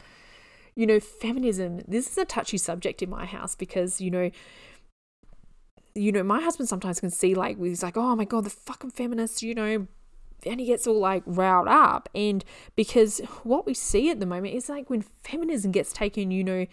you 0.76 0.86
know, 0.86 1.00
feminism, 1.00 1.80
this 1.88 2.08
is 2.08 2.18
a 2.18 2.24
touchy 2.24 2.58
subject 2.58 3.02
in 3.02 3.10
my 3.10 3.26
house 3.26 3.54
because, 3.54 4.00
you 4.00 4.10
know, 4.10 4.30
you 5.94 6.10
know, 6.10 6.22
my 6.22 6.40
husband 6.40 6.68
sometimes 6.68 7.00
can 7.00 7.10
see 7.10 7.34
like 7.34 7.58
he's 7.58 7.82
like, 7.82 7.96
oh 7.96 8.16
my 8.16 8.24
god, 8.24 8.44
the 8.44 8.50
fucking 8.50 8.90
feminists, 8.90 9.42
you 9.42 9.54
know, 9.54 9.86
and 10.46 10.60
he 10.60 10.66
gets 10.66 10.86
all 10.86 10.98
like 10.98 11.22
riled 11.26 11.68
up. 11.68 12.08
And 12.14 12.44
because 12.76 13.20
what 13.42 13.66
we 13.66 13.74
see 13.74 14.10
at 14.10 14.20
the 14.20 14.26
moment 14.26 14.54
is 14.54 14.68
like 14.68 14.90
when 14.90 15.02
feminism 15.02 15.70
gets 15.72 15.92
taken, 15.92 16.30
you 16.30 16.44
know, 16.44 16.66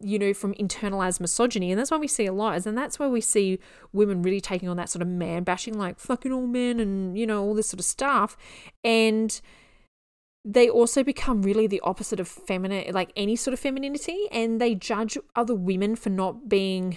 you 0.00 0.18
know, 0.18 0.32
from 0.32 0.54
internalized 0.54 1.20
misogyny. 1.20 1.70
And 1.70 1.78
that's 1.78 1.90
why 1.90 1.98
we 1.98 2.08
see 2.08 2.26
a 2.26 2.32
lot. 2.32 2.66
And 2.66 2.76
that's 2.76 2.98
why 2.98 3.08
we 3.08 3.20
see 3.20 3.58
women 3.92 4.22
really 4.22 4.40
taking 4.40 4.68
on 4.68 4.76
that 4.76 4.88
sort 4.88 5.02
of 5.02 5.08
man 5.08 5.42
bashing, 5.42 5.76
like 5.76 5.98
fucking 5.98 6.32
all 6.32 6.46
men 6.46 6.80
and, 6.80 7.18
you 7.18 7.26
know, 7.26 7.42
all 7.42 7.54
this 7.54 7.68
sort 7.68 7.80
of 7.80 7.84
stuff. 7.84 8.36
And 8.84 9.40
they 10.44 10.70
also 10.70 11.02
become 11.02 11.42
really 11.42 11.66
the 11.66 11.80
opposite 11.80 12.18
of 12.18 12.28
feminine, 12.28 12.94
like 12.94 13.12
any 13.14 13.36
sort 13.36 13.52
of 13.52 13.60
femininity. 13.60 14.26
And 14.32 14.60
they 14.60 14.74
judge 14.74 15.18
other 15.36 15.54
women 15.54 15.96
for 15.96 16.08
not 16.08 16.48
being, 16.48 16.96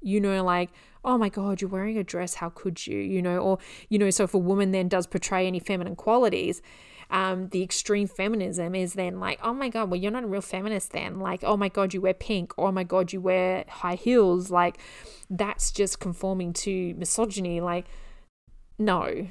you 0.00 0.20
know, 0.20 0.42
like, 0.42 0.70
oh 1.04 1.18
my 1.18 1.28
God, 1.28 1.60
you're 1.60 1.68
wearing 1.68 1.98
a 1.98 2.04
dress. 2.04 2.34
How 2.34 2.48
could 2.48 2.86
you? 2.86 2.98
You 2.98 3.20
know, 3.20 3.36
or, 3.36 3.58
you 3.90 3.98
know, 3.98 4.08
so 4.08 4.24
if 4.24 4.32
a 4.32 4.38
woman 4.38 4.72
then 4.72 4.88
does 4.88 5.06
portray 5.06 5.46
any 5.46 5.60
feminine 5.60 5.96
qualities, 5.96 6.62
um, 7.10 7.48
the 7.48 7.62
extreme 7.62 8.08
feminism 8.08 8.74
is 8.74 8.94
then 8.94 9.20
like, 9.20 9.38
oh 9.42 9.52
my 9.52 9.68
God, 9.68 9.90
well, 9.90 10.00
you're 10.00 10.10
not 10.10 10.24
a 10.24 10.26
real 10.26 10.40
feminist 10.40 10.92
then. 10.92 11.18
Like, 11.20 11.44
oh 11.44 11.56
my 11.56 11.68
God, 11.68 11.94
you 11.94 12.00
wear 12.00 12.14
pink. 12.14 12.52
Oh 12.58 12.72
my 12.72 12.84
God, 12.84 13.12
you 13.12 13.20
wear 13.20 13.64
high 13.68 13.94
heels. 13.94 14.50
Like, 14.50 14.78
that's 15.30 15.70
just 15.70 16.00
conforming 16.00 16.52
to 16.54 16.94
misogyny. 16.94 17.60
Like, 17.60 17.86
no, 18.78 19.28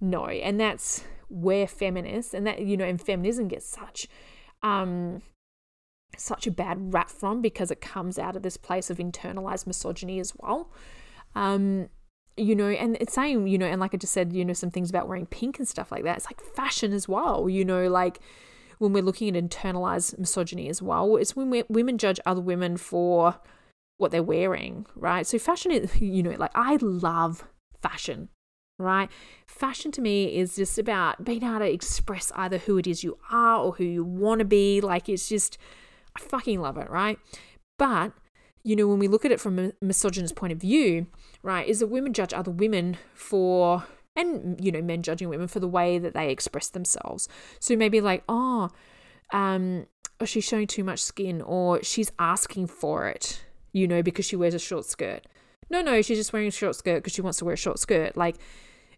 no. 0.00 0.26
And 0.26 0.60
that's 0.60 1.04
where 1.28 1.66
feminists 1.66 2.34
and 2.34 2.46
that, 2.46 2.60
you 2.60 2.76
know, 2.76 2.84
and 2.84 3.00
feminism 3.00 3.48
gets 3.48 3.66
such, 3.66 4.08
um, 4.62 5.22
such 6.16 6.46
a 6.46 6.50
bad 6.50 6.92
rap 6.92 7.10
from 7.10 7.40
because 7.40 7.70
it 7.70 7.80
comes 7.80 8.18
out 8.18 8.36
of 8.36 8.42
this 8.42 8.56
place 8.56 8.90
of 8.90 8.98
internalized 8.98 9.66
misogyny 9.66 10.18
as 10.18 10.32
well. 10.38 10.70
Um, 11.34 11.88
you 12.40 12.54
know, 12.54 12.68
and 12.68 12.96
it's 13.00 13.14
saying, 13.14 13.46
you 13.46 13.58
know, 13.58 13.66
and 13.66 13.80
like 13.80 13.94
I 13.94 13.98
just 13.98 14.12
said, 14.12 14.32
you 14.32 14.44
know, 14.44 14.52
some 14.52 14.70
things 14.70 14.90
about 14.90 15.08
wearing 15.08 15.26
pink 15.26 15.58
and 15.58 15.68
stuff 15.68 15.92
like 15.92 16.04
that. 16.04 16.16
It's 16.16 16.26
like 16.26 16.40
fashion 16.40 16.92
as 16.92 17.08
well, 17.08 17.48
you 17.48 17.64
know, 17.64 17.88
like 17.88 18.20
when 18.78 18.92
we're 18.92 19.02
looking 19.02 19.36
at 19.36 19.44
internalized 19.44 20.18
misogyny 20.18 20.68
as 20.68 20.80
well, 20.80 21.16
it's 21.16 21.36
when 21.36 21.62
women 21.68 21.98
judge 21.98 22.18
other 22.24 22.40
women 22.40 22.76
for 22.76 23.36
what 23.98 24.10
they're 24.10 24.22
wearing, 24.22 24.86
right? 24.96 25.26
So 25.26 25.38
fashion 25.38 25.70
is, 25.70 25.94
you 26.00 26.22
know, 26.22 26.30
like 26.30 26.52
I 26.54 26.78
love 26.80 27.44
fashion, 27.82 28.30
right? 28.78 29.10
Fashion 29.46 29.92
to 29.92 30.00
me 30.00 30.34
is 30.36 30.56
just 30.56 30.78
about 30.78 31.22
being 31.24 31.44
able 31.44 31.58
to 31.58 31.70
express 31.70 32.32
either 32.34 32.56
who 32.56 32.78
it 32.78 32.86
is 32.86 33.04
you 33.04 33.18
are 33.30 33.58
or 33.62 33.72
who 33.72 33.84
you 33.84 34.02
want 34.02 34.38
to 34.38 34.46
be. 34.46 34.80
Like 34.80 35.10
it's 35.10 35.28
just, 35.28 35.58
I 36.16 36.20
fucking 36.20 36.60
love 36.60 36.78
it, 36.78 36.88
right? 36.88 37.18
But, 37.78 38.12
you 38.64 38.76
know, 38.76 38.88
when 38.88 38.98
we 38.98 39.08
look 39.08 39.26
at 39.26 39.32
it 39.32 39.40
from 39.40 39.58
a 39.58 39.72
misogynist 39.82 40.36
point 40.36 40.54
of 40.54 40.60
view, 40.60 41.06
right, 41.42 41.66
is 41.66 41.80
that 41.80 41.86
women 41.86 42.12
judge 42.12 42.32
other 42.32 42.50
women 42.50 42.96
for, 43.14 43.84
and, 44.16 44.62
you 44.62 44.70
know, 44.70 44.82
men 44.82 45.02
judging 45.02 45.28
women 45.28 45.48
for 45.48 45.60
the 45.60 45.68
way 45.68 45.98
that 45.98 46.14
they 46.14 46.30
express 46.30 46.68
themselves. 46.68 47.28
So 47.58 47.76
maybe 47.76 48.00
like, 48.00 48.24
oh, 48.28 48.70
um, 49.32 49.86
oh, 50.20 50.24
she's 50.24 50.44
showing 50.44 50.66
too 50.66 50.84
much 50.84 51.00
skin, 51.00 51.40
or 51.40 51.82
she's 51.82 52.12
asking 52.18 52.66
for 52.66 53.08
it, 53.08 53.44
you 53.72 53.86
know, 53.86 54.02
because 54.02 54.26
she 54.26 54.36
wears 54.36 54.54
a 54.54 54.58
short 54.58 54.84
skirt. 54.84 55.26
No, 55.70 55.82
no, 55.82 56.02
she's 56.02 56.18
just 56.18 56.32
wearing 56.32 56.48
a 56.48 56.50
short 56.50 56.74
skirt 56.74 56.96
because 56.96 57.12
she 57.12 57.22
wants 57.22 57.38
to 57.38 57.44
wear 57.44 57.54
a 57.54 57.56
short 57.56 57.78
skirt. 57.78 58.16
Like, 58.16 58.36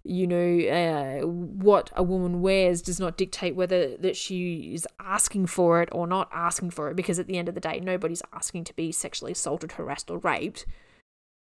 you 0.05 0.26
know, 0.26 1.20
uh, 1.22 1.26
what 1.26 1.90
a 1.95 2.03
woman 2.03 2.40
wears 2.40 2.82
does 2.82 2.99
not 2.99 3.16
dictate 3.16 3.55
whether 3.55 3.97
that 3.99 4.16
she 4.16 4.72
is 4.74 4.88
asking 4.99 5.47
for 5.47 5.82
it 5.82 5.90
or 5.93 6.07
not 6.07 6.28
asking 6.32 6.70
for 6.70 6.90
it. 6.90 6.97
Because 6.97 7.18
at 7.18 7.26
the 7.26 7.36
end 7.36 7.49
of 7.49 7.55
the 7.55 7.61
day, 7.61 7.78
nobody's 7.78 8.22
asking 8.32 8.64
to 8.64 8.74
be 8.74 8.90
sexually 8.90 9.32
assaulted, 9.32 9.72
harassed, 9.72 10.11
or 10.11 10.18
raped 10.18 10.64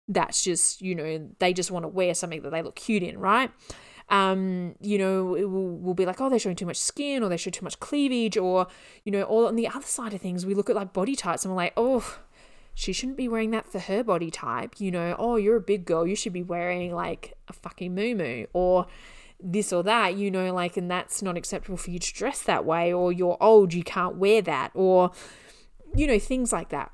that's 0.09 0.43
just 0.43 0.83
you 0.83 0.95
know 0.95 1.29
they 1.39 1.53
just 1.53 1.71
want 1.71 1.85
to 1.85 1.89
wear 1.89 2.15
something 2.15 2.43
that 2.43 2.51
they 2.51 2.63
look 2.63 2.77
cute 2.77 3.03
in 3.03 3.19
right 3.19 3.51
um, 4.09 4.75
you 4.81 4.99
know, 4.99 5.35
it 5.35 5.45
will, 5.45 5.79
will 5.79 5.95
be 5.95 6.05
like, 6.05 6.21
oh, 6.21 6.29
they're 6.29 6.39
showing 6.39 6.57
too 6.57 6.67
much 6.67 6.77
skin 6.77 7.23
or 7.23 7.31
they 7.31 7.39
show 7.39 7.51
too 7.51 7.65
much 7.65 7.81
cleavage, 7.81 8.37
or, 8.37 8.67
you 9.05 9.13
know, 9.13 9.23
all 9.23 9.47
on 9.47 9.57
the 9.57 9.67
other 9.67 9.87
side 9.87 10.13
of 10.13 10.21
things, 10.21 10.45
we 10.45 10.55
look 10.55 10.69
at 10.69 10.77
like 10.77 10.93
body 10.93 11.17
types 11.17 11.45
and 11.45 11.53
we're 11.53 11.57
like, 11.57 11.73
oh, 11.79 12.19
she 12.75 12.93
shouldn't 12.93 13.17
be 13.17 13.29
wearing 13.29 13.51
that 13.53 13.67
for 13.67 13.79
her 13.79 14.05
body 14.05 14.31
type. 14.31 14.75
You 14.79 14.91
know, 14.91 15.17
oh, 15.19 15.37
you're 15.37 15.57
a 15.57 15.63
big 15.63 15.87
girl, 15.87 16.07
you 16.07 16.15
should 16.15 16.35
be 16.35 16.43
wearing 16.43 16.95
like 16.95 17.35
a 17.49 17.55
fucking 17.55 17.95
moo 17.95 18.45
or 18.53 18.87
this 19.41 19.73
or 19.73 19.83
that, 19.83 20.15
you 20.17 20.31
know, 20.31 20.53
like, 20.53 20.77
and 20.77 20.91
that's 20.91 21.23
not 21.23 21.37
acceptable 21.39 21.79
for 21.79 21.91
you 21.91 21.99
to 21.99 22.13
dress 22.13 22.43
that 22.43 22.65
way, 22.65 22.93
or 22.93 23.13
you're 23.13 23.39
old, 23.41 23.73
you 23.73 23.83
can't 23.83 24.17
wear 24.17 24.43
that, 24.43 24.73
or, 24.75 25.11
you 25.95 26.07
know, 26.07 26.19
things 26.19 26.53
like 26.53 26.69
that. 26.69 26.93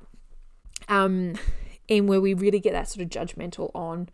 Um, 0.87 1.35
and 1.89 2.07
where 2.07 2.21
we 2.21 2.33
really 2.33 2.59
get 2.59 2.73
that 2.73 2.87
sort 2.87 3.03
of 3.03 3.09
judgmental 3.09 3.71
on 3.73 4.09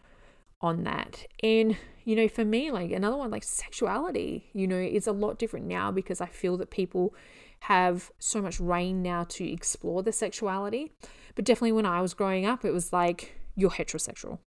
on 0.61 0.83
that. 0.83 1.25
And 1.43 1.77
you 2.05 2.15
know 2.15 2.27
for 2.27 2.45
me 2.45 2.71
like 2.71 2.91
another 2.91 3.17
one 3.17 3.31
like 3.31 3.43
sexuality 3.43 4.47
you 4.53 4.67
know 4.67 4.77
is 4.77 5.07
a 5.07 5.11
lot 5.11 5.39
different 5.39 5.65
now 5.65 5.91
because 5.91 6.21
i 6.21 6.27
feel 6.27 6.55
that 6.55 6.69
people 6.69 7.15
have 7.61 8.11
so 8.19 8.41
much 8.41 8.59
reign 8.59 9.01
now 9.01 9.23
to 9.23 9.51
explore 9.51 10.03
their 10.03 10.13
sexuality. 10.13 10.91
But 11.33 11.45
definitely 11.45 11.71
when 11.71 11.85
i 11.85 12.01
was 12.01 12.13
growing 12.13 12.45
up 12.45 12.63
it 12.63 12.71
was 12.71 12.93
like 12.93 13.35
you're 13.55 13.71
heterosexual. 13.71 14.39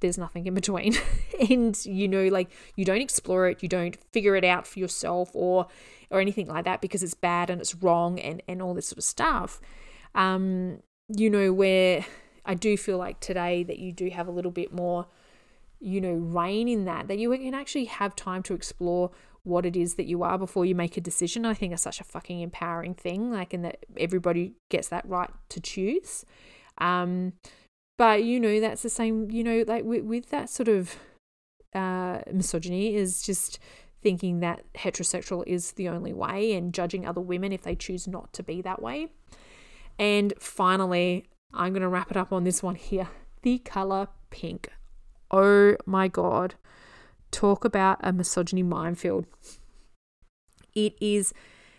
There's 0.00 0.18
nothing 0.18 0.46
in 0.46 0.54
between. 0.54 0.94
And 1.50 1.78
you 1.86 2.08
know 2.08 2.26
like 2.26 2.50
you 2.74 2.84
don't 2.84 3.00
explore 3.00 3.48
it 3.48 3.62
you 3.62 3.68
don't 3.68 3.96
figure 4.12 4.34
it 4.34 4.44
out 4.44 4.66
for 4.66 4.80
yourself 4.80 5.30
or 5.34 5.68
or 6.10 6.20
anything 6.20 6.48
like 6.48 6.64
that 6.64 6.80
because 6.80 7.04
it's 7.04 7.14
bad 7.14 7.48
and 7.48 7.60
it's 7.60 7.76
wrong 7.76 8.18
and 8.18 8.42
and 8.48 8.60
all 8.60 8.74
this 8.74 8.88
sort 8.88 8.98
of 8.98 9.04
stuff. 9.04 9.60
Um 10.16 10.80
you 11.08 11.30
know, 11.30 11.52
where 11.52 12.04
I 12.44 12.54
do 12.54 12.76
feel 12.76 12.98
like 12.98 13.20
today 13.20 13.62
that 13.64 13.78
you 13.78 13.92
do 13.92 14.10
have 14.10 14.28
a 14.28 14.30
little 14.30 14.50
bit 14.50 14.72
more, 14.72 15.06
you 15.80 16.00
know, 16.00 16.12
reign 16.12 16.68
in 16.68 16.84
that, 16.84 17.08
that 17.08 17.18
you 17.18 17.30
can 17.30 17.54
actually 17.54 17.86
have 17.86 18.14
time 18.16 18.42
to 18.44 18.54
explore 18.54 19.10
what 19.44 19.64
it 19.64 19.76
is 19.76 19.94
that 19.94 20.06
you 20.06 20.22
are 20.22 20.36
before 20.36 20.66
you 20.66 20.74
make 20.74 20.96
a 20.96 21.00
decision. 21.00 21.46
I 21.46 21.54
think 21.54 21.72
it's 21.72 21.82
such 21.82 22.00
a 22.00 22.04
fucking 22.04 22.40
empowering 22.40 22.94
thing, 22.94 23.30
like, 23.32 23.54
and 23.54 23.64
that 23.64 23.86
everybody 23.96 24.54
gets 24.68 24.88
that 24.88 25.08
right 25.08 25.30
to 25.48 25.60
choose. 25.60 26.24
Um, 26.78 27.32
but 27.96 28.24
you 28.24 28.38
know, 28.38 28.60
that's 28.60 28.82
the 28.82 28.90
same, 28.90 29.30
you 29.30 29.42
know, 29.42 29.64
like 29.66 29.84
with, 29.84 30.04
with 30.04 30.30
that 30.30 30.50
sort 30.50 30.68
of 30.68 30.96
uh, 31.74 32.20
misogyny 32.32 32.94
is 32.94 33.22
just 33.22 33.58
thinking 34.02 34.40
that 34.40 34.62
heterosexual 34.74 35.42
is 35.46 35.72
the 35.72 35.88
only 35.88 36.12
way 36.12 36.52
and 36.52 36.72
judging 36.72 37.06
other 37.06 37.20
women 37.20 37.52
if 37.52 37.62
they 37.62 37.74
choose 37.74 38.06
not 38.06 38.32
to 38.32 38.42
be 38.42 38.62
that 38.62 38.80
way. 38.80 39.08
And 39.98 40.32
finally, 40.38 41.28
I'm 41.52 41.72
going 41.72 41.82
to 41.82 41.88
wrap 41.88 42.10
it 42.10 42.16
up 42.16 42.32
on 42.32 42.44
this 42.44 42.62
one 42.62 42.76
here 42.76 43.08
the 43.42 43.58
color 43.58 44.08
pink. 44.30 44.68
Oh 45.30 45.76
my 45.86 46.08
God. 46.08 46.54
Talk 47.30 47.64
about 47.64 47.98
a 48.02 48.12
misogyny 48.12 48.62
minefield. 48.62 49.26
It 50.74 50.94
is 51.00 51.32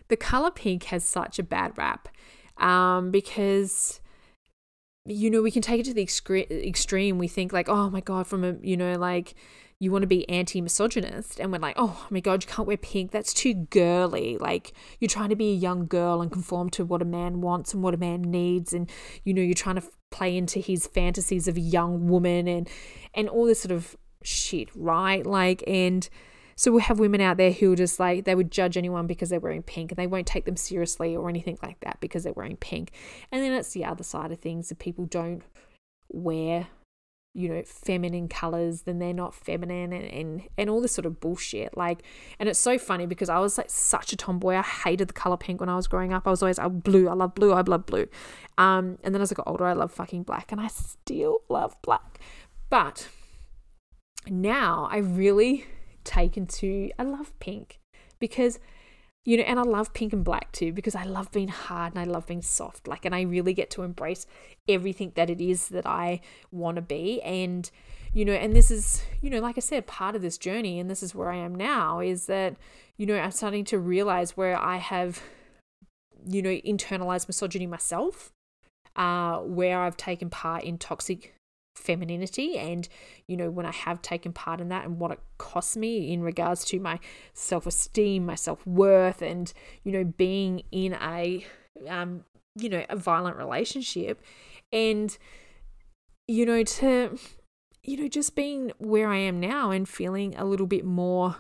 the 0.08 0.18
color 0.18 0.52
pink 0.52 0.86
has 0.86 1.04
such 1.04 1.40
a 1.40 1.44
bad 1.44 1.78
rap 1.78 2.10
um, 2.58 3.12
because 3.12 4.02
you 5.06 5.30
know 5.30 5.42
we 5.42 5.52
can 5.52 5.62
take 5.62 5.80
it 5.80 5.86
to 5.86 5.94
the 5.94 6.04
extreme 6.04 7.18
we 7.18 7.28
think 7.28 7.52
like 7.52 7.70
oh 7.70 7.90
my 7.90 8.02
god 8.02 8.28
from 8.28 8.44
a 8.44 8.56
you 8.62 8.78
know 8.78 8.96
like 8.96 9.34
you 9.82 9.94
want 9.94 10.04
to 10.04 10.08
be 10.08 10.28
anti 10.28 10.60
misogynist, 10.60 11.40
and 11.40 11.52
we're 11.52 11.60
like, 11.60 11.76
oh 11.78 12.06
my 12.10 12.20
God, 12.20 12.44
you 12.44 12.50
can't 12.50 12.68
wear 12.68 12.76
pink. 12.76 13.12
That's 13.12 13.34
too 13.34 13.54
girly. 13.54 14.38
Like, 14.38 14.74
you're 15.00 15.08
trying 15.08 15.30
to 15.30 15.38
be 15.38 15.52
a 15.52 15.56
young 15.56 15.88
girl 15.88 16.22
and 16.22 16.30
conform 16.30 16.70
to 16.72 16.84
what 16.84 17.02
a 17.02 17.06
man 17.06 17.40
wants 17.40 17.74
and 17.74 17.82
what 17.82 17.94
a 17.94 17.98
man 17.98 18.24
needs. 18.24 18.74
And, 18.74 18.90
you 19.24 19.34
know, 19.34 19.42
you're 19.42 19.54
trying 19.54 19.78
to 19.78 19.84
play 20.12 20.36
into 20.36 20.60
his 20.60 20.86
fantasies 20.86 21.48
of 21.48 21.56
a 21.56 21.62
young 21.62 22.10
woman 22.10 22.48
and, 22.48 22.70
and 23.14 23.30
all 23.30 23.46
this 23.46 23.62
sort 23.62 23.72
of 23.72 23.96
shit, 24.22 24.68
right? 24.76 25.26
Like, 25.26 25.64
and, 25.66 26.10
so 26.60 26.74
we 26.74 26.82
have 26.82 27.00
women 27.00 27.22
out 27.22 27.38
there 27.38 27.54
who 27.54 27.72
are 27.72 27.76
just 27.78 28.02
like 28.02 28.26
they 28.26 28.36
would 28.36 28.52
judge 28.52 28.76
anyone 28.76 29.08
because 29.08 29.30
they're 29.30 29.40
wearing 29.40 29.64
pink 29.64 29.94
and 29.94 29.98
they 29.98 30.08
won't 30.08 30.28
take 30.28 30.44
them 30.44 30.58
seriously 30.58 31.16
or 31.16 31.30
anything 31.30 31.58
like 31.64 31.80
that 31.80 32.02
because 32.02 32.26
they're 32.26 32.34
wearing 32.34 32.58
pink. 32.58 32.92
And 33.32 33.42
then 33.42 33.54
it's 33.54 33.72
the 33.72 33.86
other 33.86 34.04
side 34.04 34.34
of 34.34 34.40
things 34.40 34.68
that 34.68 34.78
people 34.78 35.06
don't 35.06 35.42
wear 36.10 36.68
you 37.34 37.48
know 37.48 37.62
feminine 37.64 38.28
colors 38.28 38.82
then 38.82 38.98
they're 38.98 39.14
not 39.14 39.36
feminine 39.36 39.94
and, 39.94 40.04
and 40.12 40.42
and 40.58 40.70
all 40.70 40.82
this 40.82 40.92
sort 40.92 41.06
of 41.06 41.22
bullshit. 41.22 41.78
Like 41.78 42.04
and 42.40 42.50
it's 42.50 42.60
so 42.60 42.78
funny 42.78 43.06
because 43.06 43.30
i 43.30 43.40
was 43.40 43.58
like 43.58 43.70
such 43.70 44.12
a 44.12 44.18
tomboy. 44.18 44.56
I 44.56 44.62
hated 44.62 45.08
the 45.08 45.14
color 45.14 45.38
pink 45.38 45.62
when 45.62 45.70
i 45.70 45.78
was 45.78 45.88
growing 45.88 46.12
up. 46.12 46.28
I 46.28 46.30
was 46.30 46.44
always 46.44 46.60
i 46.60 46.68
blue. 46.68 47.08
I 47.08 47.14
love 47.14 47.36
blue. 47.36 47.54
I 47.54 47.62
love 47.62 47.86
blue. 47.86 48.10
Um 48.58 48.98
and 49.06 49.16
then 49.16 49.22
as 49.22 49.32
i 49.32 49.36
got 49.36 49.48
older 49.48 49.66
i 49.66 49.72
love 49.72 49.94
fucking 49.94 50.24
black 50.24 50.52
and 50.52 50.60
i 50.60 50.68
still 50.68 51.38
love 51.48 51.82
black. 51.84 52.20
But 52.70 53.08
now 54.28 54.90
i 54.92 54.98
really 54.98 55.66
taken 56.10 56.48
to 56.48 56.90
i 56.98 57.04
love 57.04 57.38
pink 57.40 57.80
because 58.20 58.60
you 59.26 59.38
know, 59.38 59.44
and 59.44 59.60
I 59.60 59.64
love 59.64 59.94
pink 59.94 60.14
and 60.14 60.24
black 60.24 60.52
too 60.52 60.72
because 60.72 60.96
I 60.96 61.04
love 61.04 61.32
being 61.32 61.50
hard 61.50 61.94
and 61.94 62.02
I 62.02 62.06
love 62.06 62.26
being 62.26 62.42
soft. 62.42 62.88
Like, 62.88 63.06
and 63.06 63.14
I 63.14 63.22
really 63.22 63.54
get 63.54 63.70
to 63.72 63.84
embrace 63.84 64.26
everything 64.68 65.12
that 65.16 65.30
it 65.30 65.42
is 65.42 65.70
that 65.70 65.86
I 65.86 66.22
want 66.52 66.78
to 66.78 66.82
be. 66.82 67.22
And, 67.22 67.70
you 68.14 68.26
know, 68.26 68.34
and 68.34 68.56
this 68.56 68.72
is, 68.72 69.04
you 69.22 69.30
know, 69.30 69.40
like 69.40 69.58
I 69.58 69.62
said, 69.62 69.86
part 69.86 70.16
of 70.16 70.22
this 70.22 70.38
journey, 70.38 70.80
and 70.80 70.90
this 70.90 71.04
is 71.04 71.14
where 71.14 71.30
I 71.30 71.36
am 71.36 71.54
now, 71.54 72.00
is 72.00 72.26
that, 72.26 72.56
you 72.98 73.06
know, 73.06 73.18
I'm 73.18 73.32
starting 73.32 73.66
to 73.66 73.78
realize 73.78 74.38
where 74.38 74.58
I 74.58 74.78
have, 74.78 75.22
you 76.26 76.42
know, 76.42 76.50
internalized 76.50 77.28
misogyny 77.28 77.68
myself, 77.68 78.32
uh, 78.96 79.40
where 79.40 79.82
I've 79.82 79.98
taken 79.98 80.30
part 80.30 80.64
in 80.64 80.78
toxic 80.78 81.36
femininity 81.76 82.58
and 82.58 82.90
you 83.28 83.38
know 83.38 83.50
when 83.50 83.66
i 83.66 83.72
have 83.72 84.02
taken 84.02 84.34
part 84.34 84.60
in 84.60 84.70
that 84.70 84.86
and 84.86 85.00
what 85.00 85.12
it 85.12 85.20
costs 85.38 85.78
me 85.78 86.12
in 86.12 86.22
regards 86.22 86.66
to 86.66 86.80
my 86.80 87.00
self-esteem 87.34 88.26
my 88.26 88.36
self-worth 88.36 89.22
and 89.22 89.54
you 89.84 89.92
know 89.92 90.04
being 90.04 90.62
in 90.72 90.94
a 91.02 91.46
um 91.88 92.24
you 92.56 92.70
know 92.70 92.84
a 92.90 92.96
violent 92.96 93.38
relationship 93.38 94.22
and 94.72 95.18
you 96.28 96.46
know 96.46 96.64
to 96.64 97.18
you 97.84 97.98
know 97.98 98.08
just 98.08 98.36
being 98.36 98.72
where 98.78 99.10
i 99.10 99.18
am 99.18 99.40
now 99.40 99.72
and 99.72 99.88
feeling 99.88 100.36
a 100.36 100.46
little 100.46 100.68
bit 100.68 100.86
more 100.86 101.38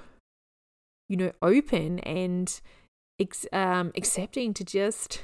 you 1.09 1.17
know 1.17 1.31
open 1.41 1.99
and 1.99 2.61
um 3.51 3.91
accepting 3.95 4.53
to 4.53 4.63
just 4.63 5.21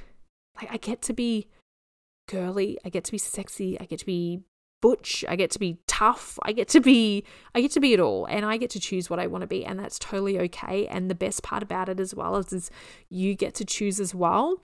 like 0.60 0.72
i 0.72 0.78
get 0.78 1.02
to 1.02 1.14
be 1.14 1.48
girly 2.28 2.78
i 2.84 2.90
get 2.90 3.04
to 3.04 3.12
be 3.12 3.18
sexy 3.18 3.80
i 3.80 3.86
get 3.86 4.00
to 4.00 4.06
be 4.06 4.42
butch. 4.82 5.26
I 5.28 5.36
get 5.36 5.52
to 5.52 5.60
be 5.60 5.80
tough. 5.88 6.38
I 6.44 6.52
get 6.52 6.68
to 6.70 6.82
be 6.82 7.24
i 7.54 7.62
get 7.62 7.72
to 7.72 7.80
be 7.80 7.94
it 7.94 8.00
all 8.00 8.26
and 8.26 8.46
i 8.46 8.58
get 8.58 8.70
to 8.72 8.80
choose 8.80 9.10
what 9.10 9.20
i 9.20 9.28
want 9.28 9.42
to 9.42 9.48
be 9.48 9.66
and 9.66 9.80
that's 9.80 10.00
totally 10.00 10.40
okay 10.40 10.88
and 10.88 11.10
the 11.10 11.16
best 11.16 11.44
part 11.44 11.64
about 11.64 11.90
it 11.90 12.00
as 12.00 12.14
well 12.14 12.36
is, 12.38 12.52
is 12.52 12.72
you 13.10 13.36
get 13.36 13.54
to 13.56 13.66
choose 13.66 14.00
as 14.00 14.14
well 14.14 14.62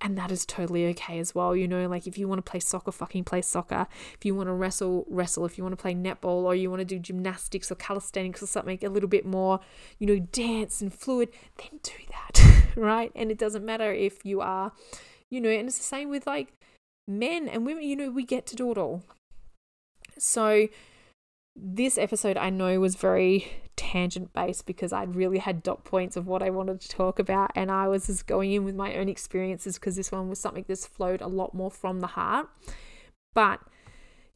and 0.00 0.18
that 0.18 0.30
is 0.30 0.44
totally 0.44 0.86
okay 0.86 1.18
as 1.18 1.34
well 1.34 1.54
you 1.54 1.68
know 1.68 1.86
like 1.88 2.06
if 2.06 2.18
you 2.18 2.28
want 2.28 2.44
to 2.44 2.50
play 2.50 2.60
soccer 2.60 2.92
fucking 2.92 3.24
play 3.24 3.40
soccer. 3.42 3.86
If 4.14 4.24
you 4.24 4.34
want 4.34 4.48
to 4.48 4.52
wrestle 4.52 5.06
wrestle. 5.08 5.44
If 5.46 5.56
you 5.56 5.64
want 5.64 5.76
to 5.76 5.80
play 5.80 5.94
netball 5.94 6.44
or 6.44 6.54
you 6.54 6.70
want 6.70 6.80
to 6.80 6.84
do 6.84 6.98
gymnastics 6.98 7.70
or 7.70 7.76
calisthenics 7.76 8.42
or 8.42 8.46
something 8.46 8.78
a 8.82 8.88
little 8.88 9.08
bit 9.08 9.24
more 9.24 9.60
you 9.98 10.06
know 10.06 10.18
dance 10.18 10.80
and 10.80 10.92
fluid 10.92 11.30
then 11.58 11.80
do 11.82 11.92
that 12.10 12.66
right? 12.76 13.12
And 13.14 13.30
it 13.30 13.38
doesn't 13.38 13.64
matter 13.64 13.92
if 13.92 14.24
you 14.24 14.40
are 14.40 14.72
you 15.30 15.40
know 15.40 15.50
and 15.50 15.68
it's 15.68 15.78
the 15.78 15.84
same 15.84 16.10
with 16.10 16.26
like 16.26 16.52
men 17.06 17.48
and 17.48 17.66
women 17.66 17.82
you 17.82 17.96
know 17.96 18.10
we 18.10 18.24
get 18.24 18.46
to 18.46 18.56
do 18.56 18.70
it 18.70 18.78
all 18.78 19.02
so, 20.18 20.68
this 21.56 21.98
episode 21.98 22.36
I 22.36 22.50
know 22.50 22.80
was 22.80 22.96
very 22.96 23.52
tangent 23.76 24.32
based 24.32 24.66
because 24.66 24.92
I'd 24.92 25.14
really 25.14 25.38
had 25.38 25.62
dot 25.62 25.84
points 25.84 26.16
of 26.16 26.26
what 26.26 26.42
I 26.42 26.50
wanted 26.50 26.80
to 26.80 26.88
talk 26.88 27.18
about, 27.18 27.50
and 27.54 27.70
I 27.70 27.88
was 27.88 28.06
just 28.06 28.26
going 28.26 28.52
in 28.52 28.64
with 28.64 28.74
my 28.74 28.96
own 28.96 29.08
experiences 29.08 29.76
because 29.76 29.96
this 29.96 30.12
one 30.12 30.28
was 30.28 30.40
something 30.40 30.64
that's 30.66 30.86
flowed 30.86 31.20
a 31.20 31.28
lot 31.28 31.54
more 31.54 31.70
from 31.70 32.00
the 32.00 32.08
heart. 32.08 32.48
But, 33.34 33.60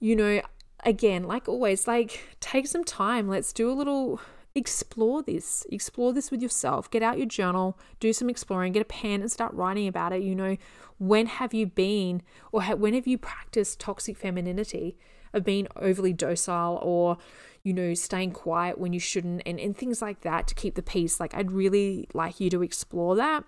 you 0.01 0.16
know, 0.16 0.43
again, 0.85 1.24
like 1.24 1.49
always, 1.49 1.87
like 1.87 2.37
take 2.41 2.66
some 2.66 2.85
time. 2.85 3.29
Let's 3.29 3.53
do 3.53 3.70
a 3.70 3.74
little 3.74 4.20
explore 4.55 5.22
this. 5.22 5.64
Explore 5.70 6.12
this 6.12 6.31
with 6.31 6.43
yourself. 6.43 6.91
Get 6.91 7.03
out 7.03 7.18
your 7.18 7.26
journal, 7.26 7.79
do 8.01 8.12
some 8.12 8.29
exploring, 8.29 8.72
get 8.72 8.83
a 8.83 8.87
pen 8.87 9.20
and 9.20 9.31
start 9.31 9.55
writing 9.55 9.89
about 9.89 10.12
it. 10.12 10.22
You 10.22 10.35
know, 10.35 10.57
when 10.99 11.26
have 11.26 11.55
you 11.55 11.66
been 11.66 12.22
or 12.53 12.62
when 12.62 12.95
have 12.95 13.07
you 13.07 13.18
practiced 13.18 13.81
toxic 13.81 14.16
femininity? 14.16 14.99
Of 15.33 15.45
being 15.45 15.66
overly 15.76 16.12
docile 16.12 16.79
or 16.83 17.18
you 17.62 17.72
know 17.72 17.95
staying 17.95 18.33
quiet 18.33 18.79
when 18.79 18.93
you 18.93 19.01
shouldn't 19.01 19.43
and, 19.45 19.59
and 19.61 19.76
things 19.76 20.01
like 20.01 20.20
that 20.22 20.47
to 20.47 20.55
keep 20.55 20.74
the 20.74 20.83
peace 20.83 21.20
like 21.20 21.35
i'd 21.35 21.51
really 21.51 22.09
like 22.14 22.41
you 22.41 22.51
to 22.51 22.62
explore 22.62 23.16
that. 23.16 23.45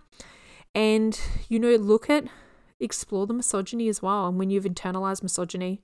And 0.75 1.21
you 1.49 1.59
know 1.59 1.75
look 1.77 2.09
at 2.09 2.25
explore 2.79 3.27
the 3.27 3.35
misogyny 3.35 3.89
as 3.89 4.01
well 4.01 4.29
and 4.29 4.39
when 4.39 4.51
you've 4.51 4.65
internalized 4.65 5.23
misogyny. 5.23 5.83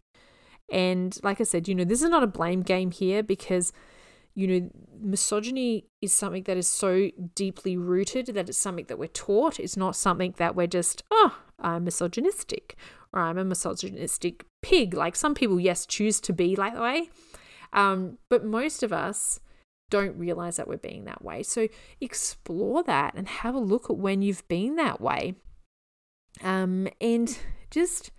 And 0.71 1.19
like 1.23 1.41
i 1.41 1.45
said 1.45 1.69
you 1.69 1.75
know 1.75 1.85
this 1.85 2.03
is 2.03 2.11
not 2.11 2.23
a 2.23 2.29
blame 2.29 2.63
game 2.63 2.91
here 2.91 3.23
because 3.23 3.73
you 4.35 4.47
know 4.47 4.71
misogyny 5.01 5.87
is 6.03 6.13
something 6.13 6.43
that 6.45 6.57
is 6.57 6.69
so 6.69 7.11
deeply 7.35 7.77
rooted 7.77 8.27
that 8.27 8.49
it's 8.49 8.59
something 8.59 8.85
that 8.87 8.99
we're 8.99 9.09
taught. 9.09 9.59
It's 9.59 9.77
not 9.77 9.97
something 9.97 10.35
that 10.37 10.55
we're 10.55 10.67
just 10.67 11.03
oh 11.11 11.39
i'm 11.59 11.85
misogynistic 11.85 12.77
or 13.17 13.23
I'm 13.23 13.39
a 13.39 13.45
misogynistic 13.45 14.45
pig. 14.63 14.95
Like 14.95 15.17
some 15.17 15.35
people, 15.35 15.59
yes, 15.59 15.87
choose 15.87 16.21
to 16.21 16.33
be 16.33 16.55
like 16.55 16.75
that 16.75 16.83
way. 16.83 17.09
Um, 17.73 18.19
but 18.29 18.45
most 18.45 18.83
of 18.83 18.93
us 18.93 19.41
don't 19.89 20.19
realize 20.19 20.57
that 20.57 20.69
we're 20.69 20.77
being 20.77 21.05
that 21.05 21.25
way. 21.25 21.43
So 21.43 21.69
explore 22.01 22.83
that 22.83 23.15
and 23.15 23.27
have 23.27 23.55
a 23.55 23.61
look 23.61 23.89
at 23.89 23.97
when 23.97 24.21
you've 24.23 24.47
been 24.49 24.77
that 24.77 25.01
way. 25.01 25.35
Um, 26.43 26.89
and 27.01 27.37
just 27.71 28.11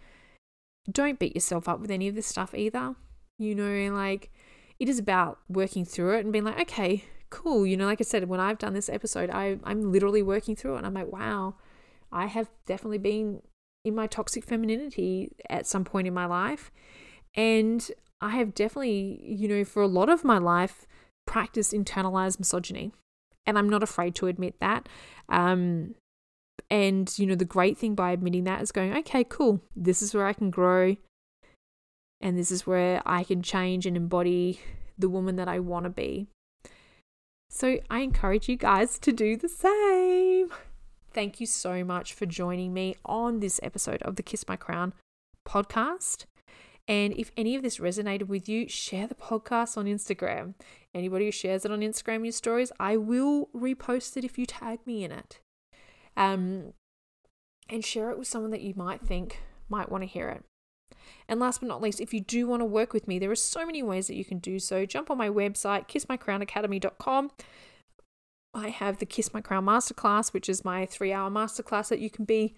don't 0.91 1.19
beat 1.19 1.35
yourself 1.35 1.69
up 1.69 1.79
with 1.79 1.91
any 1.91 2.07
of 2.07 2.15
this 2.15 2.27
stuff 2.27 2.55
either. 2.55 2.95
You 3.37 3.53
know, 3.53 3.93
like 3.93 4.31
it 4.79 4.89
is 4.89 4.97
about 4.97 5.39
working 5.47 5.85
through 5.85 6.17
it 6.17 6.23
and 6.23 6.33
being 6.33 6.45
like, 6.45 6.59
okay, 6.61 7.03
cool. 7.29 7.67
You 7.67 7.77
know, 7.77 7.85
like 7.85 8.01
I 8.01 8.03
said, 8.03 8.27
when 8.27 8.39
I've 8.39 8.57
done 8.57 8.73
this 8.73 8.89
episode, 8.89 9.29
I, 9.29 9.59
I'm 9.63 9.91
literally 9.91 10.23
working 10.23 10.55
through 10.55 10.75
it 10.75 10.77
and 10.79 10.87
I'm 10.87 10.93
like, 10.95 11.11
wow, 11.11 11.55
I 12.11 12.25
have 12.25 12.49
definitely 12.65 12.97
been 12.97 13.41
in 13.87 13.95
my 13.95 14.07
toxic 14.07 14.43
femininity 14.43 15.31
at 15.49 15.65
some 15.65 15.83
point 15.83 16.07
in 16.07 16.13
my 16.13 16.25
life. 16.25 16.71
And 17.35 17.89
I 18.21 18.31
have 18.31 18.53
definitely, 18.53 19.21
you 19.23 19.47
know, 19.47 19.63
for 19.63 19.81
a 19.81 19.87
lot 19.87 20.09
of 20.09 20.23
my 20.23 20.37
life, 20.37 20.87
practiced 21.25 21.73
internalized 21.73 22.39
misogyny. 22.39 22.91
And 23.45 23.57
I'm 23.57 23.69
not 23.69 23.83
afraid 23.83 24.15
to 24.15 24.27
admit 24.27 24.59
that. 24.59 24.89
Um, 25.29 25.95
and, 26.69 27.13
you 27.17 27.25
know, 27.25 27.35
the 27.35 27.45
great 27.45 27.77
thing 27.77 27.95
by 27.95 28.11
admitting 28.11 28.43
that 28.45 28.61
is 28.61 28.71
going, 28.71 28.95
okay, 28.97 29.23
cool, 29.23 29.61
this 29.75 30.01
is 30.01 30.13
where 30.13 30.25
I 30.25 30.33
can 30.33 30.49
grow. 30.49 30.97
And 32.19 32.37
this 32.37 32.51
is 32.51 32.65
where 32.65 33.01
I 33.05 33.23
can 33.23 33.41
change 33.41 33.85
and 33.85 33.95
embody 33.95 34.59
the 34.97 35.09
woman 35.09 35.35
that 35.35 35.47
I 35.47 35.59
want 35.59 35.83
to 35.85 35.89
be. 35.89 36.27
So 37.49 37.79
I 37.89 37.99
encourage 37.99 38.49
you 38.49 38.57
guys 38.57 38.99
to 38.99 39.13
do 39.13 39.37
the 39.37 39.47
same. 39.47 40.49
Thank 41.17 41.39
you 41.39 41.47
so 41.47 41.83
much 41.83 42.13
for 42.13 42.27
joining 42.27 42.75
me 42.75 42.95
on 43.03 43.39
this 43.39 43.59
episode 43.63 44.03
of 44.03 44.17
the 44.17 44.21
Kiss 44.21 44.47
My 44.47 44.55
Crown 44.55 44.93
podcast. 45.49 46.25
And 46.87 47.11
if 47.17 47.31
any 47.35 47.55
of 47.55 47.63
this 47.63 47.79
resonated 47.79 48.27
with 48.27 48.47
you, 48.47 48.69
share 48.69 49.07
the 49.07 49.15
podcast 49.15 49.79
on 49.79 49.85
Instagram. 49.85 50.53
Anybody 50.93 51.25
who 51.25 51.31
shares 51.31 51.65
it 51.65 51.71
on 51.71 51.79
Instagram 51.79 52.17
in 52.17 52.25
your 52.25 52.33
stories, 52.33 52.71
I 52.79 52.97
will 52.97 53.47
repost 53.47 54.15
it 54.15 54.25
if 54.25 54.37
you 54.37 54.45
tag 54.45 54.77
me 54.85 55.03
in 55.03 55.11
it. 55.11 55.39
Um, 56.15 56.73
and 57.67 57.83
share 57.83 58.11
it 58.11 58.19
with 58.19 58.27
someone 58.27 58.51
that 58.51 58.61
you 58.61 58.75
might 58.75 59.01
think 59.01 59.39
might 59.69 59.91
want 59.91 60.03
to 60.03 60.07
hear 60.07 60.29
it. 60.29 60.43
And 61.27 61.39
last 61.39 61.61
but 61.61 61.67
not 61.67 61.81
least, 61.81 61.99
if 61.99 62.13
you 62.13 62.21
do 62.21 62.45
want 62.45 62.61
to 62.61 62.65
work 62.65 62.93
with 62.93 63.07
me, 63.07 63.17
there 63.17 63.31
are 63.31 63.35
so 63.35 63.65
many 63.65 63.81
ways 63.81 64.05
that 64.05 64.17
you 64.17 64.23
can 64.23 64.37
do 64.37 64.59
so. 64.59 64.85
Jump 64.85 65.09
on 65.09 65.17
my 65.17 65.29
website, 65.29 65.87
kissmycrownacademy.com. 65.87 67.31
I 68.57 68.69
have 68.69 68.97
the 68.97 69.05
Kiss 69.05 69.31
My 69.33 69.41
Crown 69.41 69.65
Masterclass, 69.65 70.33
which 70.33 70.49
is 70.49 70.65
my 70.65 70.85
three 70.85 71.13
hour 71.13 71.29
masterclass 71.29 71.87
that 71.89 71.99
you 71.99 72.09
can 72.09 72.25
be 72.25 72.55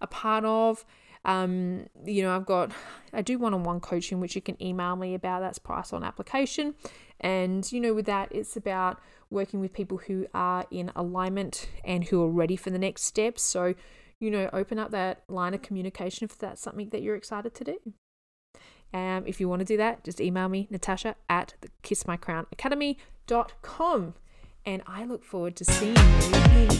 a 0.00 0.06
part 0.06 0.44
of. 0.44 0.84
Um, 1.24 1.86
you 2.04 2.22
know, 2.22 2.36
I've 2.36 2.46
got, 2.46 2.70
I 3.12 3.22
do 3.22 3.38
one 3.38 3.52
on 3.54 3.64
one 3.64 3.80
coaching, 3.80 4.20
which 4.20 4.36
you 4.36 4.42
can 4.42 4.62
email 4.62 4.94
me 4.96 5.14
about. 5.14 5.40
That's 5.40 5.58
price 5.58 5.92
on 5.92 6.04
application. 6.04 6.76
And, 7.20 7.70
you 7.72 7.80
know, 7.80 7.92
with 7.92 8.06
that, 8.06 8.30
it's 8.30 8.56
about 8.56 9.00
working 9.30 9.58
with 9.60 9.72
people 9.72 9.98
who 9.98 10.28
are 10.32 10.64
in 10.70 10.92
alignment 10.94 11.68
and 11.84 12.04
who 12.04 12.22
are 12.22 12.30
ready 12.30 12.54
for 12.56 12.70
the 12.70 12.78
next 12.78 13.02
steps. 13.02 13.42
So, 13.42 13.74
you 14.20 14.30
know, 14.30 14.48
open 14.52 14.78
up 14.78 14.92
that 14.92 15.24
line 15.28 15.54
of 15.54 15.62
communication 15.62 16.26
if 16.26 16.38
that's 16.38 16.62
something 16.62 16.90
that 16.90 17.02
you're 17.02 17.16
excited 17.16 17.52
to 17.54 17.64
do. 17.64 17.78
Um, 18.94 19.24
if 19.26 19.40
you 19.40 19.48
want 19.48 19.58
to 19.60 19.66
do 19.66 19.76
that, 19.76 20.04
just 20.04 20.20
email 20.20 20.48
me, 20.48 20.68
Natasha 20.70 21.16
at 21.28 21.54
the 21.60 21.68
kissmycrownacademy.com 21.82 24.14
and 24.68 24.82
I 24.86 25.04
look 25.06 25.24
forward 25.24 25.56
to 25.56 25.64
seeing 25.64 25.96
you 25.96 26.02
in 26.02 26.30
the 26.32 26.40
next. 26.58 26.76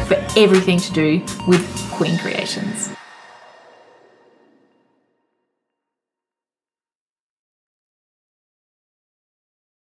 for 0.07 0.17
everything 0.37 0.77
to 0.79 0.91
do 0.91 1.23
with 1.47 1.65
Queen 1.91 2.17
Creations. 2.17 2.94